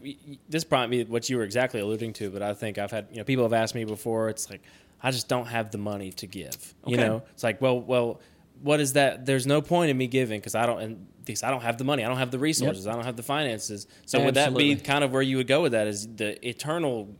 this 0.49 0.63
probably 0.63 1.03
what 1.05 1.29
you 1.29 1.37
were 1.37 1.43
exactly 1.43 1.79
alluding 1.79 2.13
to, 2.13 2.29
but 2.29 2.41
I 2.41 2.53
think 2.53 2.77
I've 2.77 2.91
had 2.91 3.07
you 3.11 3.17
know 3.17 3.23
people 3.23 3.43
have 3.45 3.53
asked 3.53 3.75
me 3.75 3.85
before. 3.85 4.29
It's 4.29 4.49
like 4.49 4.61
I 5.03 5.11
just 5.11 5.27
don't 5.27 5.45
have 5.47 5.71
the 5.71 5.77
money 5.77 6.11
to 6.13 6.27
give. 6.27 6.73
You 6.87 6.97
know, 6.97 7.23
it's 7.33 7.43
like 7.43 7.61
well, 7.61 7.79
well, 7.79 8.19
what 8.61 8.79
is 8.79 8.93
that? 8.93 9.25
There's 9.25 9.45
no 9.47 9.61
point 9.61 9.91
in 9.91 9.97
me 9.97 10.07
giving 10.07 10.39
because 10.39 10.55
I 10.55 10.65
don't 10.65 10.79
and 10.81 11.07
because 11.23 11.43
I 11.43 11.49
don't 11.51 11.61
have 11.61 11.77
the 11.77 11.83
money. 11.83 12.03
I 12.03 12.07
don't 12.07 12.17
have 12.17 12.31
the 12.31 12.39
resources. 12.39 12.85
I 12.87 12.93
don't 12.93 13.05
have 13.05 13.15
the 13.15 13.23
finances. 13.23 13.87
So 14.05 14.23
would 14.25 14.35
that 14.35 14.55
be 14.55 14.75
kind 14.75 15.03
of 15.03 15.11
where 15.11 15.21
you 15.21 15.37
would 15.37 15.47
go 15.47 15.61
with 15.61 15.71
that? 15.73 15.87
Is 15.87 16.07
the 16.07 16.45
eternal 16.47 17.15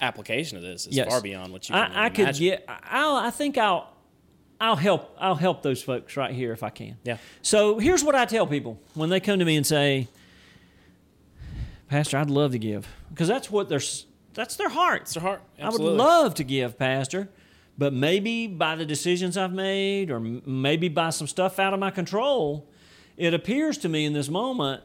application 0.00 0.56
of 0.56 0.62
this 0.62 0.86
is 0.86 0.96
Yes. 0.96 1.08
far 1.08 1.20
beyond 1.20 1.52
what 1.52 1.68
you 1.68 1.74
can 1.74 1.92
I, 1.92 2.06
I 2.06 2.08
could 2.10 2.34
get. 2.36 2.64
I'll. 2.68 3.16
I 3.16 3.30
think 3.30 3.58
I'll. 3.58 3.92
I'll 4.60 4.76
help. 4.76 5.16
I'll 5.20 5.34
help 5.36 5.62
those 5.62 5.82
folks 5.82 6.16
right 6.16 6.32
here 6.34 6.52
if 6.52 6.62
I 6.62 6.70
can. 6.70 6.96
Yeah. 7.04 7.18
So 7.42 7.78
here's 7.78 8.02
what 8.02 8.14
I 8.14 8.24
tell 8.24 8.46
people 8.46 8.80
when 8.94 9.08
they 9.08 9.20
come 9.20 9.38
to 9.38 9.44
me 9.44 9.56
and 9.56 9.66
say, 9.66 10.08
"Pastor, 11.88 12.16
I'd 12.18 12.30
love 12.30 12.52
to 12.52 12.58
give," 12.58 12.86
because 13.10 13.28
that's 13.28 13.50
what 13.50 13.68
their 13.68 13.80
that's 14.34 14.56
their 14.56 14.68
heart. 14.68 15.02
It's 15.02 15.16
a 15.16 15.20
heart. 15.20 15.42
Absolutely. 15.58 15.86
I 15.86 15.90
would 15.90 15.98
love 15.98 16.34
to 16.34 16.44
give, 16.44 16.78
Pastor, 16.78 17.28
but 17.76 17.92
maybe 17.92 18.46
by 18.46 18.74
the 18.76 18.84
decisions 18.84 19.36
I've 19.36 19.52
made, 19.52 20.10
or 20.10 20.20
maybe 20.20 20.88
by 20.88 21.10
some 21.10 21.26
stuff 21.26 21.58
out 21.58 21.72
of 21.72 21.80
my 21.80 21.90
control, 21.90 22.68
it 23.16 23.34
appears 23.34 23.78
to 23.78 23.88
me 23.88 24.04
in 24.06 24.12
this 24.12 24.28
moment 24.28 24.82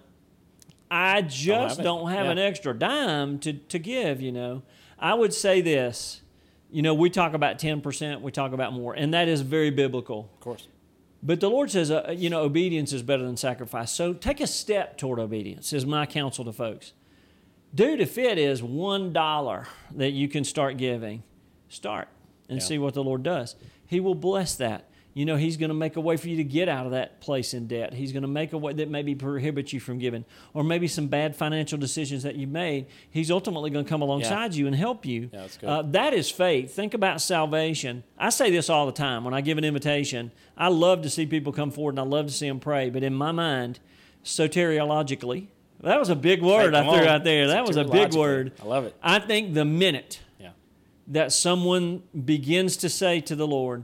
I 0.92 1.24
just 1.24 1.78
have 1.78 1.84
don't 1.84 2.12
have 2.12 2.26
Yeah. 2.26 2.32
an 2.34 2.38
extra 2.38 2.78
dime 2.78 3.40
to, 3.40 3.54
to 3.54 3.80
give, 3.80 4.22
you 4.22 4.32
know. 4.32 4.62
I 5.00 5.16
would 5.16 5.34
say 5.34 5.60
this. 5.60 6.22
You 6.74 6.82
know, 6.82 6.96
we 6.96 7.12
talk 7.12 7.34
about 7.36 7.60
10%, 7.60 8.22
we 8.22 8.32
talk 8.32 8.52
about 8.52 8.74
more, 8.74 8.94
and 8.96 9.14
that 9.14 9.28
is 9.28 9.42
very 9.42 9.70
biblical. 9.70 10.28
Of 10.34 10.40
course. 10.40 10.68
But 11.22 11.40
the 11.40 11.50
Lord 11.50 11.70
says, 11.70 11.92
uh, 11.92 12.14
you 12.18 12.32
know, 12.32 12.42
obedience 12.42 12.92
is 12.92 13.04
better 13.04 13.24
than 13.24 13.38
sacrifice. 13.38 13.92
So 13.92 14.12
take 14.12 14.42
a 14.42 14.48
step 14.48 14.98
toward 14.98 15.20
obedience, 15.20 15.72
is 15.72 15.86
my 15.86 16.08
counsel 16.08 16.44
to 16.46 16.52
folks. 16.52 16.94
Dude, 17.76 18.02
if 18.02 18.18
it 18.18 18.40
is 18.40 18.62
$1 18.64 19.68
that 19.96 20.12
you 20.12 20.28
can 20.28 20.44
start 20.44 20.78
giving, 20.78 21.22
start 21.70 22.08
and 22.50 22.58
Yeah. 22.58 22.66
see 22.66 22.78
what 22.80 22.96
the 22.96 23.04
Lord 23.04 23.22
does. 23.22 23.56
He 23.86 24.00
will 24.00 24.16
bless 24.16 24.56
that. 24.56 24.90
You 25.16 25.26
know, 25.26 25.36
He's 25.36 25.58
going 25.58 25.70
to 25.70 25.76
make 25.76 25.96
a 25.96 26.02
way 26.02 26.18
for 26.18 26.28
you 26.28 26.38
to 26.38 26.44
get 26.44 26.68
out 26.68 26.86
of 26.88 26.92
that 26.94 27.22
place 27.22 27.54
in 27.54 27.68
debt. 27.68 27.94
He's 27.94 28.12
going 28.12 28.24
to 28.24 28.28
make 28.28 28.52
a 28.54 28.58
way 28.58 28.74
that 28.74 28.90
maybe 28.90 29.14
prohibits 29.14 29.72
you 29.72 29.80
from 29.80 30.00
giving, 30.00 30.26
or 30.56 30.64
maybe 30.64 30.88
some 30.88 31.06
bad 31.08 31.36
financial 31.36 31.78
decisions 31.78 32.24
that 32.24 32.36
you 32.36 32.48
made. 32.48 32.88
He's 33.12 33.30
ultimately 33.30 33.70
going 33.70 33.86
to 33.86 33.90
come 33.90 34.02
alongside 34.02 34.56
you 34.56 34.66
and 34.66 34.76
help 34.76 35.06
you. 35.06 35.30
Yeah, 35.32 35.42
that's 35.42 35.58
good. 35.58 35.70
Uh, 35.70 35.82
that 35.84 36.14
is 36.16 36.32
faith. 36.32 36.74
Think 36.76 36.94
about 36.96 37.22
salvation. 37.22 38.04
I 38.18 38.30
say 38.30 38.50
this 38.50 38.70
all 38.72 38.88
the 38.88 38.92
time 38.92 39.24
when 39.24 39.36
I 39.36 39.42
give 39.42 39.60
an 39.60 39.64
invitation. 39.64 40.32
I 40.58 40.70
love 40.70 41.04
to 41.04 41.10
see 41.12 41.26
people 41.28 41.54
come 41.54 41.70
forward 41.70 41.92
and 41.92 42.00
I 42.00 42.04
love 42.04 42.26
to 42.26 42.34
see 42.34 42.48
them 42.48 42.60
pray. 42.60 42.90
But 42.90 43.04
in 43.04 43.14
my 43.14 43.32
mind, 43.32 43.80
soteriologically, 44.24 45.48
that 45.82 46.00
was 46.00 46.10
a 46.10 46.16
big 46.16 46.42
word 46.42 46.74
Hey, 46.74 46.80
I 46.80 46.84
threw 46.84 47.02
on. 47.04 47.08
out 47.08 47.24
there. 47.24 47.48
That 47.48 47.66
was 47.68 47.78
a 47.78 47.84
big 47.84 48.14
word. 48.14 48.54
I 48.62 48.66
love 48.66 48.86
it. 48.86 48.96
I 49.04 49.20
think 49.20 49.54
the 49.54 49.66
minute 49.66 50.22
Yeah. 50.40 50.52
that 51.08 51.32
someone 51.32 52.04
begins 52.26 52.78
to 52.78 52.90
say 52.90 53.20
to 53.22 53.36
the 53.36 53.48
Lord, 53.48 53.84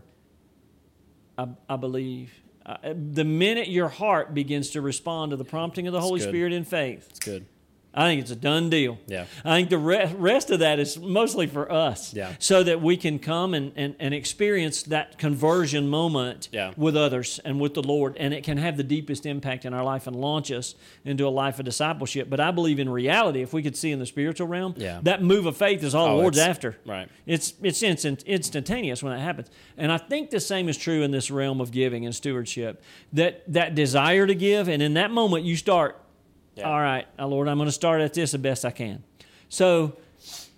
I, 1.39 1.47
I 1.73 1.77
believe, 1.77 2.33
uh, 2.65 2.93
the 2.93 3.23
minute 3.23 3.69
your 3.69 3.87
heart 3.87 4.33
begins 4.33 4.71
to 4.71 4.81
respond 4.81 5.31
to 5.31 5.37
the 5.37 5.45
prompting 5.45 5.87
of 5.87 5.93
the 5.93 6.01
Holy. 6.01 6.19
Spirit 6.19 6.51
in 6.53 6.65
faith, 6.65 7.07
It's 7.11 7.19
good. 7.19 7.45
I 7.91 8.05
think 8.05 8.21
it's 8.21 8.29
a 8.31 8.35
done 8.35 8.69
deal. 8.69 8.99
Yeah. 9.07 9.25
I 9.43 9.57
think 9.57 9.69
the 9.71 9.79
re- 9.79 10.13
rest 10.15 10.51
of 10.51 10.59
that 10.59 10.77
is 10.79 10.99
mostly 10.99 11.47
for 11.47 11.71
us. 11.71 12.13
Yeah. 12.13 12.33
So 12.37 12.61
that 12.63 12.81
we 12.81 12.95
can 12.97 13.17
come 13.17 13.55
and, 13.55 13.71
and, 13.75 13.95
and 13.99 14.13
experience 14.13 14.83
that 14.83 15.17
conversion 15.17 15.87
moment 15.89 16.49
Yeah. 16.51 16.71
with 16.77 16.95
others 16.95 17.39
and 17.43 17.59
with 17.59 17.73
the 17.73 17.81
Lord. 17.81 18.15
And 18.17 18.31
it 18.31 18.43
can 18.43 18.57
have 18.59 18.77
the 18.77 18.83
deepest 18.83 19.25
impact 19.25 19.65
in 19.65 19.73
our 19.73 19.83
life 19.83 20.05
and 20.05 20.15
launch 20.15 20.51
us 20.51 20.75
into 21.03 21.27
a 21.27 21.29
life 21.29 21.57
of 21.57 21.65
discipleship. 21.65 22.29
But 22.29 22.39
I 22.39 22.51
believe 22.51 22.79
in 22.79 22.89
reality, 22.89 23.41
if 23.41 23.53
we 23.53 23.63
could 23.63 23.75
see 23.75 23.91
in 23.91 23.97
the 23.97 24.05
spiritual 24.05 24.47
realm, 24.47 24.75
Yeah. 24.77 24.99
that 25.03 25.23
move 25.23 25.47
of 25.47 25.57
faith 25.57 25.83
is 25.83 25.95
all 25.95 26.09
Oh, 26.09 26.15
the 26.17 26.21
Lord's 26.21 26.37
after. 26.37 26.77
right. 26.85 27.09
It's, 27.25 27.53
it's 27.63 27.81
instant, 27.81 28.21
instantaneous 28.23 29.01
when 29.01 29.13
that 29.13 29.21
happens. 29.21 29.47
And 29.77 29.91
I 29.91 29.97
think 29.97 30.29
the 30.29 30.39
same 30.39 30.69
is 30.69 30.77
true 30.77 31.01
in 31.01 31.09
this 31.09 31.31
realm 31.31 31.59
of 31.59 31.71
giving 31.71 32.05
and 32.05 32.13
stewardship. 32.13 32.83
That, 33.13 33.43
that 33.51 33.73
desire 33.73 34.27
to 34.27 34.35
give, 34.35 34.67
and 34.67 34.83
in 34.83 34.93
that 34.93 35.09
moment 35.09 35.43
you 35.43 35.55
start 35.55 35.99
Yeah. 36.59 36.69
all 36.69 36.79
right, 36.79 37.05
uh, 37.17 37.27
Lord, 37.27 37.47
I'm 37.47 37.57
going 37.57 37.67
to 37.67 37.71
start 37.73 38.01
at 38.01 38.13
this 38.13 38.31
the 38.31 38.37
best 38.37 38.65
I 38.65 38.71
can. 38.71 39.03
So, 39.49 39.97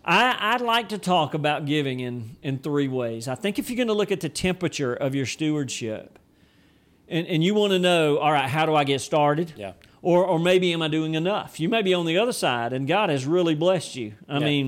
I, 0.03 0.53
I'd 0.53 0.61
like 0.61 0.89
to 0.89 0.97
talk 0.97 1.33
about 1.33 1.65
giving 1.65 1.99
in, 1.99 2.35
in 2.41 2.57
three 2.59 2.87
ways. 2.87 3.27
I 3.27 3.35
think 3.35 3.59
if 3.59 3.69
you're 3.69 3.77
going 3.77 3.87
to 3.87 3.93
look 3.93 4.11
at 4.11 4.19
the 4.21 4.29
temperature 4.29 4.93
of 4.93 5.13
your 5.13 5.25
stewardship, 5.27 6.17
and, 7.07 7.27
and 7.27 7.43
you 7.43 7.53
want 7.53 7.71
to 7.73 7.79
know, 7.79 8.17
all 8.17 8.31
right, 8.31 8.49
how 8.49 8.65
do 8.65 8.73
I 8.75 8.83
get 8.83 9.01
started? 9.01 9.53
Yeah. 9.55 9.73
Or, 10.01 10.25
or 10.25 10.39
maybe 10.39 10.73
am 10.73 10.81
I 10.81 10.87
doing 10.87 11.13
enough? 11.13 11.59
You 11.59 11.69
may 11.69 11.83
be 11.83 11.93
on 11.93 12.05
the 12.07 12.17
other 12.17 12.33
side, 12.33 12.73
and 12.73 12.87
God 12.87 13.09
has 13.09 13.25
really 13.25 13.53
blessed 13.53 13.95
you. 13.95 14.13
I 14.27 14.39
Yeah. 14.39 14.45
mean, 14.45 14.67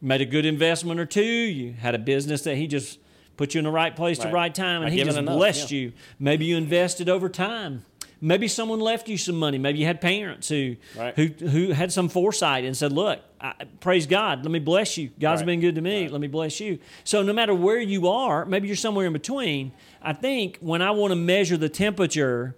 you 0.00 0.08
made 0.08 0.20
a 0.20 0.26
good 0.26 0.44
investment 0.44 0.98
or 0.98 1.06
two. 1.06 1.22
You 1.22 1.74
had 1.74 1.94
a 1.94 1.98
business 1.98 2.42
that 2.42 2.56
He 2.56 2.66
just 2.66 2.98
put 3.36 3.54
you 3.54 3.58
in 3.58 3.64
the 3.64 3.70
right 3.70 3.94
place 3.94 4.18
at 4.18 4.26
the 4.28 4.32
right 4.32 4.52
time, 4.54 4.82
and 4.82 4.90
By 4.90 4.96
He 4.96 5.04
just 5.04 5.16
enough, 5.18 5.36
blessed 5.36 5.70
yeah. 5.70 5.78
you. 5.78 5.92
Maybe 6.18 6.46
you 6.46 6.56
invested 6.56 7.08
over 7.08 7.28
time. 7.28 7.84
Maybe 8.24 8.48
someone 8.48 8.80
left 8.80 9.06
you 9.06 9.18
some 9.18 9.36
money. 9.38 9.58
Maybe 9.58 9.80
you 9.80 9.84
had 9.84 10.00
parents 10.00 10.48
who 10.48 10.76
Right. 10.96 11.14
who 11.14 11.26
who 11.46 11.72
had 11.72 11.92
some 11.92 12.08
foresight 12.08 12.64
and 12.64 12.74
said, 12.74 12.90
"Look, 12.90 13.20
I, 13.38 13.52
praise 13.80 14.06
God. 14.06 14.42
Let 14.44 14.50
me 14.50 14.60
bless 14.60 14.96
you. 14.96 15.10
God's 15.20 15.42
Right. 15.42 15.46
been 15.46 15.60
good 15.60 15.74
to 15.74 15.82
me. 15.82 16.02
Right. 16.04 16.10
Let 16.10 16.20
me 16.22 16.26
bless 16.28 16.58
you." 16.58 16.78
So 17.04 17.22
no 17.22 17.34
matter 17.34 17.54
where 17.54 17.80
you 17.80 18.08
are, 18.08 18.46
maybe 18.46 18.66
you're 18.66 18.76
somewhere 18.76 19.06
in 19.06 19.12
between. 19.12 19.72
I 20.00 20.14
think 20.14 20.56
when 20.60 20.80
I 20.80 20.90
want 20.92 21.10
to 21.10 21.16
measure 21.16 21.58
the 21.58 21.68
temperature 21.68 22.56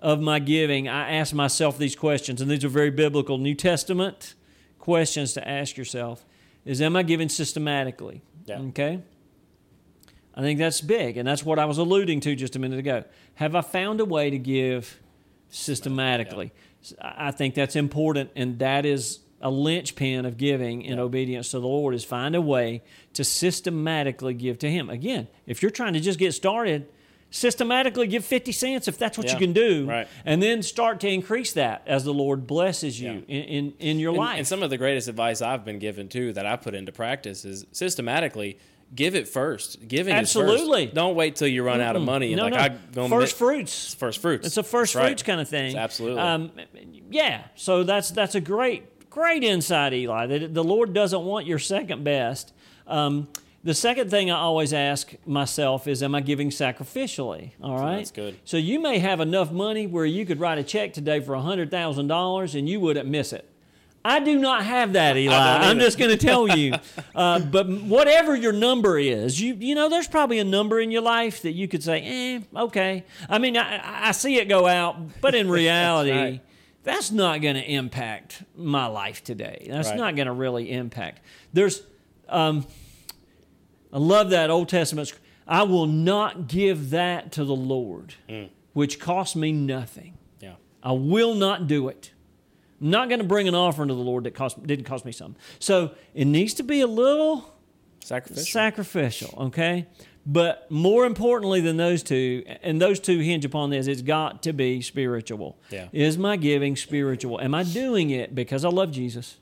of 0.00 0.20
my 0.20 0.38
giving, 0.38 0.86
I 0.86 1.12
ask 1.12 1.32
myself 1.34 1.78
these 1.78 1.96
questions, 1.96 2.42
and 2.42 2.50
these 2.50 2.62
are 2.62 2.68
very 2.68 2.90
biblical 2.90 3.38
New 3.38 3.54
Testament 3.54 4.34
questions 4.78 5.32
to 5.32 5.48
ask 5.48 5.78
yourself 5.78 6.26
is 6.66 6.82
am 6.82 6.94
I 6.94 7.02
giving 7.02 7.30
systematically? 7.30 8.20
Yeah. 8.44 8.58
Okay. 8.68 8.98
I 10.34 10.42
think 10.42 10.58
that's 10.58 10.82
big, 10.82 11.16
and 11.16 11.26
that's 11.26 11.42
what 11.42 11.58
I 11.58 11.64
was 11.64 11.78
alluding 11.78 12.20
to 12.20 12.36
just 12.36 12.54
a 12.54 12.58
minute 12.58 12.78
ago. 12.78 13.04
Have 13.36 13.54
I 13.54 13.62
found 13.62 14.00
a 14.00 14.04
way 14.04 14.28
to 14.28 14.38
give 14.38 15.00
systematically? 15.56 16.52
I 17.00 17.30
think 17.30 17.54
that's 17.54 17.76
important, 17.76 18.30
and 18.36 18.58
that 18.60 18.86
is 18.86 19.20
a 19.40 19.50
linchpin 19.50 20.24
of 20.24 20.36
giving 20.36 20.82
in 20.82 20.98
obedience 20.98 21.50
to 21.50 21.60
the 21.60 21.66
Lord 21.66 21.94
is 21.94 22.04
find 22.04 22.34
a 22.34 22.40
way 22.40 22.82
to 23.14 23.24
systematically 23.24 24.34
give 24.34 24.58
to 24.60 24.70
Him. 24.70 24.88
Again, 24.88 25.28
if 25.46 25.62
you're 25.62 25.70
trying 25.70 25.92
to 25.94 26.00
just 26.00 26.18
get 26.18 26.32
started, 26.32 26.86
systematically 27.30 28.06
give 28.06 28.24
50 28.24 28.52
cents 28.52 28.88
if 28.88 28.96
that's 28.98 29.18
what 29.18 29.26
Yeah. 29.26 29.32
you 29.34 29.38
can 29.38 29.52
do, 29.52 29.86
Right. 29.86 30.06
and 30.24 30.42
then 30.42 30.62
start 30.62 31.00
to 31.00 31.08
increase 31.08 31.52
that 31.54 31.82
as 31.86 32.04
the 32.04 32.14
Lord 32.14 32.46
blesses 32.46 33.00
you 33.00 33.24
Yeah. 33.26 33.36
in, 33.36 33.42
in, 33.44 33.72
in 33.80 33.98
your 33.98 34.10
And, 34.10 34.18
life. 34.18 34.38
and 34.38 34.46
some 34.46 34.62
of 34.62 34.70
the 34.70 34.78
greatest 34.78 35.08
advice 35.08 35.42
I've 35.42 35.64
been 35.64 35.78
given 35.80 36.08
too 36.08 36.32
that 36.34 36.46
I 36.46 36.56
put 36.56 36.74
into 36.74 36.92
practice 36.92 37.44
is 37.44 37.66
systematically 37.72 38.58
give 38.94 39.14
it 39.14 39.28
first. 39.28 39.86
Giving 39.86 40.14
Absolutely. 40.14 40.84
is 40.84 40.88
first. 40.88 40.94
Don't 40.94 41.14
wait 41.14 41.36
till 41.36 41.48
you 41.48 41.62
run 41.62 41.80
out 41.80 41.96
of 41.96 42.02
money 42.02 42.34
no, 42.34 42.48
like 42.48 42.94
no. 42.94 43.08
First 43.08 43.36
fruits. 43.36 43.94
first 43.94 44.20
fruits. 44.20 44.46
It's 44.46 44.56
a 44.56 44.62
first 44.62 44.94
right. 44.94 45.06
fruits 45.06 45.22
kind 45.22 45.40
of 45.40 45.48
thing. 45.48 45.68
It's 45.68 45.76
absolutely. 45.76 46.20
Um, 46.20 46.52
yeah. 47.10 47.44
So 47.54 47.82
that's 47.82 48.10
that's 48.10 48.34
a 48.34 48.40
great 48.40 49.10
great 49.10 49.42
insight, 49.44 49.92
Eli. 49.92 50.26
That 50.26 50.54
the 50.54 50.64
Lord 50.64 50.92
doesn't 50.92 51.24
want 51.24 51.46
your 51.46 51.58
second 51.58 52.04
best. 52.04 52.52
Um, 52.86 53.28
the 53.64 53.74
second 53.74 54.10
thing 54.10 54.30
I 54.30 54.36
always 54.36 54.72
ask 54.72 55.14
myself 55.26 55.88
is, 55.88 56.00
am 56.00 56.14
I 56.14 56.20
giving 56.20 56.50
sacrificially? 56.50 57.50
All 57.60 57.76
right. 57.76 57.96
That's 57.96 58.12
good. 58.12 58.36
So 58.44 58.56
you 58.58 58.78
may 58.78 59.00
have 59.00 59.18
enough 59.18 59.50
money 59.50 59.88
where 59.88 60.04
you 60.04 60.24
could 60.24 60.38
write 60.38 60.58
a 60.58 60.62
check 60.62 60.92
today 60.92 61.18
for 61.18 61.34
hundred 61.34 61.70
thousand 61.70 62.06
dollars 62.06 62.54
and 62.54 62.68
you 62.68 62.78
wouldn't 62.78 63.08
miss 63.08 63.32
it. 63.32 63.50
I 64.06 64.20
do 64.20 64.38
not 64.38 64.64
have 64.64 64.92
that, 64.92 65.16
Eli. 65.16 65.34
I'm 65.34 65.80
just 65.80 65.98
going 65.98 66.12
to 66.12 66.16
tell 66.16 66.48
you. 66.48 66.74
Uh, 67.14 67.38
but 67.38 67.66
whatever 67.66 68.36
your 68.36 68.52
number 68.52 68.98
is, 68.98 69.40
you 69.40 69.54
you 69.54 69.74
know, 69.74 69.88
there's 69.88 70.06
probably 70.06 70.38
a 70.38 70.44
number 70.44 70.78
in 70.78 70.90
your 70.90 71.00
life 71.00 71.40
that 71.42 71.52
you 71.52 71.66
could 71.66 71.82
say, 71.82 72.02
eh, 72.02 72.40
okay. 72.54 73.04
I 73.26 73.38
mean, 73.38 73.56
I, 73.56 74.08
I 74.08 74.12
see 74.12 74.36
it 74.36 74.50
go 74.50 74.66
out, 74.66 75.20
but 75.22 75.34
in 75.34 75.48
reality, 75.62 76.10
right. 76.10 76.40
that's 76.82 77.10
not 77.10 77.40
going 77.40 77.54
to 77.54 77.62
impact 77.62 78.42
my 78.54 78.84
life 78.86 79.24
today. 79.24 79.66
That's 79.70 79.88
Right. 79.88 79.96
not 79.96 80.14
going 80.14 80.26
to 80.26 80.32
really 80.32 80.70
impact. 80.70 81.22
There's, 81.54 81.82
um, 82.28 82.66
I 83.90 83.98
love 83.98 84.28
that 84.30 84.50
Old 84.50 84.68
Testament. 84.68 85.14
I 85.48 85.62
will 85.62 85.86
not 85.86 86.48
give 86.48 86.90
that 86.90 87.32
to 87.32 87.44
the 87.46 87.56
Lord, 87.56 88.14
which 88.74 89.00
costs 89.00 89.34
me 89.34 89.52
nothing. 89.52 90.18
Yeah. 90.40 90.56
I 90.82 90.92
will 90.92 91.34
not 91.34 91.66
do 91.66 91.88
it. 91.88 92.10
I'm 92.80 92.90
not 92.90 93.08
going 93.08 93.20
to 93.20 93.26
bring 93.26 93.48
an 93.48 93.54
offering 93.54 93.88
to 93.88 93.94
the 93.94 94.00
Lord 94.00 94.24
that 94.24 94.34
cost 94.34 94.62
didn't 94.66 94.84
cost 94.84 95.04
me 95.04 95.12
something. 95.12 95.40
So 95.58 95.92
it 96.14 96.26
needs 96.26 96.54
to 96.54 96.62
be 96.62 96.80
a 96.80 96.86
little 96.86 97.54
Sacrificial. 98.00 98.44
sacrificial, 98.44 99.34
okay? 99.46 99.86
But 100.24 100.70
more 100.70 101.06
importantly 101.06 101.60
than 101.60 101.76
those 101.76 102.02
two, 102.02 102.44
and 102.62 102.80
those 102.80 102.98
two 103.00 103.18
hinge 103.20 103.44
upon 103.44 103.70
this, 103.70 103.86
it's 103.86 104.02
got 104.02 104.42
to 104.42 104.52
be 104.52 104.80
spiritual. 104.82 105.56
Yeah. 105.70 105.88
Is 105.92 106.18
my 106.18 106.36
giving 106.36 106.74
spiritual? 106.76 107.40
Am 107.40 107.54
I 107.54 107.62
doing 107.62 108.10
it 108.10 108.34
because 108.34 108.64
I 108.64 108.68
love 108.68 108.90
Jesus? 108.90 109.38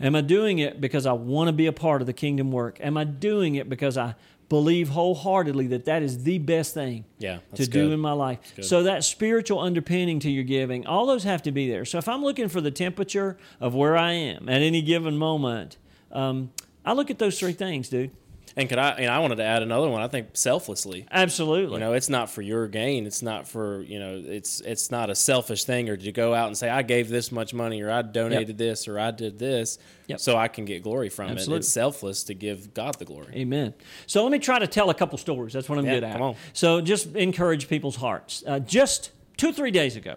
Am 0.00 0.14
I 0.14 0.20
doing 0.22 0.58
it 0.58 0.80
because 0.80 1.06
I 1.06 1.12
want 1.12 1.48
to 1.48 1.52
be 1.52 1.66
a 1.66 1.72
part 1.72 2.00
of 2.00 2.06
the 2.06 2.12
kingdom 2.12 2.50
work? 2.52 2.78
Am 2.80 2.96
I 2.96 3.04
doing 3.04 3.54
it 3.54 3.68
because 3.68 3.96
I 3.96 4.14
believe 4.48 4.90
wholeheartedly 4.90 5.66
that 5.68 5.86
that 5.86 6.02
is 6.02 6.22
the 6.24 6.38
best 6.38 6.74
thing 6.74 7.04
Yeah, 7.18 7.36
to 7.36 7.42
that's 7.50 7.68
do 7.68 7.92
in 7.92 8.00
my 8.00 8.12
life? 8.12 8.38
So 8.62 8.84
that 8.84 9.04
spiritual 9.04 9.60
underpinning 9.60 10.20
to 10.20 10.30
your 10.30 10.44
giving, 10.44 10.86
all 10.86 11.06
those 11.06 11.24
have 11.24 11.42
to 11.42 11.52
be 11.52 11.68
there. 11.68 11.84
So 11.84 11.98
if 11.98 12.08
I'm 12.08 12.22
looking 12.22 12.48
for 12.48 12.60
the 12.60 12.70
temperature 12.70 13.36
of 13.60 13.74
where 13.74 13.96
I 13.96 14.12
am 14.12 14.48
at 14.48 14.62
any 14.62 14.82
given 14.82 15.16
moment, 15.16 15.78
um, 16.12 16.50
I 16.84 16.92
look 16.92 17.10
at 17.10 17.18
those 17.18 17.38
three 17.38 17.52
things, 17.52 17.88
dude. 17.88 18.12
And 18.58 18.70
could 18.70 18.78
I? 18.78 18.90
And 18.92 19.10
I 19.10 19.18
wanted 19.18 19.36
to 19.36 19.42
add 19.44 19.62
another 19.62 19.88
one. 19.90 20.00
I 20.00 20.08
think 20.08 20.28
selflessly. 20.32 21.06
Absolutely. 21.10 21.74
You 21.74 21.80
know, 21.80 21.92
it's 21.92 22.08
not 22.08 22.30
for 22.30 22.40
your 22.40 22.68
gain. 22.68 23.06
It's 23.06 23.20
not 23.20 23.46
for 23.46 23.82
you 23.82 23.98
know. 23.98 24.22
It's 24.24 24.60
it's 24.62 24.90
not 24.90 25.10
a 25.10 25.14
selfish 25.14 25.64
thing, 25.64 25.90
or 25.90 25.96
to 25.98 26.10
go 26.10 26.32
out 26.32 26.46
and 26.46 26.56
say 26.56 26.70
I 26.70 26.80
gave 26.80 27.10
this 27.10 27.30
much 27.30 27.52
money, 27.52 27.82
or 27.82 27.90
I 27.90 28.00
donated 28.00 28.56
this, 28.56 28.88
or 28.88 28.98
I 28.98 29.10
did 29.10 29.38
this, 29.38 29.78
Yep. 30.06 30.20
so 30.20 30.38
I 30.38 30.48
can 30.48 30.64
get 30.64 30.82
glory 30.82 31.10
from 31.10 31.28
Absolutely. 31.32 31.56
it. 31.56 31.58
It's 31.58 31.68
selfless 31.68 32.24
to 32.24 32.34
give 32.34 32.72
God 32.72 32.98
the 32.98 33.04
glory. 33.04 33.34
Amen. 33.34 33.74
So 34.06 34.22
let 34.22 34.32
me 34.32 34.38
try 34.38 34.58
to 34.58 34.66
tell 34.66 34.88
a 34.88 34.94
couple 34.94 35.18
stories. 35.18 35.52
That's 35.52 35.68
what 35.68 35.78
I'm 35.78 35.84
Yeah, 35.84 35.94
good 35.96 36.04
at. 36.04 36.12
come 36.12 36.22
on. 36.22 36.36
So 36.54 36.80
just 36.80 37.14
encourage 37.14 37.68
people's 37.68 37.96
hearts. 37.96 38.42
Uh, 38.46 38.58
just 38.60 39.10
two 39.36 39.52
three 39.52 39.70
days 39.70 39.96
ago, 39.96 40.16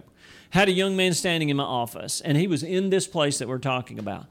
had 0.52 0.69
a 0.69 0.71
young 0.71 0.95
man 0.95 1.13
standing 1.13 1.49
in 1.49 1.58
my 1.58 1.63
office, 1.65 2.21
and 2.21 2.38
he 2.38 2.47
was 2.47 2.63
in 2.63 2.89
this 2.89 3.06
place 3.06 3.38
that 3.39 3.49
we're 3.49 3.58
talking 3.58 3.99
about. 3.99 4.28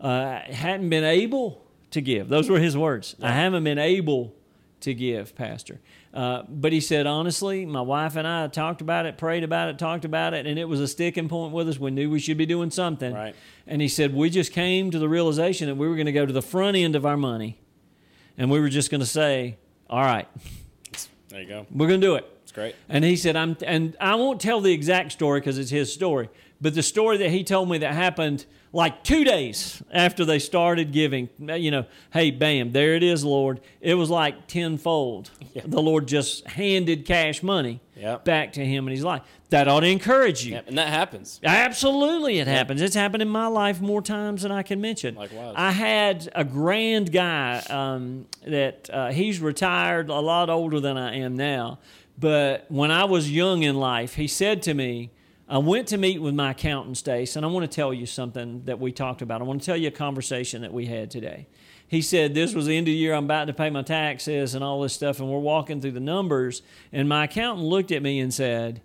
Uh, 0.00 0.40
hadn't 0.40 0.88
been 0.90 1.04
able 1.04 1.61
to 1.92 2.00
give. 2.00 2.28
Those 2.28 2.50
were 2.50 2.58
his 2.58 2.76
words. 2.76 3.16
I 3.22 3.32
haven't 3.32 3.64
been 3.64 3.78
able 3.78 4.34
to 4.80 4.94
give, 4.94 5.34
Pastor. 5.36 5.80
Uh, 6.12 6.42
but 6.48 6.72
he 6.72 6.80
said, 6.80 7.06
honestly, 7.06 7.64
my 7.64 7.80
wife 7.80 8.16
and 8.16 8.26
I 8.28 8.48
talked 8.48 8.80
about 8.80 9.06
it, 9.06 9.16
prayed 9.16 9.44
about 9.44 9.68
it, 9.70 9.78
talked 9.78 10.04
about 10.04 10.34
it, 10.34 10.46
and 10.46 10.58
it 10.58 10.66
was 10.66 10.80
a 10.80 10.88
sticking 10.88 11.28
point 11.28 11.52
with 11.52 11.68
us. 11.68 11.78
We 11.78 11.90
knew 11.90 12.10
we 12.10 12.18
should 12.18 12.36
be 12.36 12.44
doing 12.46 12.70
something. 12.70 13.14
Right. 13.14 13.34
And 13.66 13.80
he 13.80 13.88
said, 13.88 14.14
we 14.14 14.28
just 14.28 14.52
came 14.52 14.90
to 14.90 14.98
the 14.98 15.08
realization 15.08 15.68
that 15.68 15.76
we 15.76 15.88
were 15.88 15.94
going 15.94 16.06
to 16.06 16.12
go 16.12 16.26
to 16.26 16.32
the 16.32 16.42
front 16.42 16.76
end 16.76 16.96
of 16.96 17.06
our 17.06 17.16
money 17.16 17.58
and 18.38 18.50
we 18.50 18.60
were 18.60 18.68
just 18.68 18.90
going 18.90 19.00
to 19.00 19.06
say, 19.06 19.56
"All 19.88 20.00
right, 20.02 20.26
There 21.28 21.40
you 21.42 21.48
go. 21.48 21.66
we're 21.70 21.86
going 21.88 22.00
to 22.00 22.06
do 22.06 22.14
it." 22.16 22.28
It's 22.42 22.52
great. 22.52 22.74
And 22.88 23.04
he 23.04 23.16
said, 23.16 23.36
"I'm," 23.36 23.56
and 23.64 23.96
I 24.00 24.14
won't 24.14 24.40
tell 24.40 24.60
the 24.60 24.72
exact 24.72 25.12
story 25.12 25.40
because 25.40 25.58
it's 25.58 25.70
his 25.70 25.92
story, 25.92 26.28
but 26.62 26.74
the 26.74 26.82
story 26.82 27.18
that 27.18 27.30
he 27.30 27.42
told 27.44 27.68
me 27.68 27.78
that 27.78 27.92
happened 27.92 28.46
like 28.72 29.04
two 29.04 29.22
days 29.24 29.82
after 29.92 30.24
they 30.24 30.38
started 30.38 30.92
giving, 30.92 31.28
you 31.38 31.70
know, 31.70 31.84
hey, 32.12 32.30
bam, 32.30 32.72
there 32.72 32.94
it 32.94 33.02
is, 33.02 33.22
Lord. 33.24 33.60
It 33.82 33.94
was 33.94 34.08
like 34.08 34.46
tenfold. 34.46 35.30
The 35.64 35.82
Lord 35.82 36.06
just 36.08 36.46
handed 36.46 37.04
cash 37.04 37.42
money 37.42 37.80
Yep. 37.96 38.24
back 38.24 38.52
to 38.54 38.64
him 38.64 38.86
in 38.88 38.94
his 38.94 39.04
life. 39.04 39.22
That 39.50 39.68
ought 39.68 39.80
to 39.80 39.86
encourage 39.86 40.44
you. 40.46 40.54
Yeah, 40.54 40.62
and 40.66 40.78
that 40.78 40.88
happens. 40.88 41.38
Absolutely, 41.44 42.38
it 42.38 42.46
happens. 42.46 42.80
It's 42.80 42.94
happened 42.94 43.22
in 43.22 43.28
my 43.28 43.48
life 43.48 43.80
more 43.82 44.00
times 44.00 44.42
than 44.42 44.50
I 44.50 44.62
can 44.62 44.80
mention. 44.80 45.14
Likewise. 45.16 45.54
I 45.56 45.70
had 45.72 46.30
a 46.34 46.44
grand 46.44 47.12
guy 47.12 47.58
um, 47.68 48.26
that 48.46 48.88
uh, 48.90 49.10
he's 49.10 49.40
retired, 49.40 50.08
a 50.08 50.20
lot 50.20 50.48
older 50.48 50.80
than 50.80 50.96
I 50.96 51.16
am 51.18 51.36
now. 51.36 51.78
But 52.18 52.64
when 52.68 52.90
I 52.90 53.04
was 53.04 53.30
young 53.30 53.62
in 53.62 53.76
life, 53.76 54.14
he 54.14 54.26
said 54.28 54.62
to 54.62 54.74
me, 54.74 55.10
I 55.52 55.58
went 55.58 55.88
to 55.88 55.98
meet 55.98 56.22
with 56.22 56.34
my 56.34 56.52
accountant, 56.52 56.96
Stace, 56.96 57.36
and 57.36 57.44
I 57.44 57.48
want 57.50 57.70
to 57.70 57.76
tell 57.76 57.92
you 57.92 58.06
something 58.06 58.64
that 58.64 58.80
we 58.80 58.90
talked 58.90 59.20
about. 59.20 59.42
I 59.42 59.44
want 59.44 59.60
to 59.60 59.66
tell 59.66 59.76
you 59.76 59.88
a 59.88 59.90
conversation 59.90 60.62
that 60.62 60.72
we 60.72 60.86
had 60.86 61.10
today. 61.10 61.46
He 61.86 62.00
said, 62.00 62.32
This 62.32 62.54
was 62.54 62.64
the 62.64 62.74
end 62.74 62.88
of 62.88 62.92
the 62.92 62.96
year. 62.96 63.12
I'm 63.12 63.24
about 63.24 63.48
to 63.48 63.52
pay 63.52 63.68
my 63.68 63.82
taxes 63.82 64.54
and 64.54 64.64
all 64.64 64.80
this 64.80 64.94
stuff. 64.94 65.20
And 65.20 65.30
we're 65.30 65.38
walking 65.40 65.82
through 65.82 65.90
the 65.90 66.00
numbers. 66.00 66.62
And 66.90 67.06
my 67.06 67.24
accountant 67.24 67.66
looked 67.68 67.92
at 67.92 68.02
me 68.02 68.18
and 68.18 68.32
said, 68.32 68.80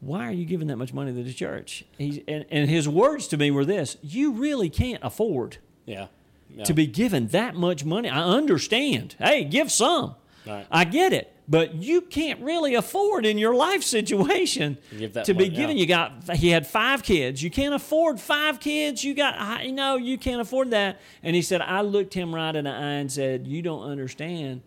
why 0.00 0.26
are 0.26 0.32
you 0.32 0.46
giving 0.46 0.68
that 0.68 0.76
much 0.76 0.94
money 0.94 1.12
to 1.12 1.22
the 1.22 1.32
church? 1.32 1.84
He, 1.98 2.24
and, 2.26 2.46
and 2.50 2.70
his 2.70 2.88
words 2.88 3.28
to 3.28 3.36
me 3.36 3.50
were 3.50 3.66
this 3.66 3.98
you 4.02 4.32
really 4.32 4.70
can't 4.70 5.02
afford 5.04 5.58
Yeah. 5.84 6.06
yeah. 6.54 6.64
to 6.64 6.72
be 6.74 6.86
given 6.86 7.28
that 7.28 7.54
much 7.54 7.84
money. 7.84 8.08
I 8.08 8.22
understand. 8.22 9.14
Hey, 9.18 9.44
give 9.44 9.70
some. 9.70 10.14
Right. 10.46 10.66
I 10.70 10.84
get 10.84 11.12
it. 11.12 11.34
But 11.50 11.74
you 11.74 12.00
can't 12.00 12.40
really 12.40 12.76
afford 12.76 13.26
in 13.26 13.36
your 13.36 13.56
life 13.56 13.82
situation 13.82 14.78
to 15.24 15.34
be 15.34 15.48
given. 15.48 15.76
You 15.76 15.84
got 15.84 16.36
he 16.36 16.50
had 16.50 16.64
five 16.64 17.02
kids. 17.02 17.42
You 17.42 17.50
can't 17.50 17.74
afford 17.74 18.20
five 18.20 18.60
kids. 18.60 19.02
You 19.02 19.14
got 19.14 19.34
I 19.36 19.66
know 19.66 19.96
you 19.96 20.16
can't 20.16 20.40
afford 20.40 20.70
that. 20.70 21.00
And 21.24 21.34
he 21.34 21.42
said, 21.42 21.60
I 21.60 21.80
looked 21.80 22.14
him 22.14 22.32
right 22.32 22.54
in 22.54 22.66
the 22.66 22.70
eye 22.70 23.00
and 23.00 23.10
said, 23.10 23.48
You 23.48 23.62
don't 23.62 23.82
understand. 23.82 24.62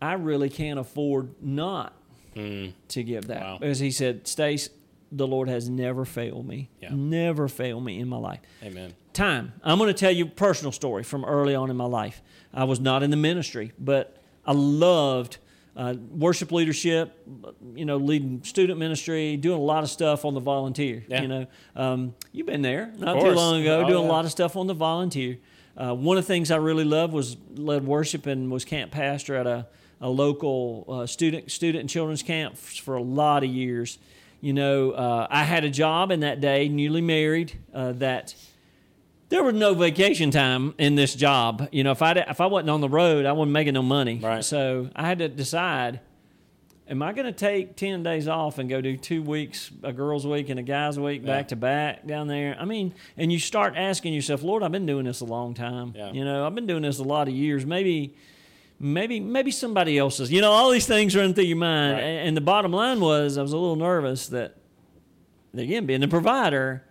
I 0.00 0.14
really 0.14 0.48
can't 0.48 0.78
afford 0.78 1.34
not 1.42 1.92
to 2.34 3.02
give 3.02 3.26
that. 3.26 3.40
Wow. 3.42 3.58
Because 3.60 3.78
he 3.78 3.90
said, 3.90 4.26
Stace, 4.26 4.70
the 5.12 5.26
Lord 5.26 5.50
has 5.50 5.68
never 5.68 6.06
failed 6.06 6.48
me. 6.48 6.70
Yeah. 6.80 6.90
Never 6.92 7.46
failed 7.46 7.84
me 7.84 8.00
in 8.00 8.08
my 8.08 8.16
life 8.18 8.40
Amen. 8.62 8.94
time. 9.12 9.52
I'm 9.62 9.76
going 9.76 9.88
to 9.88 9.94
tell 9.94 10.10
you 10.10 10.24
a 10.24 10.28
personal 10.28 10.72
story 10.72 11.02
from 11.02 11.26
early 11.26 11.54
on 11.54 11.68
in 11.68 11.76
my 11.76 11.84
life. 11.84 12.22
I 12.54 12.64
was 12.64 12.80
not 12.80 13.02
in 13.02 13.10
the 13.10 13.16
ministry, 13.18 13.72
but 13.78 14.16
I 14.46 14.52
loved 14.52 15.38
uh, 15.76 15.94
worship 16.10 16.52
leadership, 16.52 17.12
you 17.74 17.84
know, 17.84 17.98
leading 17.98 18.42
student 18.44 18.78
ministry, 18.78 19.36
doing 19.36 19.58
a 19.58 19.62
lot 19.62 19.84
of 19.84 19.90
stuff 19.90 20.24
on 20.24 20.32
the 20.34 20.40
volunteer. 20.40 21.04
Yeah. 21.08 21.22
You 21.22 21.28
know, 21.28 21.46
um, 21.76 22.14
you've 22.32 22.46
been 22.46 22.62
there 22.62 22.92
not 22.96 23.20
too 23.20 23.30
long 23.32 23.60
ago, 23.60 23.80
Oh, 23.84 23.88
doing 23.88 24.02
yeah. 24.04 24.08
a 24.08 24.12
lot 24.12 24.24
of 24.24 24.30
stuff 24.30 24.56
on 24.56 24.66
the 24.66 24.74
volunteer. 24.74 25.38
Uh, 25.76 25.94
one 25.94 26.16
of 26.16 26.24
the 26.24 26.28
things 26.28 26.50
I 26.50 26.56
really 26.56 26.84
loved 26.84 27.12
was 27.12 27.36
led 27.54 27.84
worship 27.86 28.24
and 28.26 28.50
was 28.50 28.64
camp 28.64 28.90
pastor 28.90 29.34
at 29.36 29.46
a, 29.46 29.66
a 30.00 30.08
local 30.08 30.86
uh, 30.88 31.06
student 31.06 31.50
student 31.50 31.80
and 31.82 31.90
children's 31.90 32.22
camp 32.22 32.56
for 32.56 32.96
a 32.96 33.02
lot 33.02 33.44
of 33.44 33.50
years. 33.50 33.98
You 34.40 34.54
know, 34.54 34.92
uh, 34.92 35.26
I 35.28 35.44
had 35.44 35.64
a 35.64 35.70
job 35.70 36.10
in 36.10 36.20
that 36.20 36.40
day, 36.40 36.68
newly 36.68 37.02
married, 37.02 37.58
uh, 37.74 37.92
that 37.92 38.34
there 39.28 39.42
was 39.42 39.54
no 39.54 39.74
vacation 39.74 40.30
time 40.30 40.74
in 40.78 40.94
this 40.94 41.14
job. 41.14 41.68
You 41.72 41.84
know, 41.84 41.90
if 41.92 42.02
I 42.02 42.12
if 42.12 42.40
I 42.40 42.46
wasn't 42.46 42.70
on 42.70 42.80
the 42.80 42.88
road, 42.88 43.26
I 43.26 43.32
wasn't 43.32 43.52
making 43.52 43.74
no 43.74 43.82
money. 43.82 44.20
Right. 44.22 44.44
So 44.44 44.88
I 44.94 45.06
had 45.06 45.18
to 45.18 45.28
decide: 45.28 46.00
am 46.88 47.02
I 47.02 47.12
going 47.12 47.26
to 47.26 47.32
take 47.32 47.74
10 47.74 48.04
days 48.04 48.28
off 48.28 48.58
and 48.58 48.68
go 48.70 48.80
do 48.80 48.96
two 48.96 49.20
weeks, 49.22 49.72
a 49.82 49.92
girls' 49.92 50.24
week 50.26 50.48
and 50.50 50.60
a 50.60 50.62
guys' 50.62 50.98
week 51.00 51.22
Yeah. 51.24 51.26
back 51.32 51.48
to 51.48 51.56
back 51.56 52.06
down 52.06 52.28
there? 52.28 52.56
I 52.58 52.64
mean, 52.64 52.94
and 53.16 53.32
you 53.32 53.40
start 53.40 53.74
asking 53.76 54.14
yourself, 54.14 54.42
Lord, 54.44 54.62
I've 54.62 54.70
been 54.72 54.86
doing 54.86 55.04
this 55.06 55.20
a 55.20 55.24
long 55.24 55.54
time. 55.54 55.92
Yeah. 55.96 56.12
You 56.12 56.24
know, 56.24 56.46
I've 56.46 56.54
been 56.54 56.66
doing 56.68 56.82
this 56.82 57.00
a 57.00 57.02
lot 57.02 57.26
of 57.26 57.34
years. 57.34 57.66
Maybe, 57.66 58.14
maybe, 58.78 59.18
maybe 59.18 59.50
somebody 59.50 59.98
else's. 59.98 60.30
You 60.30 60.40
know, 60.40 60.52
all 60.52 60.70
these 60.70 60.86
things 60.86 61.16
run 61.16 61.34
through 61.34 61.44
your 61.44 61.56
mind. 61.56 61.94
Right. 61.94 62.02
And, 62.04 62.28
and 62.28 62.36
the 62.36 62.40
bottom 62.42 62.70
line 62.72 63.00
was, 63.00 63.36
I 63.36 63.42
was 63.42 63.52
a 63.52 63.56
little 63.58 63.74
nervous 63.74 64.28
that, 64.28 64.54
again, 65.54 65.86
being 65.86 66.00
the 66.00 66.06
provider, 66.08 66.84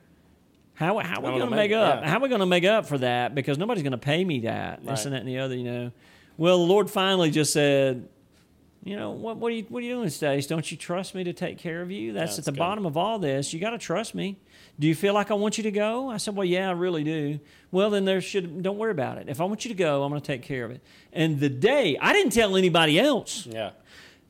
how, 0.75 0.99
how 0.99 1.21
are 1.21 1.33
we 1.33 1.39
Gonna 1.39 1.51
make- 1.51 1.71
make 1.71 1.71
up? 1.73 2.01
yeah. 2.03 2.09
How 2.09 2.17
are 2.17 2.21
we 2.21 2.29
going 2.29 2.39
to 2.39 2.45
make 2.45 2.63
up 2.65 2.85
for 2.85 2.97
that? 2.99 3.33
Because 3.33 3.57
nobody's 3.57 3.83
going 3.83 3.91
to 3.91 3.97
pay 3.97 4.23
me 4.23 4.41
that. 4.41 4.81
This 4.81 4.88
Right. 4.89 5.05
and 5.05 5.13
that 5.15 5.19
and 5.21 5.27
the 5.29 5.39
other, 5.39 5.55
you 5.55 5.63
know. 5.63 5.91
Well, 6.38 6.57
the 6.59 6.65
Lord 6.65 6.89
finally 6.89 7.31
just 7.31 7.53
said, 7.53 8.07
you 8.83 8.95
know, 8.95 9.11
what, 9.11 9.38
what, 9.38 9.51
are 9.51 9.55
you, 9.55 9.65
what 9.69 9.79
are 9.81 9.85
you 9.85 9.93
doing, 9.95 10.09
Stace? 10.09 10.45
Don't 10.47 10.69
you 10.69 10.77
trust 10.77 11.15
me 11.15 11.23
to 11.23 11.33
take 11.33 11.57
care 11.57 11.81
of 11.81 11.89
you? 11.89 12.13
That's 12.13 12.35
That's 12.35 12.39
at 12.39 12.45
the 12.45 12.51
good. 12.51 12.59
bottom 12.59 12.85
of 12.85 12.97
all 12.97 13.17
this. 13.19 13.51
You 13.53 13.59
got 13.59 13.71
to 13.71 13.77
trust 13.79 14.13
me. 14.13 14.38
Do 14.79 14.85
you 14.85 14.93
feel 14.93 15.13
like 15.15 15.31
I 15.31 15.33
want 15.33 15.57
you 15.57 15.63
to 15.63 15.71
go? 15.71 16.09
I 16.09 16.17
said, 16.17 16.35
well, 16.35 16.45
yeah, 16.45 16.67
I 16.69 16.73
really 16.73 17.03
do. 17.03 17.39
Well, 17.71 17.89
then 17.89 18.05
there 18.05 18.19
should, 18.21 18.61
don't 18.61 18.77
worry 18.77 18.91
about 18.91 19.17
it. 19.17 19.27
If 19.29 19.39
I 19.41 19.45
want 19.45 19.65
you 19.65 19.69
to 19.69 19.75
go, 19.75 20.03
I'm 20.03 20.11
going 20.11 20.21
to 20.21 20.27
take 20.27 20.43
care 20.43 20.65
of 20.65 20.71
it. 20.71 20.81
And 21.13 21.39
the 21.39 21.49
day, 21.49 21.97
I 21.99 22.11
didn't 22.13 22.33
tell 22.33 22.55
anybody 22.57 22.99
else. 22.99 23.47
Yeah. 23.49 23.71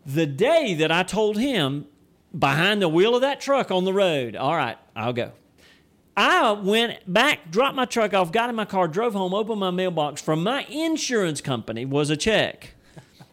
The 0.06 0.28
day 0.28 0.76
that 0.76 0.92
I 0.92 1.02
told 1.04 1.38
him 1.38 1.88
behind 2.38 2.82
the 2.82 2.88
wheel 2.90 3.16
of 3.16 3.22
that 3.22 3.42
truck 3.42 3.72
on 3.72 3.84
the 3.84 3.94
road, 3.94 4.36
all 4.36 4.56
right, 4.56 4.78
I'll 4.96 5.14
go. 5.14 5.32
I 6.18 6.52
went 6.52 7.12
back, 7.12 7.52
dropped 7.52 7.76
my 7.76 7.86
truck 7.86 8.14
off, 8.14 8.32
got 8.32 8.50
in 8.50 8.56
my 8.56 8.66
car, 8.66 8.88
drove 8.88 9.14
home, 9.14 9.34
opened 9.34 9.60
my 9.60 9.72
mailbox. 9.72 10.22
From 10.22 10.44
my 10.44 10.64
insurance 10.66 11.42
company 11.42 11.86
was 11.86 12.10
a 12.10 12.16
check 12.18 12.76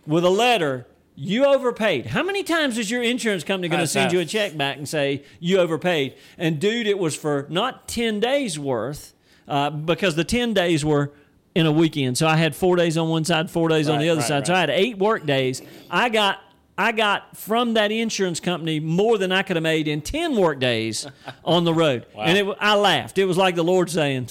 with 0.07 0.25
a 0.25 0.31
letter. 0.31 0.87
You 1.15 1.45
overpaid. 1.45 2.07
How 2.07 2.23
many 2.23 2.43
times 2.43 2.79
is 2.79 2.91
your 2.91 3.03
insurance 3.03 3.45
company 3.45 3.69
going 3.69 3.83
to 3.83 3.87
send 3.87 4.13
you 4.13 4.21
a 4.21 4.25
check 4.25 4.57
back 4.57 4.79
and 4.79 4.89
say 4.89 5.23
you 5.39 5.59
overpaid? 5.59 6.15
And 6.39 6.59
dude, 6.59 6.87
it 6.87 6.99
was 6.99 7.15
for 7.15 7.47
not 7.51 7.87
ten 7.87 8.19
days 8.19 8.59
worth, 8.59 9.13
uh, 9.47 9.71
because 9.71 10.17
the 10.17 10.25
ten 10.25 10.55
days 10.55 10.85
were 10.85 11.13
in 11.55 11.67
a 11.67 11.73
weekend. 11.73 12.17
So 12.17 12.27
I 12.27 12.37
had 12.37 12.57
four 12.57 12.77
days 12.77 12.97
on 12.97 13.11
one 13.11 13.25
side, 13.25 13.51
four 13.51 13.69
days 13.69 13.89
on 13.91 14.01
the 14.01 14.09
other 14.09 14.21
right, 14.21 14.27
side. 14.27 14.47
So 14.47 14.55
I 14.55 14.61
had 14.61 14.71
eight 14.71 14.99
work 14.99 15.27
days. 15.27 15.61
I 15.91 16.09
got 16.09 16.41
I 16.79 16.93
got 16.93 17.37
from 17.37 17.75
that 17.75 17.93
insurance 17.93 18.41
company 18.41 18.81
more 18.81 19.19
than 19.19 19.31
I 19.31 19.43
could 19.43 19.57
have 19.57 19.63
made 19.63 19.89
in 19.89 20.01
ten 20.01 20.37
work 20.37 20.59
days 20.59 21.07
on 21.45 21.65
the 21.65 21.75
road. 21.75 22.07
Wow. 22.15 22.23
And 22.25 22.39
it, 22.39 22.57
I 22.61 22.75
laughed. 22.75 23.19
It 23.19 23.27
was 23.27 23.37
like 23.37 23.55
the 23.55 23.65
Lord 23.65 23.91
saying, 23.91 24.29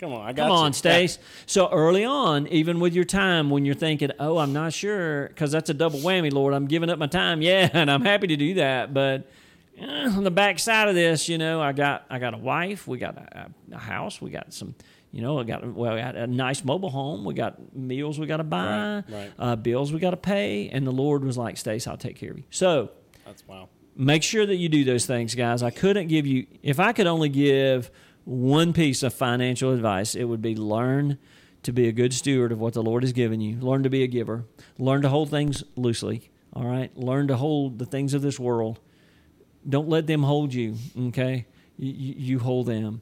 Come 0.00 0.12
on, 0.12 0.26
I 0.26 0.32
got 0.32 0.48
Come 0.48 0.50
you. 0.50 0.56
on, 0.64 0.72
Stace. 0.72 1.18
So 1.46 1.70
early 1.70 2.04
on, 2.04 2.46
even 2.48 2.80
with 2.80 2.94
your 2.94 3.04
time, 3.04 3.48
when 3.48 3.64
you're 3.64 3.74
thinking, 3.76 4.10
"Oh, 4.18 4.38
I'm 4.38 4.52
not 4.52 4.72
sure," 4.72 5.28
because 5.28 5.52
that's 5.52 5.70
a 5.70 5.74
double 5.74 6.00
whammy, 6.00 6.32
Lord. 6.32 6.52
I'm 6.52 6.66
giving 6.66 6.90
up 6.90 6.98
my 6.98 7.06
time, 7.06 7.40
yeah, 7.50 7.70
and 7.72 7.90
I'm 7.90 8.02
happy 8.02 8.26
to 8.26 8.36
do 8.36 8.54
that. 8.54 8.92
But 8.92 9.30
eh, 9.78 10.08
on 10.08 10.24
the 10.24 10.30
back 10.32 10.58
side 10.58 10.88
of 10.88 10.94
this, 10.94 11.28
you 11.28 11.38
know, 11.38 11.62
I 11.62 11.72
got 11.72 12.04
I 12.10 12.18
got 12.18 12.34
a 12.34 12.38
wife, 12.38 12.86
we 12.88 12.98
got 12.98 13.16
a, 13.16 13.50
a 13.72 13.78
house, 13.78 14.20
we 14.20 14.30
got 14.30 14.52
some, 14.52 14.74
you 15.14 15.22
know, 15.22 15.38
I 15.38 15.44
got 15.44 15.64
well, 15.64 15.92
I 15.94 16.00
got 16.00 16.16
a 16.16 16.26
nice 16.26 16.64
mobile 16.64 16.90
home, 16.90 17.24
we 17.24 17.34
got 17.34 17.74
meals 17.74 18.18
we 18.18 18.26
got 18.26 18.38
to 18.38 18.44
buy, 18.44 18.66
Right, 18.66 19.04
right. 19.08 19.32
Uh, 19.38 19.54
bills 19.54 19.92
we 19.92 20.00
got 20.00 20.10
to 20.10 20.16
pay, 20.16 20.68
and 20.70 20.84
the 20.84 20.90
Lord 20.90 21.24
was 21.24 21.38
like, 21.38 21.56
"Stace, 21.56 21.86
I'll 21.86 21.96
take 21.96 22.16
care 22.16 22.32
of 22.32 22.38
you." 22.38 22.44
So 22.50 22.90
That's 23.24 23.46
wow. 23.46 23.68
make 23.94 24.24
sure 24.24 24.44
that 24.44 24.56
you 24.56 24.68
do 24.68 24.82
those 24.84 25.06
things, 25.06 25.36
guys. 25.36 25.62
I 25.62 25.70
couldn't 25.70 26.08
give 26.08 26.26
you, 26.26 26.46
if 26.64 26.80
I 26.80 26.92
could 26.92 27.06
only 27.06 27.28
give 27.28 27.90
one 28.24 28.72
piece 28.72 29.04
of 29.04 29.14
financial 29.14 29.72
advice, 29.72 30.16
it 30.16 30.24
would 30.24 30.42
be 30.42 30.56
learn 30.56 31.18
to 31.62 31.72
be 31.72 31.86
a 31.86 31.92
good 31.92 32.12
steward 32.12 32.50
of 32.50 32.58
what 32.58 32.74
the 32.74 32.82
Lord 32.82 33.04
has 33.04 33.12
given 33.12 33.40
you. 33.40 33.56
Learn 33.60 33.84
to 33.84 33.90
be 33.90 34.02
a 34.02 34.06
giver. 34.08 34.44
Learn 34.78 35.02
to 35.02 35.08
hold 35.08 35.30
things 35.30 35.62
loosely. 35.76 36.28
All 36.52 36.66
right. 36.66 36.90
Learn 36.96 37.28
to 37.28 37.36
hold 37.36 37.78
the 37.78 37.86
things 37.86 38.14
of 38.14 38.20
this 38.22 38.38
world. 38.40 38.80
Don't 39.68 39.88
let 39.88 40.06
them 40.06 40.24
hold 40.24 40.52
you. 40.52 40.74
Okay. 41.08 41.46
You, 41.78 41.92
you 41.92 42.14
you 42.18 42.38
hold 42.40 42.66
them. 42.66 43.00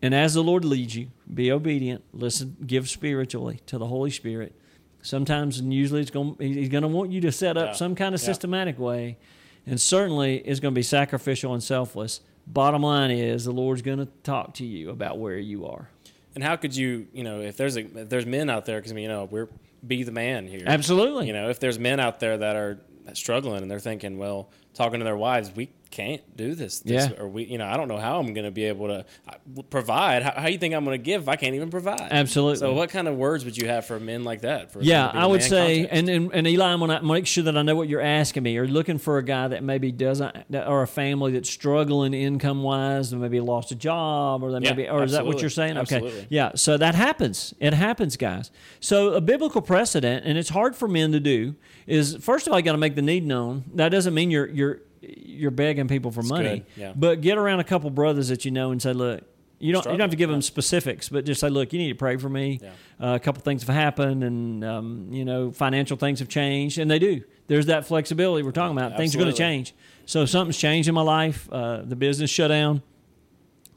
And 0.00 0.14
as 0.14 0.34
the 0.34 0.42
Lord 0.42 0.64
leads 0.64 0.96
you, 0.96 1.08
be 1.34 1.50
obedient. 1.52 2.02
Listen, 2.12 2.56
give 2.66 2.88
spiritually 2.88 3.60
to 3.66 3.78
the 3.78 3.86
Holy 3.86 4.10
Spirit. 4.10 4.54
Sometimes 5.02 5.58
and 5.58 5.72
usually 5.74 6.00
it's 6.00 6.10
going 6.10 6.36
he's 6.38 6.68
going 6.68 6.82
to 6.82 6.88
want 6.88 7.10
you 7.10 7.20
to 7.22 7.32
set 7.32 7.56
up 7.56 7.68
Yeah. 7.68 7.72
some 7.72 7.94
kind 7.94 8.14
of 8.14 8.20
Yeah. 8.20 8.26
systematic 8.26 8.78
way, 8.78 9.18
and 9.66 9.80
certainly 9.80 10.36
it's 10.38 10.60
going 10.60 10.74
to 10.74 10.78
be 10.78 10.82
sacrificial 10.82 11.52
and 11.54 11.62
selfless. 11.62 12.20
Bottom 12.46 12.82
line 12.82 13.10
is 13.10 13.44
the 13.44 13.52
Lord's 13.52 13.82
going 13.82 13.98
to 13.98 14.08
talk 14.22 14.54
to 14.54 14.64
you 14.64 14.90
about 14.90 15.18
where 15.18 15.38
you 15.38 15.66
are. 15.66 15.88
And 16.34 16.42
how 16.42 16.56
could 16.56 16.74
you, 16.76 17.06
you 17.12 17.24
know, 17.24 17.40
if 17.40 17.56
there's 17.56 17.76
a 17.76 17.80
if 18.00 18.08
there's 18.08 18.26
men 18.26 18.48
out 18.48 18.64
there, 18.64 18.78
because 18.80 18.92
you 18.92 19.08
know 19.08 19.24
we're 19.30 19.48
be 19.84 20.04
the 20.04 20.12
man 20.12 20.46
here. 20.46 20.62
Absolutely. 20.64 21.26
You 21.26 21.32
know, 21.32 21.50
if 21.50 21.58
there's 21.58 21.78
men 21.78 21.98
out 21.98 22.20
there 22.20 22.38
that 22.38 22.54
are 22.54 22.80
struggling 23.14 23.62
and 23.62 23.70
they're 23.70 23.80
thinking, 23.80 24.16
well, 24.16 24.48
talking 24.74 25.00
to 25.00 25.04
their 25.04 25.16
wives, 25.16 25.52
we 25.54 25.70
can't 25.92 26.36
do 26.36 26.54
this. 26.54 26.80
this 26.80 27.10
Yeah. 27.10 27.22
Or 27.22 27.28
we, 27.28 27.44
you 27.44 27.58
know, 27.58 27.66
I 27.66 27.76
don't 27.76 27.86
know 27.86 27.98
how 27.98 28.18
I'm 28.18 28.32
going 28.32 28.46
to 28.46 28.50
be 28.50 28.64
able 28.64 28.88
to 28.88 29.04
uh, 29.28 29.62
provide. 29.68 30.22
How, 30.22 30.32
how 30.40 30.48
you 30.48 30.56
think 30.56 30.74
I'm 30.74 30.84
going 30.84 30.98
to 30.98 31.04
give 31.04 31.22
if 31.22 31.28
I 31.28 31.36
can't 31.36 31.54
even 31.54 31.70
provide? 31.70 32.00
Absolutely. 32.00 32.56
So, 32.56 32.72
what 32.72 32.88
kind 32.88 33.06
of 33.06 33.16
words 33.16 33.44
would 33.44 33.56
you 33.56 33.68
have 33.68 33.84
for 33.84 34.00
men 34.00 34.24
like 34.24 34.40
that? 34.40 34.72
For 34.72 34.80
Yeah, 34.80 35.06
I 35.06 35.26
would 35.26 35.42
say, 35.42 35.82
context? 35.82 35.98
and, 35.98 36.08
and 36.08 36.32
and 36.32 36.46
Eli, 36.46 36.72
I'm 36.72 36.80
gonna 36.80 37.02
make 37.02 37.26
sure 37.26 37.44
that 37.44 37.56
I 37.56 37.62
know 37.62 37.76
what 37.76 37.88
you're 37.88 38.00
asking 38.00 38.42
me. 38.42 38.54
You're 38.54 38.66
looking 38.66 38.96
for 38.96 39.18
a 39.18 39.22
guy 39.22 39.48
that 39.48 39.62
maybe 39.62 39.92
doesn't, 39.92 40.34
or 40.54 40.82
a 40.82 40.86
family 40.86 41.32
that's 41.32 41.50
struggling 41.50 42.14
income 42.14 42.62
wise, 42.62 43.12
and 43.12 43.20
maybe 43.20 43.38
lost 43.40 43.70
a 43.70 43.74
job, 43.74 44.42
or 44.42 44.50
they 44.50 44.64
Yeah, 44.66 44.70
maybe, 44.70 44.88
or 44.88 45.04
is 45.04 45.12
that 45.12 45.26
what 45.26 45.42
you're 45.42 45.50
saying? 45.50 45.76
Okay, 45.76 46.26
yeah. 46.30 46.52
So 46.54 46.78
that 46.78 46.94
happens. 46.94 47.52
It 47.60 47.74
happens, 47.74 48.16
guys. 48.16 48.50
So 48.80 49.12
a 49.12 49.20
biblical 49.20 49.60
precedent, 49.60 50.24
and 50.24 50.38
it's 50.38 50.48
hard 50.48 50.74
for 50.74 50.88
men 50.88 51.12
to 51.12 51.20
do, 51.20 51.54
is 51.86 52.16
first 52.16 52.46
of 52.46 52.54
all, 52.54 52.58
you 52.58 52.64
got 52.64 52.72
to 52.72 52.78
make 52.78 52.94
the 52.94 53.02
need 53.02 53.26
known. 53.26 53.64
That 53.74 53.90
doesn't 53.90 54.14
mean 54.14 54.30
you're 54.30 54.48
you're 54.48 54.61
you're 55.02 55.50
begging 55.50 55.88
people 55.88 56.10
for 56.10 56.22
money, 56.22 56.60
good, 56.60 56.66
yeah. 56.76 56.92
but 56.94 57.20
get 57.20 57.36
around 57.36 57.60
a 57.60 57.64
couple 57.64 57.90
brothers 57.90 58.28
that 58.28 58.44
you 58.44 58.50
know 58.50 58.70
and 58.70 58.80
say, 58.80 58.92
look. 58.92 59.24
You 59.58 59.72
don't, 59.72 59.84
you 59.84 59.90
don't 59.92 60.00
have 60.00 60.10
to 60.10 60.16
give 60.16 60.28
them 60.28 60.42
specifics, 60.42 61.08
but 61.08 61.24
just 61.24 61.40
say, 61.40 61.48
look, 61.48 61.72
you 61.72 61.78
need 61.78 61.90
to 61.90 61.94
pray 61.94 62.16
for 62.16 62.28
me. 62.28 62.58
Yeah. 62.60 62.70
Uh, 63.00 63.14
a 63.14 63.20
couple 63.20 63.42
things 63.42 63.62
have 63.62 63.72
happened, 63.72 64.24
and 64.24 64.64
um, 64.64 65.06
you 65.12 65.24
know, 65.24 65.52
financial 65.52 65.96
things 65.96 66.18
have 66.18 66.28
changed, 66.28 66.78
and 66.78 66.90
they 66.90 66.98
do. 66.98 67.22
There's 67.46 67.66
that 67.66 67.86
flexibility 67.86 68.42
we're 68.42 68.50
talking 68.50 68.76
about. 68.76 68.96
Things 68.96 69.14
are 69.14 69.18
going 69.18 69.30
to 69.30 69.36
change. 69.36 69.72
So 70.04 70.24
something's 70.24 70.56
changed 70.56 70.88
in 70.88 70.96
my 70.96 71.02
life. 71.02 71.48
Uh, 71.52 71.82
the 71.82 71.94
business 71.94 72.28
shut 72.28 72.48
down, 72.48 72.82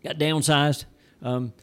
got 0.04 0.18
downsized. 0.18 0.86
Um, 1.22 1.54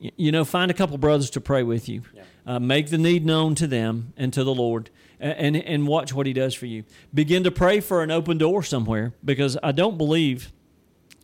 y- 0.00 0.12
you 0.16 0.32
know, 0.32 0.46
find 0.46 0.70
a 0.70 0.74
couple 0.74 0.96
brothers 0.96 1.28
to 1.30 1.40
pray 1.42 1.62
with 1.62 1.86
you. 1.86 2.00
Yeah. 2.14 2.22
Uh, 2.46 2.60
make 2.60 2.88
the 2.88 2.96
need 2.96 3.26
known 3.26 3.54
to 3.56 3.66
them 3.66 4.14
and 4.16 4.32
to 4.32 4.42
the 4.42 4.54
Lord, 4.54 4.88
and, 5.20 5.56
and 5.56 5.86
watch 5.86 6.12
what 6.12 6.26
He 6.26 6.32
does 6.32 6.54
for 6.54 6.66
you. 6.66 6.84
Begin 7.12 7.44
to 7.44 7.50
pray 7.50 7.80
for 7.80 8.02
an 8.02 8.10
open 8.10 8.38
door 8.38 8.62
somewhere, 8.62 9.12
because 9.24 9.56
I 9.62 9.72
don't 9.72 9.98
believe 9.98 10.52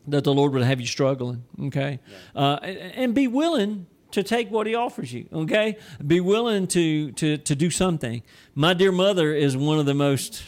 that 0.06 0.24
the 0.24 0.32
Lord 0.32 0.52
would 0.52 0.62
have 0.62 0.80
you 0.80 0.87
struggling. 0.87 1.44
Okay, 1.64 2.00
uh, 2.35 2.59
and, 2.62 2.78
and 2.78 3.14
be 3.14 3.26
willing 3.26 3.87
to 4.12 4.22
take 4.22 4.50
what 4.50 4.66
He 4.66 4.74
offers 4.74 5.12
you. 5.12 5.28
Okay, 5.32 5.78
be 6.06 6.20
willing 6.20 6.66
to 6.68 7.12
to 7.12 7.38
to 7.38 7.54
do 7.54 7.70
something. 7.70 8.22
My 8.54 8.74
dear 8.74 8.92
mother 8.92 9.35
is 9.35 9.56
one 9.56 9.78
of 9.78 9.87
the 9.87 9.94
most 9.94 10.44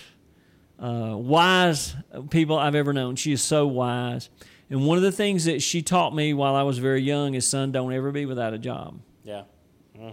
uh, 0.78 1.14
wise 1.16 1.96
people 2.30 2.58
I've 2.58 2.74
ever 2.74 2.92
known. 2.92 3.16
She 3.16 3.32
is 3.32 3.42
so 3.42 3.66
wise, 3.66 4.30
and 4.70 4.86
one 4.86 4.96
of 4.96 5.02
the 5.02 5.12
things 5.12 5.46
that 5.46 5.62
she 5.62 5.82
taught 5.82 6.14
me 6.14 6.34
while 6.34 6.54
I 6.54 6.62
was 6.62 6.78
very 6.78 7.02
young 7.02 7.34
is, 7.34 7.46
son, 7.46 7.72
don't 7.72 7.92
ever 7.92 8.12
be 8.12 8.26
without 8.26 8.54
a 8.54 8.58
job 8.58 9.00
yeah. 9.28 9.42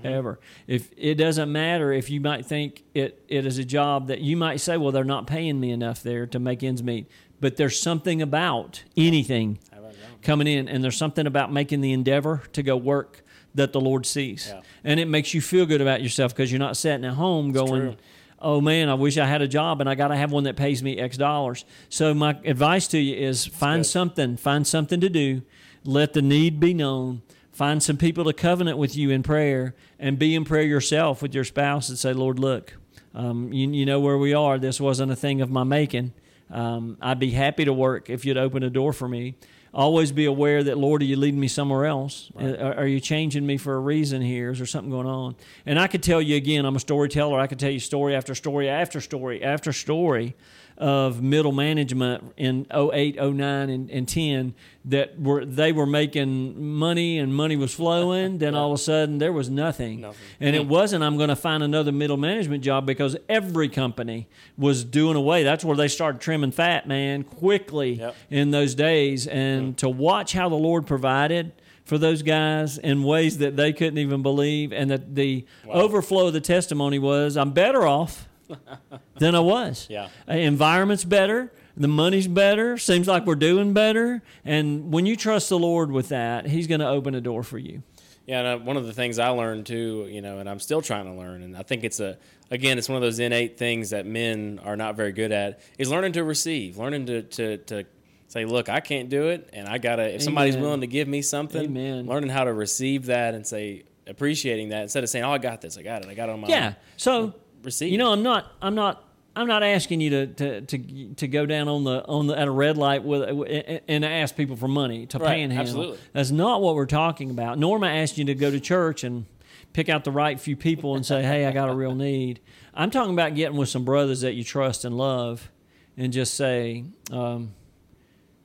Ever. 0.03 0.39
If 0.67 0.91
it 0.97 1.15
doesn't 1.15 1.51
matter 1.51 1.91
if 1.91 2.09
you 2.09 2.19
might 2.21 2.45
think 2.45 2.83
it, 2.93 3.23
it 3.27 3.45
is 3.45 3.57
a 3.57 3.63
job 3.63 4.07
that 4.07 4.21
you 4.21 4.37
might 4.37 4.59
say, 4.59 4.77
well, 4.77 4.91
they're 4.91 5.03
not 5.03 5.27
paying 5.27 5.59
me 5.59 5.71
enough 5.71 6.03
there 6.03 6.25
to 6.27 6.39
make 6.39 6.63
ends 6.63 6.83
meet. 6.83 7.07
But 7.39 7.57
there's 7.57 7.79
something 7.79 8.21
about 8.21 8.83
anything 8.95 9.59
about 9.71 9.93
coming 10.21 10.47
in, 10.47 10.67
and 10.67 10.83
there's 10.83 10.97
something 10.97 11.27
about 11.27 11.51
making 11.51 11.81
the 11.81 11.91
endeavor 11.91 12.43
to 12.53 12.63
go 12.63 12.77
work 12.77 13.23
that 13.53 13.71
the 13.71 13.81
Lord 13.81 14.05
sees. 14.05 14.49
Yeah. 14.49 14.61
And 14.83 14.99
it 14.99 15.07
makes 15.07 15.33
you 15.33 15.41
feel 15.41 15.65
good 15.65 15.81
about 15.81 16.01
yourself 16.01 16.35
because 16.35 16.51
you're 16.51 16.59
not 16.59 16.77
sitting 16.77 17.05
at 17.05 17.13
home 17.13 17.51
going, 17.51 17.81
true. 17.81 17.95
oh 18.39 18.61
man, 18.61 18.89
I 18.89 18.93
wish 18.95 19.17
I 19.17 19.25
had 19.25 19.41
a 19.41 19.47
job 19.47 19.81
and 19.81 19.89
I 19.89 19.95
got 19.95 20.09
to 20.09 20.15
have 20.15 20.31
one 20.31 20.43
that 20.43 20.55
pays 20.55 20.83
me 20.83 20.97
X 20.97 21.17
dollars. 21.17 21.65
So 21.89 22.13
my 22.13 22.37
advice 22.43 22.87
to 22.89 22.97
you 22.99 23.15
is 23.15 23.45
find 23.45 23.85
something, 23.85 24.37
find 24.37 24.67
something 24.67 24.99
to 24.99 25.09
do, 25.09 25.41
let 25.83 26.13
the 26.13 26.21
need 26.21 26.59
be 26.59 26.73
known. 26.73 27.21
Find 27.55 27.81
some 27.81 27.95
people 27.95 28.25
to 28.25 28.33
covenant 28.33 28.77
with 28.77 28.97
you 28.97 29.11
in 29.11 29.23
prayer 29.23 29.75
and 29.97 30.19
be 30.19 30.35
in 30.35 30.43
prayer 30.43 30.63
yourself 30.63 31.21
with 31.21 31.33
your 31.33 31.45
spouse 31.45 31.87
and 31.87 31.97
say, 31.97 32.11
Lord, 32.11 32.37
look, 32.37 32.73
um, 33.13 33.53
you, 33.53 33.71
you 33.71 33.85
know 33.85 34.01
where 34.01 34.17
we 34.17 34.33
are. 34.33 34.59
This 34.59 34.81
wasn't 34.81 35.09
a 35.13 35.15
thing 35.15 35.39
of 35.39 35.49
my 35.49 35.63
making. 35.63 36.11
Um, 36.51 36.97
I'd 37.01 37.17
be 37.17 37.31
happy 37.31 37.63
to 37.63 37.71
work 37.71 38.09
if 38.09 38.25
you'd 38.25 38.35
open 38.35 38.61
a 38.63 38.69
door 38.69 38.91
for 38.91 39.07
me. 39.07 39.35
Always 39.73 40.11
be 40.11 40.25
aware 40.25 40.63
that, 40.63 40.77
Lord, 40.77 41.01
are 41.01 41.05
you 41.05 41.15
leading 41.15 41.39
me 41.39 41.47
somewhere 41.47 41.85
else? 41.85 42.29
Uh, 42.37 42.55
Are, 42.57 42.73
are 42.79 42.87
you 42.87 42.99
changing 42.99 43.45
me 43.45 43.55
for 43.55 43.75
a 43.75 43.79
reason 43.79 44.21
here? 44.21 44.51
Is 44.51 44.57
there 44.57 44.67
something 44.67 44.91
going 44.91 45.07
on? 45.07 45.37
And 45.65 45.79
I 45.79 45.87
could 45.87 46.03
tell 46.03 46.21
you 46.21 46.35
again, 46.35 46.65
I'm 46.65 46.75
a 46.75 46.79
storyteller. 46.81 47.39
I 47.39 47.47
could 47.47 47.59
tell 47.59 47.71
you 47.71 47.79
story 47.79 48.15
after 48.15 48.35
story 48.35 48.67
after 48.67 48.99
story 48.99 49.41
after 49.41 49.71
story 49.71 50.35
of 50.77 51.21
middle 51.21 51.51
management 51.53 52.33
in 52.37 52.67
08, 52.73 53.15
09, 53.15 53.69
and, 53.69 53.89
and 53.89 54.07
10 54.07 54.53
that 54.85 55.19
were 55.19 55.45
they 55.45 55.71
were 55.71 55.85
making 55.85 56.61
money 56.61 57.17
and 57.17 57.33
money 57.33 57.55
was 57.55 57.73
flowing. 57.73 58.37
Then 58.39 58.55
all 58.55 58.73
of 58.73 58.75
a 58.79 58.81
sudden 58.81 59.17
there 59.17 59.31
was 59.31 59.49
nothing, 59.49 60.01
Nothing. 60.01 60.17
and 60.41 60.55
it 60.55 60.67
wasn't. 60.67 61.03
I'm 61.03 61.15
going 61.17 61.29
to 61.29 61.35
find 61.35 61.63
another 61.63 61.91
middle 61.91 62.17
management 62.17 62.63
job 62.63 62.85
because 62.85 63.15
every 63.29 63.69
company 63.69 64.27
was 64.57 64.83
doing 64.83 65.15
away. 65.15 65.43
That's 65.43 65.63
where 65.63 65.77
they 65.77 65.87
started 65.87 66.19
trimming 66.21 66.51
fat, 66.51 66.87
man, 66.87 67.23
quickly 67.23 67.93
Yep. 67.93 68.15
in 68.29 68.51
those 68.51 68.75
days. 68.75 69.27
And 69.27 69.77
to 69.77 69.87
watch 69.89 70.33
how 70.33 70.49
the 70.49 70.55
Lord 70.55 70.85
provided 70.85 71.53
for 71.85 71.97
those 71.97 72.21
guys 72.23 72.77
in 72.79 73.03
ways 73.03 73.37
that 73.37 73.55
they 73.55 73.71
couldn't 73.71 73.99
even 73.99 74.23
believe, 74.23 74.73
and 74.73 74.89
that 74.91 75.13
the 75.15 75.45
overflow 75.69 76.27
of 76.27 76.33
the 76.33 76.41
testimony 76.41 76.97
was, 76.99 77.37
I'm 77.37 77.51
better 77.51 77.85
off 77.87 78.27
than 79.17 79.35
I 79.35 79.39
was. 79.39 79.87
Yeah. 79.89 80.09
Uh, 80.29 80.33
environment's 80.33 81.03
better. 81.03 81.51
The 81.77 81.87
money's 81.87 82.27
better. 82.27 82.77
Seems 82.77 83.07
like 83.07 83.25
we're 83.25 83.35
doing 83.35 83.73
better. 83.73 84.21
And 84.45 84.93
when 84.93 85.05
you 85.05 85.15
trust 85.15 85.49
the 85.49 85.59
Lord 85.59 85.91
with 85.91 86.09
that, 86.09 86.47
He's 86.47 86.67
going 86.67 86.79
to 86.79 86.87
open 86.87 87.15
a 87.15 87.21
door 87.21 87.43
for 87.43 87.57
you. 87.57 87.83
Yeah, 88.25 88.39
and 88.39 88.61
uh, 88.61 88.65
one 88.65 88.75
of 88.77 88.87
the 88.87 88.93
things 88.93 89.19
I 89.19 89.27
learned 89.29 89.67
too, 89.67 90.07
you 90.09 90.21
know, 90.21 90.39
and 90.39 90.49
I'm 90.49 90.59
still 90.59 90.81
trying 90.81 91.05
to 91.05 91.11
learn, 91.13 91.43
and 91.43 91.55
I 91.55 91.61
think 91.61 91.83
it's 91.83 91.99
a, 91.99 92.17
again, 92.49 92.79
it's 92.79 92.89
one 92.89 92.95
of 92.95 93.03
those 93.03 93.19
innate 93.19 93.59
things 93.59 93.91
that 93.91 94.07
men 94.07 94.59
are 94.63 94.75
not 94.75 94.95
very 94.95 95.11
good 95.11 95.31
at, 95.31 95.59
is 95.77 95.91
learning 95.91 96.13
to 96.13 96.23
receive, 96.23 96.77
learning 96.79 97.05
to 97.05 97.21
to, 97.21 97.57
to 97.57 97.85
say, 98.27 98.45
look, 98.45 98.67
I 98.67 98.79
can't 98.79 99.09
do 99.09 99.27
it, 99.27 99.51
and 99.53 99.67
I 99.67 99.77
gotta. 99.77 100.15
If 100.15 100.23
somebody's 100.23 100.57
willing 100.57 100.81
to 100.81 100.87
give 100.87 101.07
me 101.07 101.21
something, 101.21 101.65
Amen. 101.65 102.07
learning 102.07 102.31
how 102.31 102.45
to 102.45 102.53
receive 102.53 103.05
that 103.07 103.35
and 103.35 103.45
say, 103.45 103.83
appreciating 104.07 104.69
that 104.69 104.81
instead 104.83 105.03
of 105.03 105.09
saying, 105.11 105.23
oh, 105.23 105.31
I 105.31 105.37
got 105.37 105.61
this, 105.61 105.77
I 105.77 105.83
got 105.83 106.03
it, 106.03 106.09
I 106.09 106.15
got 106.15 106.29
it 106.29 106.31
on 106.31 106.39
my 106.41 106.47
Yeah. 106.47 106.67
own. 106.69 106.75
So 106.97 107.33
Receive. 107.65 107.91
You 107.91 107.97
know, 107.97 108.11
I'm 108.13 108.23
not. 108.23 108.51
I'm 108.61 108.75
not. 108.75 109.01
I'm 109.37 109.47
not 109.47 109.63
asking 109.63 109.99
you 109.99 110.09
to, 110.11 110.27
to, 110.27 110.61
to, 110.61 111.13
to 111.15 111.27
go 111.27 111.45
down 111.45 111.67
on 111.67 111.83
the 111.83 112.05
on 112.05 112.27
the 112.27 112.39
at 112.39 112.47
a 112.47 112.51
red 112.51 112.77
light 112.77 113.03
with 113.03 113.81
and 113.89 114.05
ask 114.05 114.33
people 114.37 114.55
for 114.55 114.69
money 114.69 115.07
to 115.07 115.17
Right, 115.19 115.27
panhandle. 115.39 115.59
absolutely. 115.61 115.97
That's 116.13 116.31
not 116.31 116.61
what 116.61 116.75
we're 116.75 116.85
talking 116.85 117.29
about. 117.31 117.59
Nor 117.59 117.75
am 117.75 117.83
I 117.83 117.97
asking 117.97 118.27
you 118.29 118.33
to 118.33 118.39
go 118.39 118.49
to 118.49 118.61
church 118.61 119.03
and 119.03 119.25
pick 119.73 119.89
out 119.89 120.05
the 120.05 120.11
right 120.11 120.39
few 120.39 120.55
people 120.55 120.95
and 120.95 121.05
say, 121.05 121.21
"Hey, 121.21 121.45
I 121.45 121.51
got 121.51 121.67
a 121.69 121.73
real 121.75 121.93
need." 121.95 122.39
I'm 122.73 122.91
talking 122.91 123.11
about 123.13 123.35
getting 123.35 123.57
with 123.57 123.67
some 123.67 123.83
brothers 123.83 124.21
that 124.21 124.35
you 124.35 124.43
trust 124.45 124.85
and 124.85 124.97
love, 124.97 125.51
and 125.97 126.13
just 126.13 126.35
say, 126.35 126.85
um, 127.11 127.53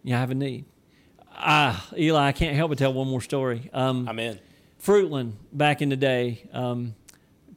"Yeah, 0.03 0.17
I 0.17 0.21
have 0.21 0.33
a 0.33 0.35
need." 0.35 0.65
Ah, 1.43 1.87
Eli, 1.97 2.27
I 2.29 2.33
can't 2.33 2.57
help 2.57 2.71
but 2.71 2.79
tell 2.79 2.93
one 2.93 3.07
more 3.09 3.21
story. 3.21 3.71
Um, 3.73 4.09
I'm 4.09 4.19
in. 4.19 4.41
Fruitland 4.83 5.33
back 5.53 5.83
in 5.83 5.89
the 5.89 5.97
day, 5.97 6.49
um, 6.53 6.95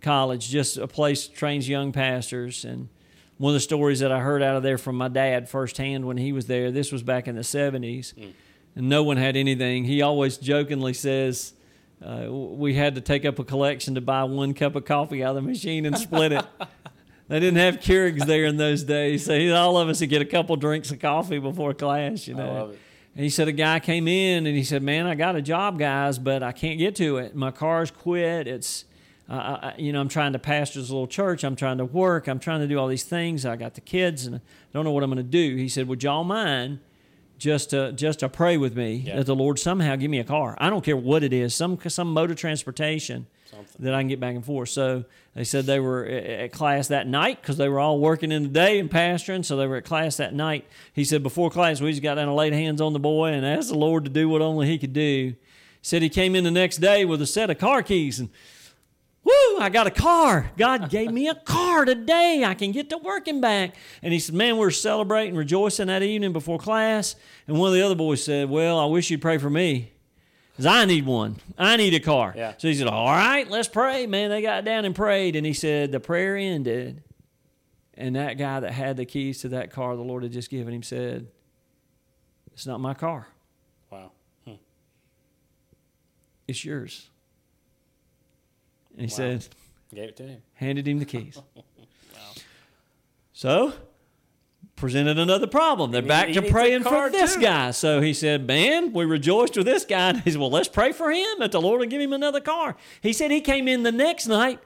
college, 0.04 0.50
just 0.50 0.78
a 0.78 0.88
place 0.88 1.28
that 1.28 1.36
trains 1.36 1.68
young 1.68 1.92
pastors. 1.92 2.64
And 2.66 2.90
one 3.38 3.52
of 3.52 3.56
the 3.56 3.60
stories 3.60 4.00
that 4.02 4.12
I 4.12 4.20
heard 4.20 4.44
out 4.44 4.56
of 4.56 4.64
there 4.64 4.78
from 4.78 4.96
my 4.98 5.08
dad 5.08 5.50
firsthand 5.50 6.06
when 6.06 6.18
he 6.18 6.32
was 6.32 6.46
there, 6.46 6.70
this 6.72 6.92
was 6.92 7.02
back 7.02 7.28
in 7.28 7.36
the 7.36 7.42
70s, 7.42 8.14
and 8.76 8.90
no 8.90 9.04
one 9.04 9.18
had 9.18 9.36
anything. 9.36 9.86
He 9.86 10.02
always 10.02 10.38
jokingly 10.38 10.94
says, 10.94 11.54
uh, 12.06 12.32
we 12.32 12.74
had 12.74 12.96
to 12.96 13.02
take 13.02 13.26
up 13.26 13.40
a 13.40 13.44
collection 13.44 13.96
to 13.96 14.02
buy 14.02 14.24
one 14.26 14.54
cup 14.54 14.76
of 14.76 14.86
coffee 14.86 15.24
out 15.24 15.36
of 15.38 15.44
the 15.44 15.50
machine 15.50 15.86
and 15.86 15.98
split 15.98 16.32
it. 16.34 16.46
They 17.30 17.40
didn't 17.40 17.58
have 17.60 17.80
Keurigs 17.80 18.26
there 18.26 18.46
in 18.46 18.58
those 18.58 18.84
days, 18.84 19.26
so 19.26 19.34
he, 19.34 19.50
all 19.50 19.78
of 19.78 19.88
us 19.88 20.02
would 20.02 20.10
get 20.10 20.22
a 20.22 20.26
couple 20.26 20.56
drinks 20.58 20.92
of 20.92 21.00
coffee 21.00 21.40
before 21.40 21.74
class. 21.74 22.28
You 22.28 22.36
know, 22.36 22.74
and 23.16 23.24
he 23.24 23.30
said 23.30 23.48
a 23.48 23.54
guy 23.54 23.80
came 23.80 24.10
in 24.10 24.46
and 24.46 24.56
he 24.56 24.64
said, 24.64 24.84
"Man, 24.84 25.08
I 25.08 25.16
got 25.16 25.38
a 25.38 25.42
job, 25.42 25.80
guys, 25.80 26.20
but 26.20 26.44
I 26.44 26.52
can't 26.52 26.78
get 26.78 26.96
to 26.98 27.18
it. 27.18 27.34
My 27.34 27.50
car's 27.50 27.92
quit. 27.92 28.48
It's, 28.48 28.84
uh, 29.30 29.34
I, 29.34 29.74
you 29.78 29.94
know, 29.94 30.02
I'm 30.02 30.10
trying 30.10 30.34
to 30.34 30.40
pastor 30.40 30.80
this 30.80 30.90
little 30.90 31.08
church. 31.08 31.44
I'm 31.44 31.56
trying 31.56 31.78
to 31.78 31.86
work. 31.86 32.28
I'm 32.28 32.40
trying 32.40 32.60
to 32.60 32.68
do 32.68 32.78
all 32.78 32.88
these 32.88 33.04
things. 33.04 33.46
I 33.46 33.56
got 33.56 33.74
the 33.76 33.82
kids, 33.82 34.26
and 34.26 34.36
I 34.36 34.40
don't 34.74 34.84
know 34.84 34.92
what 34.92 35.04
I'm 35.04 35.10
going 35.10 35.18
to 35.26 35.32
do." 35.32 35.56
He 35.56 35.70
said, 35.70 35.88
"Would 35.88 36.04
y'all 36.04 36.24
mind 36.26 36.80
just 37.38 37.70
to 37.72 37.94
just 37.94 38.20
to 38.20 38.30
pray 38.30 38.58
with 38.58 38.76
me 38.76 38.96
Yeah. 39.08 39.16
that 39.18 39.26
the 39.26 39.36
Lord 39.36 39.60
somehow 39.60 39.96
give 39.96 40.12
me 40.12 40.20
a 40.20 40.24
car? 40.26 40.58
I 40.60 40.70
don't 40.70 40.84
care 40.84 40.98
what 40.98 41.24
it 41.24 41.32
is, 41.34 41.56
some 41.56 41.80
some 41.88 42.12
mode 42.14 42.32
of 42.32 42.38
transportation." 42.38 43.28
Something. 43.50 43.86
that 43.86 43.94
I 43.94 44.02
can 44.02 44.08
get 44.08 44.20
back 44.20 44.34
and 44.34 44.44
forth. 44.44 44.70
So 44.70 45.06
they 45.36 45.44
said 45.44 45.66
they 45.66 45.80
were 45.80 46.06
at 46.06 46.24
at 46.26 46.52
class 46.52 46.88
that 46.88 47.06
night 47.08 47.40
because 47.40 47.56
they 47.58 47.70
were 47.70 47.80
all 47.80 48.00
working 48.00 48.32
in 48.32 48.42
the 48.44 48.50
day 48.50 48.80
and 48.80 48.90
pastoring. 48.90 49.46
So 49.46 49.56
they 49.56 49.68
were 49.68 49.76
at 49.78 49.86
class 49.86 50.18
that 50.18 50.34
night. 50.34 50.66
He 50.92 51.04
said 51.06 51.22
before 51.22 51.52
class 51.52 51.80
we 51.80 51.92
just 51.92 52.02
got 52.02 52.16
down 52.16 52.28
and 52.28 52.36
laid 52.36 52.54
hands 52.54 52.82
on 52.82 52.94
the 52.94 53.00
boy 53.00 53.28
and 53.28 53.46
asked 53.46 53.70
the 53.70 53.78
Lord 53.78 54.06
to 54.06 54.10
do 54.10 54.28
what 54.28 54.42
only 54.42 54.66
He 54.68 54.80
could 54.80 54.94
do. 54.94 55.36
Said 55.84 56.02
he 56.02 56.10
came 56.10 56.36
in 56.36 56.44
the 56.44 56.50
next 56.52 56.78
day 56.78 57.06
with 57.06 57.22
a 57.22 57.28
set 57.28 57.50
of 57.52 57.58
car 57.60 57.84
keys 57.84 58.20
and. 58.20 58.30
Woo! 59.34 59.60
I 59.60 59.70
got 59.70 59.88
a 59.88 59.92
car. 59.92 60.52
God 60.58 60.90
gave 60.90 61.12
me 61.12 61.28
a 61.28 61.36
car 61.36 61.86
today. 61.86 62.44
I 62.46 62.54
can 62.54 62.72
get 62.72 62.90
to 62.90 62.98
working 62.98 63.42
back. 63.42 63.76
And 64.02 64.14
he 64.14 64.20
said, 64.20 64.36
Man, 64.36 64.58
we're 64.58 64.72
celebrating, 64.72 65.36
rejoicing 65.36 65.88
that 65.88 66.04
evening 66.04 66.34
before 66.34 66.60
class. 66.60 67.16
And 67.48 67.58
one 67.58 67.70
of 67.70 67.74
the 67.74 67.82
other 67.82 67.96
boys 67.96 68.24
said, 68.24 68.50
Well, 68.50 68.80
I 68.80 68.86
wish 68.86 69.10
you'd 69.10 69.22
pray 69.22 69.38
for 69.38 69.50
me. 69.50 69.92
Because 70.52 70.66
I 70.66 70.86
need 70.86 71.06
one. 71.06 71.38
I 71.58 71.78
need 71.78 71.94
a 71.96 72.00
car. 72.00 72.34
Yeah. 72.36 72.54
So 72.58 72.68
he 72.68 72.76
said, 72.76 72.88
All 72.88 73.08
right, 73.08 73.50
let's 73.50 73.68
pray. 73.68 74.06
Man, 74.06 74.30
they 74.30 74.42
got 74.42 74.66
down 74.66 74.86
and 74.86 74.96
prayed. 74.96 75.36
And 75.36 75.46
he 75.46 75.54
said, 75.54 75.92
The 75.92 76.00
prayer 76.00 76.36
ended. 76.36 77.04
And 77.96 78.16
that 78.16 78.38
guy 78.38 78.60
that 78.60 78.72
had 78.72 78.98
the 78.98 79.06
keys 79.06 79.42
to 79.42 79.50
that 79.50 79.72
car 79.72 79.96
the 79.96 80.02
Lord 80.02 80.24
had 80.24 80.32
just 80.32 80.50
given 80.50 80.74
him 80.74 80.84
said, 80.84 81.28
It's 82.54 82.66
not 82.66 82.80
my 82.80 82.94
car. 82.94 83.28
Wow. 83.90 84.12
Hmm. 84.46 84.54
It's 86.48 86.66
yours. 86.66 87.10
And 88.98 89.02
he 89.02 89.14
Wow. 89.14 89.18
said, 89.18 89.48
Gave 89.94 90.10
it 90.10 90.18
to 90.18 90.24
him. 90.24 90.42
handed 90.56 90.88
him 90.88 91.00
the 91.00 91.06
keys. 91.06 91.38
So, 93.36 93.74
presented 94.76 95.18
another 95.18 95.48
problem. 95.48 95.92
They're 95.92 96.02
He 96.02 96.08
back 96.08 96.28
to 96.28 96.42
he 96.42 96.48
a 96.48 96.52
praying 96.52 96.84
for 96.84 97.10
this 97.10 97.36
too. 97.36 97.42
guy. 97.42 97.72
So 97.72 98.00
he 98.02 98.14
said, 98.14 98.46
Man, 98.46 98.94
we 98.94 99.06
rejoiced 99.06 99.58
with 99.58 99.66
this 99.66 99.86
guy. 99.86 100.10
And 100.10 100.20
he 100.24 100.32
said, 100.32 100.40
Well, 100.40 100.52
let's 100.52 100.68
pray 100.68 100.92
for 100.92 101.12
him 101.12 101.40
that 101.40 101.52
the 101.52 101.60
Lord 101.62 101.80
will 101.80 101.88
give 101.88 102.00
him 102.02 102.14
another 102.14 102.40
car. 102.40 102.76
He 103.02 103.12
said 103.14 103.32
he 103.32 103.42
came 103.42 103.68
in 103.68 103.84
the 103.84 103.92
next 103.92 104.28
night 104.28 104.60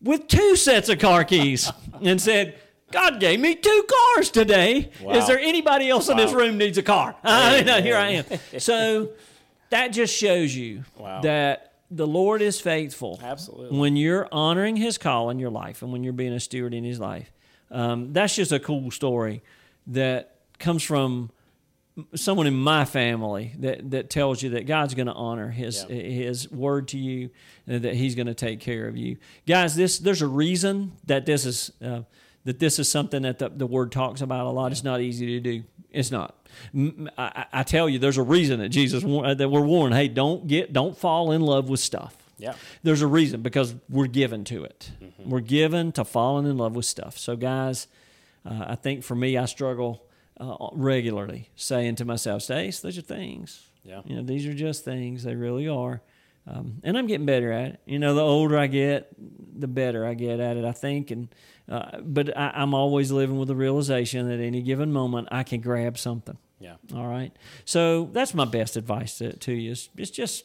with 0.00 0.28
two 0.28 0.54
sets 0.56 0.88
of 0.88 0.98
car 0.98 1.24
keys 1.24 1.70
and 2.02 2.20
said, 2.20 2.58
God 2.92 3.18
gave 3.18 3.40
me 3.40 3.56
two 3.56 3.84
cars 4.14 4.30
today. 4.30 4.92
Wow. 5.02 5.14
Is 5.14 5.26
there 5.26 5.38
anybody 5.40 5.88
else 5.90 6.08
in 6.08 6.16
this 6.16 6.32
room 6.32 6.58
needs 6.58 6.78
a 6.78 6.82
car? 6.82 7.16
I 7.24 7.62
mean, 7.62 7.82
here 7.82 7.96
I 7.96 8.10
am. 8.10 8.24
So 8.60 9.10
that 9.70 9.88
just 9.88 10.14
shows 10.14 10.54
you 10.54 10.84
Wow. 10.96 11.22
that 11.22 11.72
the 11.96 12.06
Lord 12.06 12.42
is 12.42 12.60
faithful 12.60 13.20
Absolutely. 13.22 13.78
when 13.78 13.96
you're 13.96 14.28
honoring 14.32 14.76
his 14.76 14.98
call 14.98 15.30
in 15.30 15.38
your 15.38 15.50
life 15.50 15.82
and 15.82 15.92
when 15.92 16.02
you're 16.04 16.12
being 16.12 16.32
a 16.32 16.40
steward 16.40 16.74
in 16.74 16.84
his 16.84 16.98
life. 16.98 17.30
Um, 17.70 18.12
that's 18.12 18.34
just 18.34 18.52
a 18.52 18.58
cool 18.60 18.90
story 18.90 19.42
that 19.86 20.36
comes 20.58 20.82
from 20.82 21.30
someone 22.14 22.46
in 22.46 22.54
my 22.54 22.84
family 22.84 23.54
that, 23.58 23.90
that 23.92 24.10
tells 24.10 24.42
you 24.42 24.50
that 24.50 24.66
God's 24.66 24.94
going 24.94 25.06
to 25.06 25.12
honor 25.12 25.50
his 25.50 25.86
Yeah. 25.88 25.94
his 25.96 26.50
word 26.50 26.88
to 26.88 26.98
you 26.98 27.30
that 27.66 27.94
he's 27.94 28.14
going 28.16 28.26
to 28.26 28.34
take 28.34 28.60
care 28.60 28.88
of 28.88 28.96
you. 28.96 29.16
Guys, 29.46 29.76
this 29.76 29.98
there's 29.98 30.22
a 30.22 30.26
reason 30.26 30.92
that 31.06 31.24
this 31.26 31.46
is 31.46 31.70
uh, 31.82 32.00
that 32.44 32.58
this 32.58 32.78
is 32.78 32.88
something 32.90 33.22
that 33.22 33.38
the, 33.38 33.48
the 33.48 33.66
word 33.66 33.92
talks 33.92 34.20
about 34.20 34.46
a 34.46 34.50
lot. 34.50 34.72
It's 34.72 34.84
not 34.84 35.00
easy 35.00 35.26
to 35.26 35.40
do. 35.40 35.62
It's 35.94 36.10
not. 36.10 36.34
I 37.16 37.62
tell 37.64 37.88
you, 37.88 37.98
there's 37.98 38.18
a 38.18 38.22
reason 38.22 38.60
that 38.60 38.68
Jesus 38.70 39.02
that 39.02 39.48
we're 39.50 39.60
warned. 39.60 39.94
Hey, 39.94 40.08
don't 40.08 40.46
get 40.46 40.72
don't 40.72 40.96
fall 40.96 41.32
in 41.32 41.40
love 41.40 41.68
with 41.68 41.80
stuff. 41.80 42.16
Yeah. 42.36 42.54
There's 42.82 43.00
a 43.00 43.06
reason 43.06 43.42
because 43.42 43.74
we're 43.88 44.08
given 44.08 44.44
to 44.44 44.64
it. 44.64 44.90
We're 45.24 45.40
given 45.40 45.92
to 45.92 46.04
falling 46.04 46.46
in 46.46 46.58
love 46.58 46.74
with 46.74 46.84
stuff. 46.84 47.16
So, 47.16 47.36
guys, 47.36 47.86
uh, 48.44 48.64
I 48.68 48.74
think 48.74 49.04
for 49.04 49.14
me, 49.14 49.38
I 49.38 49.44
struggle 49.46 50.04
uh, 50.38 50.68
regularly 50.72 51.50
saying 51.54 51.94
to 51.96 52.04
myself, 52.04 52.42
"Stace, 52.42 52.80
those 52.80 52.98
are 52.98 53.02
things. 53.02 53.68
Yeah. 53.84 54.02
You 54.04 54.16
know, 54.16 54.22
these 54.22 54.46
are 54.46 54.54
just 54.54 54.84
things. 54.84 55.22
They 55.22 55.36
really 55.36 55.68
are." 55.68 56.02
Um, 56.46 56.80
and 56.82 56.98
I'm 56.98 57.06
getting 57.06 57.26
better 57.26 57.52
at 57.52 57.72
it. 57.72 57.80
You 57.86 57.98
know, 57.98 58.14
the 58.14 58.20
older 58.20 58.58
I 58.58 58.66
get, 58.66 59.14
the 59.58 59.68
better 59.68 60.06
I 60.06 60.14
get 60.14 60.40
at 60.40 60.56
it. 60.56 60.64
I 60.64 60.72
think, 60.72 61.10
and 61.10 61.28
uh, 61.68 61.98
but 62.02 62.36
I, 62.36 62.52
I'm 62.54 62.74
always 62.74 63.10
living 63.10 63.38
with 63.38 63.48
the 63.48 63.56
realization 63.56 64.28
that 64.28 64.40
any 64.40 64.60
given 64.60 64.92
moment 64.92 65.28
I 65.30 65.42
can 65.42 65.60
grab 65.60 65.96
something. 65.96 66.36
Yeah. 66.58 66.76
All 66.94 67.06
right. 67.06 67.32
So 67.64 68.10
that's 68.12 68.34
my 68.34 68.44
best 68.44 68.76
advice 68.76 69.18
to, 69.18 69.34
to 69.36 69.52
you. 69.52 69.72
Is 69.72 69.88
it's 69.96 70.10
just 70.10 70.44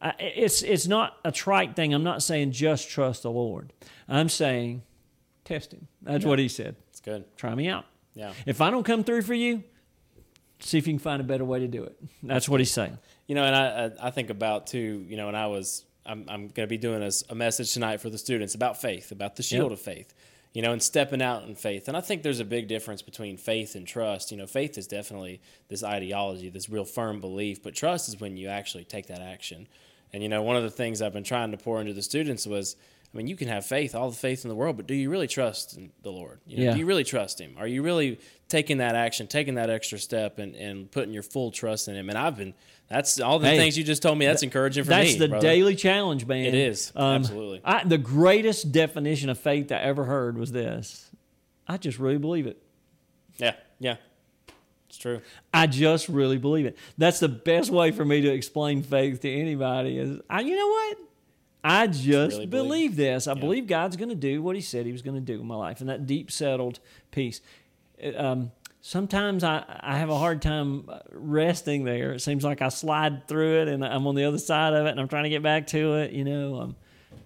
I, 0.00 0.14
it's 0.18 0.62
it's 0.62 0.86
not 0.86 1.16
a 1.24 1.32
trite 1.32 1.74
thing. 1.74 1.94
I'm 1.94 2.04
not 2.04 2.22
saying 2.22 2.52
just 2.52 2.88
trust 2.88 3.22
the 3.22 3.30
Lord. 3.30 3.72
I'm 4.08 4.28
saying 4.28 4.82
test 5.44 5.72
Him. 5.72 5.88
That's 6.02 6.24
what 6.24 6.38
He 6.38 6.48
said. 6.48 6.76
It's 6.90 7.00
good. 7.00 7.24
Try 7.36 7.54
me 7.54 7.68
out. 7.68 7.86
Yeah. 8.14 8.32
If 8.46 8.60
I 8.60 8.70
don't 8.70 8.84
come 8.84 9.02
through 9.02 9.22
for 9.22 9.34
you, 9.34 9.64
see 10.60 10.78
if 10.78 10.86
you 10.86 10.92
can 10.92 10.98
find 11.00 11.20
a 11.20 11.24
better 11.24 11.44
way 11.44 11.60
to 11.60 11.68
do 11.68 11.82
it. 11.82 11.96
That's 12.22 12.48
what 12.48 12.60
He's 12.60 12.70
saying. 12.70 12.98
You 13.26 13.34
know, 13.34 13.44
and 13.44 13.54
I 13.56 14.08
I 14.08 14.10
think 14.10 14.30
about 14.30 14.66
too. 14.66 15.04
You 15.08 15.16
know, 15.16 15.28
and 15.28 15.36
I 15.36 15.46
was 15.46 15.84
I'm 16.06 16.24
I'm 16.28 16.48
going 16.48 16.66
to 16.66 16.66
be 16.66 16.78
doing 16.78 17.08
a 17.30 17.34
message 17.34 17.72
tonight 17.72 18.00
for 18.00 18.10
the 18.10 18.18
students 18.18 18.54
about 18.54 18.80
faith, 18.80 19.10
about 19.12 19.36
the 19.36 19.42
shield 19.42 19.70
Yep. 19.70 19.78
of 19.78 19.84
faith. 19.84 20.14
You 20.52 20.62
know, 20.62 20.70
and 20.72 20.80
stepping 20.80 21.20
out 21.20 21.42
in 21.48 21.56
faith. 21.56 21.88
And 21.88 21.96
I 21.96 22.00
think 22.00 22.22
there's 22.22 22.38
a 22.38 22.44
big 22.44 22.68
difference 22.68 23.02
between 23.02 23.36
faith 23.36 23.74
and 23.74 23.84
trust. 23.84 24.30
You 24.30 24.36
know, 24.36 24.46
faith 24.46 24.78
is 24.78 24.86
definitely 24.86 25.40
this 25.68 25.82
ideology, 25.82 26.48
this 26.48 26.68
real 26.68 26.84
firm 26.84 27.20
belief, 27.20 27.60
but 27.60 27.74
trust 27.74 28.08
is 28.08 28.20
when 28.20 28.36
you 28.36 28.46
actually 28.46 28.84
take 28.84 29.08
that 29.08 29.20
action. 29.20 29.66
And 30.12 30.22
you 30.22 30.28
know, 30.28 30.42
one 30.42 30.54
of 30.54 30.62
the 30.62 30.70
things 30.70 31.02
I've 31.02 31.12
been 31.12 31.24
trying 31.24 31.50
to 31.50 31.56
pour 31.56 31.80
into 31.80 31.92
the 31.92 32.02
students 32.02 32.46
was 32.46 32.76
I 33.12 33.16
mean, 33.16 33.26
you 33.28 33.34
can 33.36 33.46
have 33.48 33.64
faith, 33.64 33.94
all 33.96 34.10
the 34.10 34.16
faith 34.16 34.44
in 34.44 34.48
the 34.48 34.54
world, 34.56 34.76
but 34.76 34.86
do 34.88 34.94
you 34.94 35.08
really 35.08 35.28
trust 35.28 35.76
in 35.76 35.90
the 36.02 36.10
Lord? 36.10 36.40
You 36.46 36.56
know, 36.58 36.62
Yeah. 36.64 36.72
Do 36.74 36.78
you 36.80 36.86
really 36.86 37.04
trust 37.04 37.40
Him? 37.40 37.54
Are 37.58 37.66
you 37.66 37.82
really 37.82 38.18
taking 38.48 38.78
that 38.78 38.94
action, 38.96 39.26
taking 39.28 39.54
that 39.54 39.70
extra 39.70 39.98
step, 39.98 40.38
and, 40.38 40.54
and 40.56 40.90
putting 40.90 41.12
your 41.14 41.22
full 41.24 41.50
trust 41.52 41.86
in 41.88 41.94
Him? 41.96 42.08
And 42.10 42.18
I've 42.18 42.36
been. 42.36 42.54
That's 42.88 43.18
all 43.18 43.38
the 43.38 43.48
Hey, 43.48 43.56
things 43.56 43.78
you 43.78 43.84
just 43.84 44.02
told 44.02 44.18
me. 44.18 44.26
That's 44.26 44.42
encouraging 44.42 44.84
for 44.84 44.90
That's 44.90 45.04
me. 45.06 45.12
That's 45.12 45.20
the 45.20 45.28
brother. 45.28 45.46
daily 45.46 45.74
challenge, 45.74 46.26
man. 46.26 46.44
It 46.44 46.54
is. 46.54 46.92
Absolutely. 46.94 47.60
I, 47.64 47.84
the 47.84 47.98
greatest 47.98 48.72
definition 48.72 49.30
of 49.30 49.38
faith 49.38 49.72
I 49.72 49.76
ever 49.76 50.04
heard 50.04 50.36
was 50.38 50.52
this: 50.52 51.10
I 51.66 51.76
just 51.76 51.98
really 51.98 52.18
believe 52.18 52.46
it. 52.46 52.62
Yeah, 53.38 53.54
yeah, 53.80 53.96
it's 54.88 54.98
true. 54.98 55.22
I 55.52 55.66
just 55.66 56.08
really 56.08 56.38
believe 56.38 56.66
it. 56.66 56.76
That's 56.98 57.20
the 57.20 57.28
best 57.28 57.70
way 57.70 57.90
for 57.90 58.04
me 58.04 58.20
to 58.20 58.28
explain 58.28 58.82
faith 58.82 59.20
to 59.22 59.32
anybody. 59.32 59.98
Is 59.98 60.20
I, 60.28 60.40
you 60.42 60.56
know 60.56 60.68
what? 60.68 60.98
I 61.66 61.86
just 61.86 62.36
really 62.36 62.46
believe, 62.46 62.94
believe. 62.94 62.96
this. 62.96 63.26
I 63.26 63.32
believe 63.32 63.66
God's 63.66 63.96
going 63.96 64.10
to 64.10 64.14
do 64.14 64.42
what 64.42 64.54
He 64.54 64.62
said 64.62 64.84
He 64.84 64.92
was 64.92 65.02
going 65.02 65.16
to 65.16 65.20
do 65.20 65.40
in 65.40 65.46
my 65.46 65.56
life, 65.56 65.80
and 65.80 65.88
that 65.88 66.06
deep 66.06 66.30
settled 66.30 66.78
peace. 67.10 67.40
It, 67.98 68.18
um, 68.20 68.52
sometimes 68.84 69.42
I, 69.42 69.64
I 69.80 69.96
have 69.96 70.10
a 70.10 70.18
hard 70.18 70.42
time 70.42 70.88
resting 71.10 71.84
there. 71.84 72.12
It 72.12 72.20
seems 72.20 72.44
like 72.44 72.60
I 72.60 72.68
slide 72.68 73.26
through 73.26 73.62
it, 73.62 73.68
and 73.68 73.82
I'm 73.84 74.06
on 74.06 74.14
the 74.14 74.24
other 74.24 74.38
side 74.38 74.74
of 74.74 74.84
it, 74.86 74.90
and 74.90 75.00
I'm 75.00 75.08
trying 75.08 75.24
to 75.24 75.30
get 75.30 75.42
back 75.42 75.66
to 75.68 75.94
it. 75.94 76.12
You 76.12 76.24
know, 76.24 76.60
um, 76.60 76.76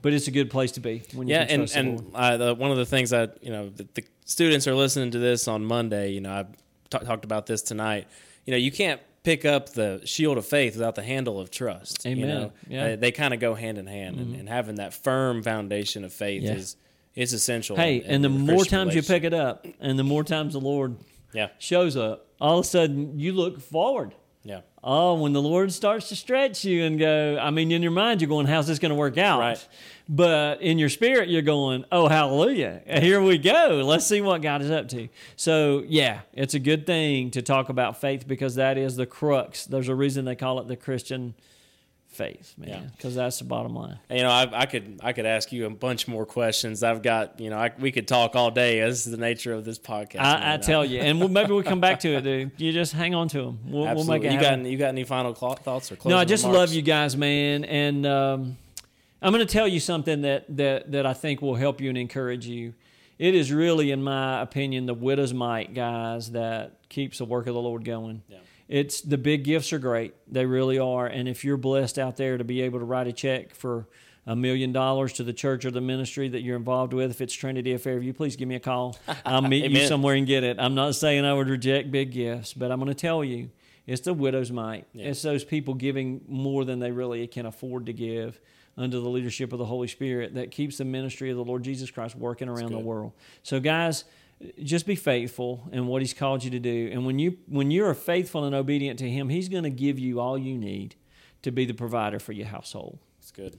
but 0.00 0.12
it's 0.12 0.28
a 0.28 0.30
good 0.30 0.50
place 0.50 0.72
to 0.72 0.80
be 0.80 1.02
when 1.12 1.26
you 1.26 1.34
yeah, 1.34 1.46
and 1.48 1.62
trust 1.62 1.74
the 1.74 1.82
Lord. 1.82 1.98
and 2.00 2.14
uh, 2.14 2.36
the, 2.36 2.54
one 2.54 2.70
of 2.70 2.76
the 2.76 2.86
things 2.86 3.10
that 3.10 3.38
you 3.42 3.50
know 3.50 3.68
the, 3.70 3.86
the 3.94 4.04
students 4.24 4.66
are 4.68 4.74
listening 4.74 5.10
to 5.10 5.18
this 5.18 5.48
on 5.48 5.64
Monday. 5.64 6.12
You 6.12 6.20
know, 6.20 6.30
I 6.32 6.46
ta- 6.90 7.00
talked 7.00 7.24
about 7.24 7.46
this 7.46 7.60
tonight. 7.62 8.06
You 8.46 8.52
know, 8.52 8.58
you 8.58 8.70
can't 8.70 9.00
pick 9.24 9.44
up 9.44 9.70
the 9.70 10.00
shield 10.04 10.38
of 10.38 10.46
faith 10.46 10.74
without 10.76 10.94
the 10.94 11.02
handle 11.02 11.38
of 11.40 11.50
trust. 11.50 12.04
You 12.06 12.12
Amen. 12.12 12.28
know, 12.28 12.52
Yeah. 12.68 12.84
Mm-hmm. 12.84 12.92
Uh, 12.94 12.96
they 12.96 13.10
kind 13.12 13.34
of 13.34 13.40
go 13.40 13.54
hand 13.54 13.76
in 13.76 13.86
hand, 13.86 14.18
and, 14.20 14.36
and 14.36 14.48
having 14.48 14.76
that 14.76 14.94
firm 14.94 15.42
foundation 15.42 16.04
of 16.04 16.12
faith 16.12 16.44
Yeah. 16.44 16.52
is 16.52 16.76
is 17.16 17.32
essential. 17.32 17.74
Hey, 17.74 17.96
in- 17.96 18.10
and 18.12 18.24
the 18.24 18.28
more 18.28 18.64
times 18.64 18.94
you 18.94 19.02
pick 19.02 19.24
it 19.24 19.34
up, 19.34 19.66
and 19.80 19.98
the 19.98 20.04
more 20.04 20.22
times 20.22 20.52
the 20.52 20.60
Lord 20.60 20.96
yeah, 21.38 21.48
shows 21.58 21.96
up, 21.96 22.26
all 22.40 22.58
of 22.58 22.64
a 22.64 22.68
sudden 22.68 23.18
you 23.18 23.32
look 23.32 23.60
forward. 23.60 24.14
yeah, 24.42 24.60
Oh, 24.82 25.14
when 25.14 25.32
the 25.32 25.42
Lord 25.42 25.72
starts 25.72 26.08
to 26.08 26.16
stretch 26.16 26.64
you 26.64 26.84
and 26.84 26.98
go, 26.98 27.38
I 27.40 27.50
mean, 27.50 27.72
in 27.72 27.82
your 27.82 27.90
mind, 27.90 28.20
you're 28.20 28.28
going, 28.28 28.46
how's 28.46 28.66
this 28.66 28.78
going 28.78 28.90
to 28.90 28.96
work 28.96 29.18
out? 29.18 29.40
Right. 29.40 29.68
But 30.08 30.62
in 30.62 30.78
your 30.78 30.88
spirit, 30.88 31.28
you're 31.28 31.42
going, 31.42 31.84
oh, 31.92 32.08
hallelujah. 32.08 32.80
Here 32.86 33.20
we 33.20 33.38
go. 33.38 33.82
Let's 33.84 34.06
see 34.06 34.20
what 34.20 34.40
God 34.40 34.62
is 34.62 34.70
up 34.70 34.88
to. 34.90 35.08
So, 35.36 35.84
yeah, 35.86 36.20
it's 36.32 36.54
a 36.54 36.58
good 36.58 36.86
thing 36.86 37.30
to 37.32 37.42
talk 37.42 37.68
about 37.68 38.00
faith 38.00 38.26
because 38.26 38.54
that 38.54 38.78
is 38.78 38.96
the 38.96 39.04
crux. 39.06 39.66
There's 39.66 39.88
a 39.88 39.94
reason 39.94 40.24
they 40.24 40.36
call 40.36 40.60
it 40.60 40.68
the 40.68 40.76
Christian 40.76 41.34
faith, 42.18 42.54
Yeah. 42.58 42.80
man, 42.80 42.92
because 42.94 43.14
that's 43.14 43.38
the 43.38 43.44
bottom 43.46 43.74
line. 43.74 43.98
You 44.10 44.22
know, 44.22 44.28
I, 44.30 44.46
I 44.52 44.66
could 44.66 45.00
I 45.02 45.12
could 45.14 45.24
ask 45.24 45.50
you 45.52 45.64
a 45.64 45.70
bunch 45.70 46.06
more 46.06 46.26
questions. 46.26 46.82
I've 46.82 47.00
got 47.00 47.40
you 47.40 47.48
know, 47.48 47.56
I, 47.56 47.70
we 47.78 47.90
could 47.92 48.06
talk 48.06 48.36
all 48.36 48.50
day. 48.50 48.80
This 48.80 49.06
is 49.06 49.10
the 49.10 49.16
nature 49.16 49.54
of 49.54 49.64
this 49.64 49.78
podcast. 49.78 50.20
I, 50.20 50.54
I 50.54 50.56
tell 50.58 50.84
you, 50.84 51.00
and 51.00 51.18
we'll, 51.20 51.28
maybe 51.30 51.52
we'll 51.52 51.62
come 51.62 51.80
back 51.80 52.00
to 52.00 52.08
it, 52.16 52.22
dude. 52.22 52.50
You 52.58 52.72
just 52.72 52.92
hang 52.92 53.14
on 53.14 53.28
to 53.28 53.38
them. 53.42 53.58
We'll, 53.64 53.94
we'll 53.94 54.04
make 54.04 54.22
it 54.24 54.32
you 54.32 54.38
happen. 54.38 54.64
got 54.64 54.70
you 54.70 54.76
got 54.76 54.88
any 54.88 55.04
final 55.04 55.32
thoughts 55.32 55.90
or 55.90 55.96
closing 55.96 56.10
No, 56.10 56.18
I 56.18 56.24
just 56.26 56.44
remarks? 56.44 56.58
love 56.70 56.72
you 56.76 56.82
guys, 56.82 57.16
man, 57.16 57.64
and 57.64 58.04
um, 58.04 58.58
I'm 59.22 59.32
going 59.32 59.46
to 59.46 59.52
tell 59.52 59.66
you 59.68 59.80
something 59.80 60.20
that 60.22 60.44
that 60.56 60.90
that 60.92 61.06
I 61.06 61.14
think 61.14 61.40
will 61.40 61.54
help 61.54 61.80
you 61.80 61.88
and 61.88 61.96
encourage 61.96 62.46
you. 62.46 62.74
It 63.18 63.34
is 63.34 63.50
really, 63.52 63.90
in 63.90 64.02
my 64.02 64.40
opinion, 64.42 64.86
the 64.86 64.94
widow's 64.94 65.34
mite, 65.34 65.74
guys, 65.74 66.30
that 66.32 66.88
keeps 66.88 67.18
the 67.18 67.24
work 67.24 67.46
of 67.48 67.54
the 67.54 67.60
Lord 67.60 67.84
going. 67.84 68.22
Yeah. 68.28 68.38
It's 68.68 69.00
the 69.00 69.18
big 69.18 69.44
gifts 69.44 69.72
are 69.72 69.78
great; 69.78 70.14
they 70.30 70.46
really 70.46 70.78
are. 70.78 71.06
And 71.06 71.28
if 71.28 71.44
you're 71.44 71.56
blessed 71.56 71.98
out 71.98 72.16
there 72.16 72.36
to 72.36 72.44
be 72.44 72.62
able 72.62 72.78
to 72.78 72.84
write 72.84 73.06
a 73.06 73.12
check 73.12 73.54
for 73.54 73.88
a 74.26 74.36
million 74.36 74.72
dollars 74.72 75.14
to 75.14 75.24
the 75.24 75.32
church 75.32 75.64
or 75.64 75.70
the 75.70 75.80
ministry 75.80 76.28
that 76.28 76.42
you're 76.42 76.56
involved 76.56 76.92
with, 76.92 77.10
if 77.10 77.22
it's 77.22 77.32
Trinity 77.32 77.72
of 77.72 77.80
Fairview, 77.80 78.12
please 78.12 78.36
give 78.36 78.46
me 78.46 78.56
a 78.56 78.60
call. 78.60 78.98
I'll 79.24 79.40
meet 79.40 79.70
you 79.70 79.86
somewhere 79.88 80.14
and 80.14 80.26
get 80.26 80.44
it. 80.44 80.58
I'm 80.60 80.74
not 80.74 80.94
saying 80.94 81.24
I 81.24 81.32
would 81.32 81.48
reject 81.48 81.90
big 81.90 82.12
gifts, 82.12 82.52
but 82.52 82.70
I'm 82.70 82.78
going 82.78 82.88
to 82.88 82.94
tell 82.94 83.24
you, 83.24 83.50
it's 83.86 84.02
the 84.02 84.12
widow's 84.12 84.52
mite. 84.52 84.86
It's 84.92 85.22
those 85.22 85.44
people 85.44 85.72
giving 85.72 86.20
more 86.28 86.66
than 86.66 86.78
they 86.78 86.92
really 86.92 87.26
can 87.26 87.46
afford 87.46 87.86
to 87.86 87.94
give 87.94 88.38
under 88.76 89.00
the 89.00 89.08
leadership 89.08 89.50
of 89.54 89.58
the 89.58 89.64
Holy 89.64 89.88
Spirit 89.88 90.34
that 90.34 90.50
keeps 90.50 90.76
the 90.76 90.84
ministry 90.84 91.30
of 91.30 91.36
the 91.38 91.44
Lord 91.44 91.62
Jesus 91.62 91.90
Christ 91.90 92.14
working 92.14 92.48
around 92.50 92.70
the 92.70 92.78
world. 92.78 93.12
So, 93.42 93.60
guys, 93.60 94.04
just 94.62 94.86
be 94.86 94.94
faithful 94.94 95.68
in 95.72 95.86
what 95.86 96.02
He's 96.02 96.14
called 96.14 96.44
you 96.44 96.50
to 96.50 96.58
do, 96.58 96.90
and 96.92 97.04
when 97.06 97.18
you 97.18 97.38
when 97.48 97.70
you 97.70 97.84
are 97.86 97.94
faithful 97.94 98.44
and 98.44 98.54
obedient 98.54 98.98
to 99.00 99.08
Him, 99.10 99.28
He's 99.28 99.48
going 99.48 99.64
to 99.64 99.70
give 99.70 99.98
you 99.98 100.20
all 100.20 100.38
you 100.38 100.56
need 100.56 100.94
to 101.42 101.50
be 101.50 101.64
the 101.64 101.74
provider 101.74 102.18
for 102.18 102.32
your 102.32 102.46
household. 102.46 102.98
It's 103.20 103.30
good. 103.30 103.58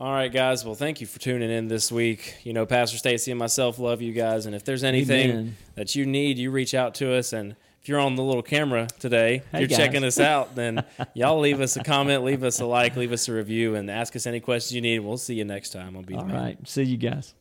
All 0.00 0.12
right, 0.12 0.32
guys. 0.32 0.64
Well, 0.64 0.74
thank 0.74 1.00
you 1.00 1.06
for 1.06 1.20
tuning 1.20 1.50
in 1.50 1.68
this 1.68 1.92
week. 1.92 2.36
You 2.42 2.52
know, 2.52 2.66
Pastor 2.66 2.96
Stacey 2.98 3.30
and 3.30 3.38
myself 3.38 3.78
love 3.78 4.02
you 4.02 4.12
guys, 4.12 4.46
and 4.46 4.54
if 4.54 4.64
there's 4.64 4.82
anything 4.84 5.30
Amen. 5.30 5.56
that 5.76 5.94
you 5.94 6.06
need, 6.06 6.38
you 6.38 6.50
reach 6.50 6.74
out 6.74 6.94
to 6.96 7.14
us. 7.14 7.32
And 7.32 7.54
if 7.80 7.88
you're 7.88 8.00
on 8.00 8.16
the 8.16 8.22
little 8.22 8.42
camera 8.42 8.88
today, 8.98 9.42
Hey, 9.52 9.60
you're 9.60 9.68
guys. 9.68 9.78
checking 9.78 10.02
us 10.02 10.18
out, 10.18 10.56
then 10.56 10.84
y'all 11.14 11.38
leave 11.38 11.60
us 11.60 11.76
a 11.76 11.84
comment, 11.84 12.24
leave 12.24 12.42
us 12.42 12.58
a 12.58 12.66
like, 12.66 12.96
leave 12.96 13.12
us 13.12 13.28
a 13.28 13.32
review, 13.32 13.76
and 13.76 13.88
ask 13.90 14.16
us 14.16 14.26
any 14.26 14.40
questions 14.40 14.72
you 14.74 14.80
need. 14.80 14.98
We'll 15.00 15.18
see 15.18 15.34
you 15.34 15.44
next 15.44 15.70
time. 15.70 15.96
I'll 15.96 16.02
be 16.02 16.14
All 16.14 16.24
the 16.24 16.32
man. 16.32 16.66
see 16.66 16.82
you 16.82 16.96
guys. 16.96 17.34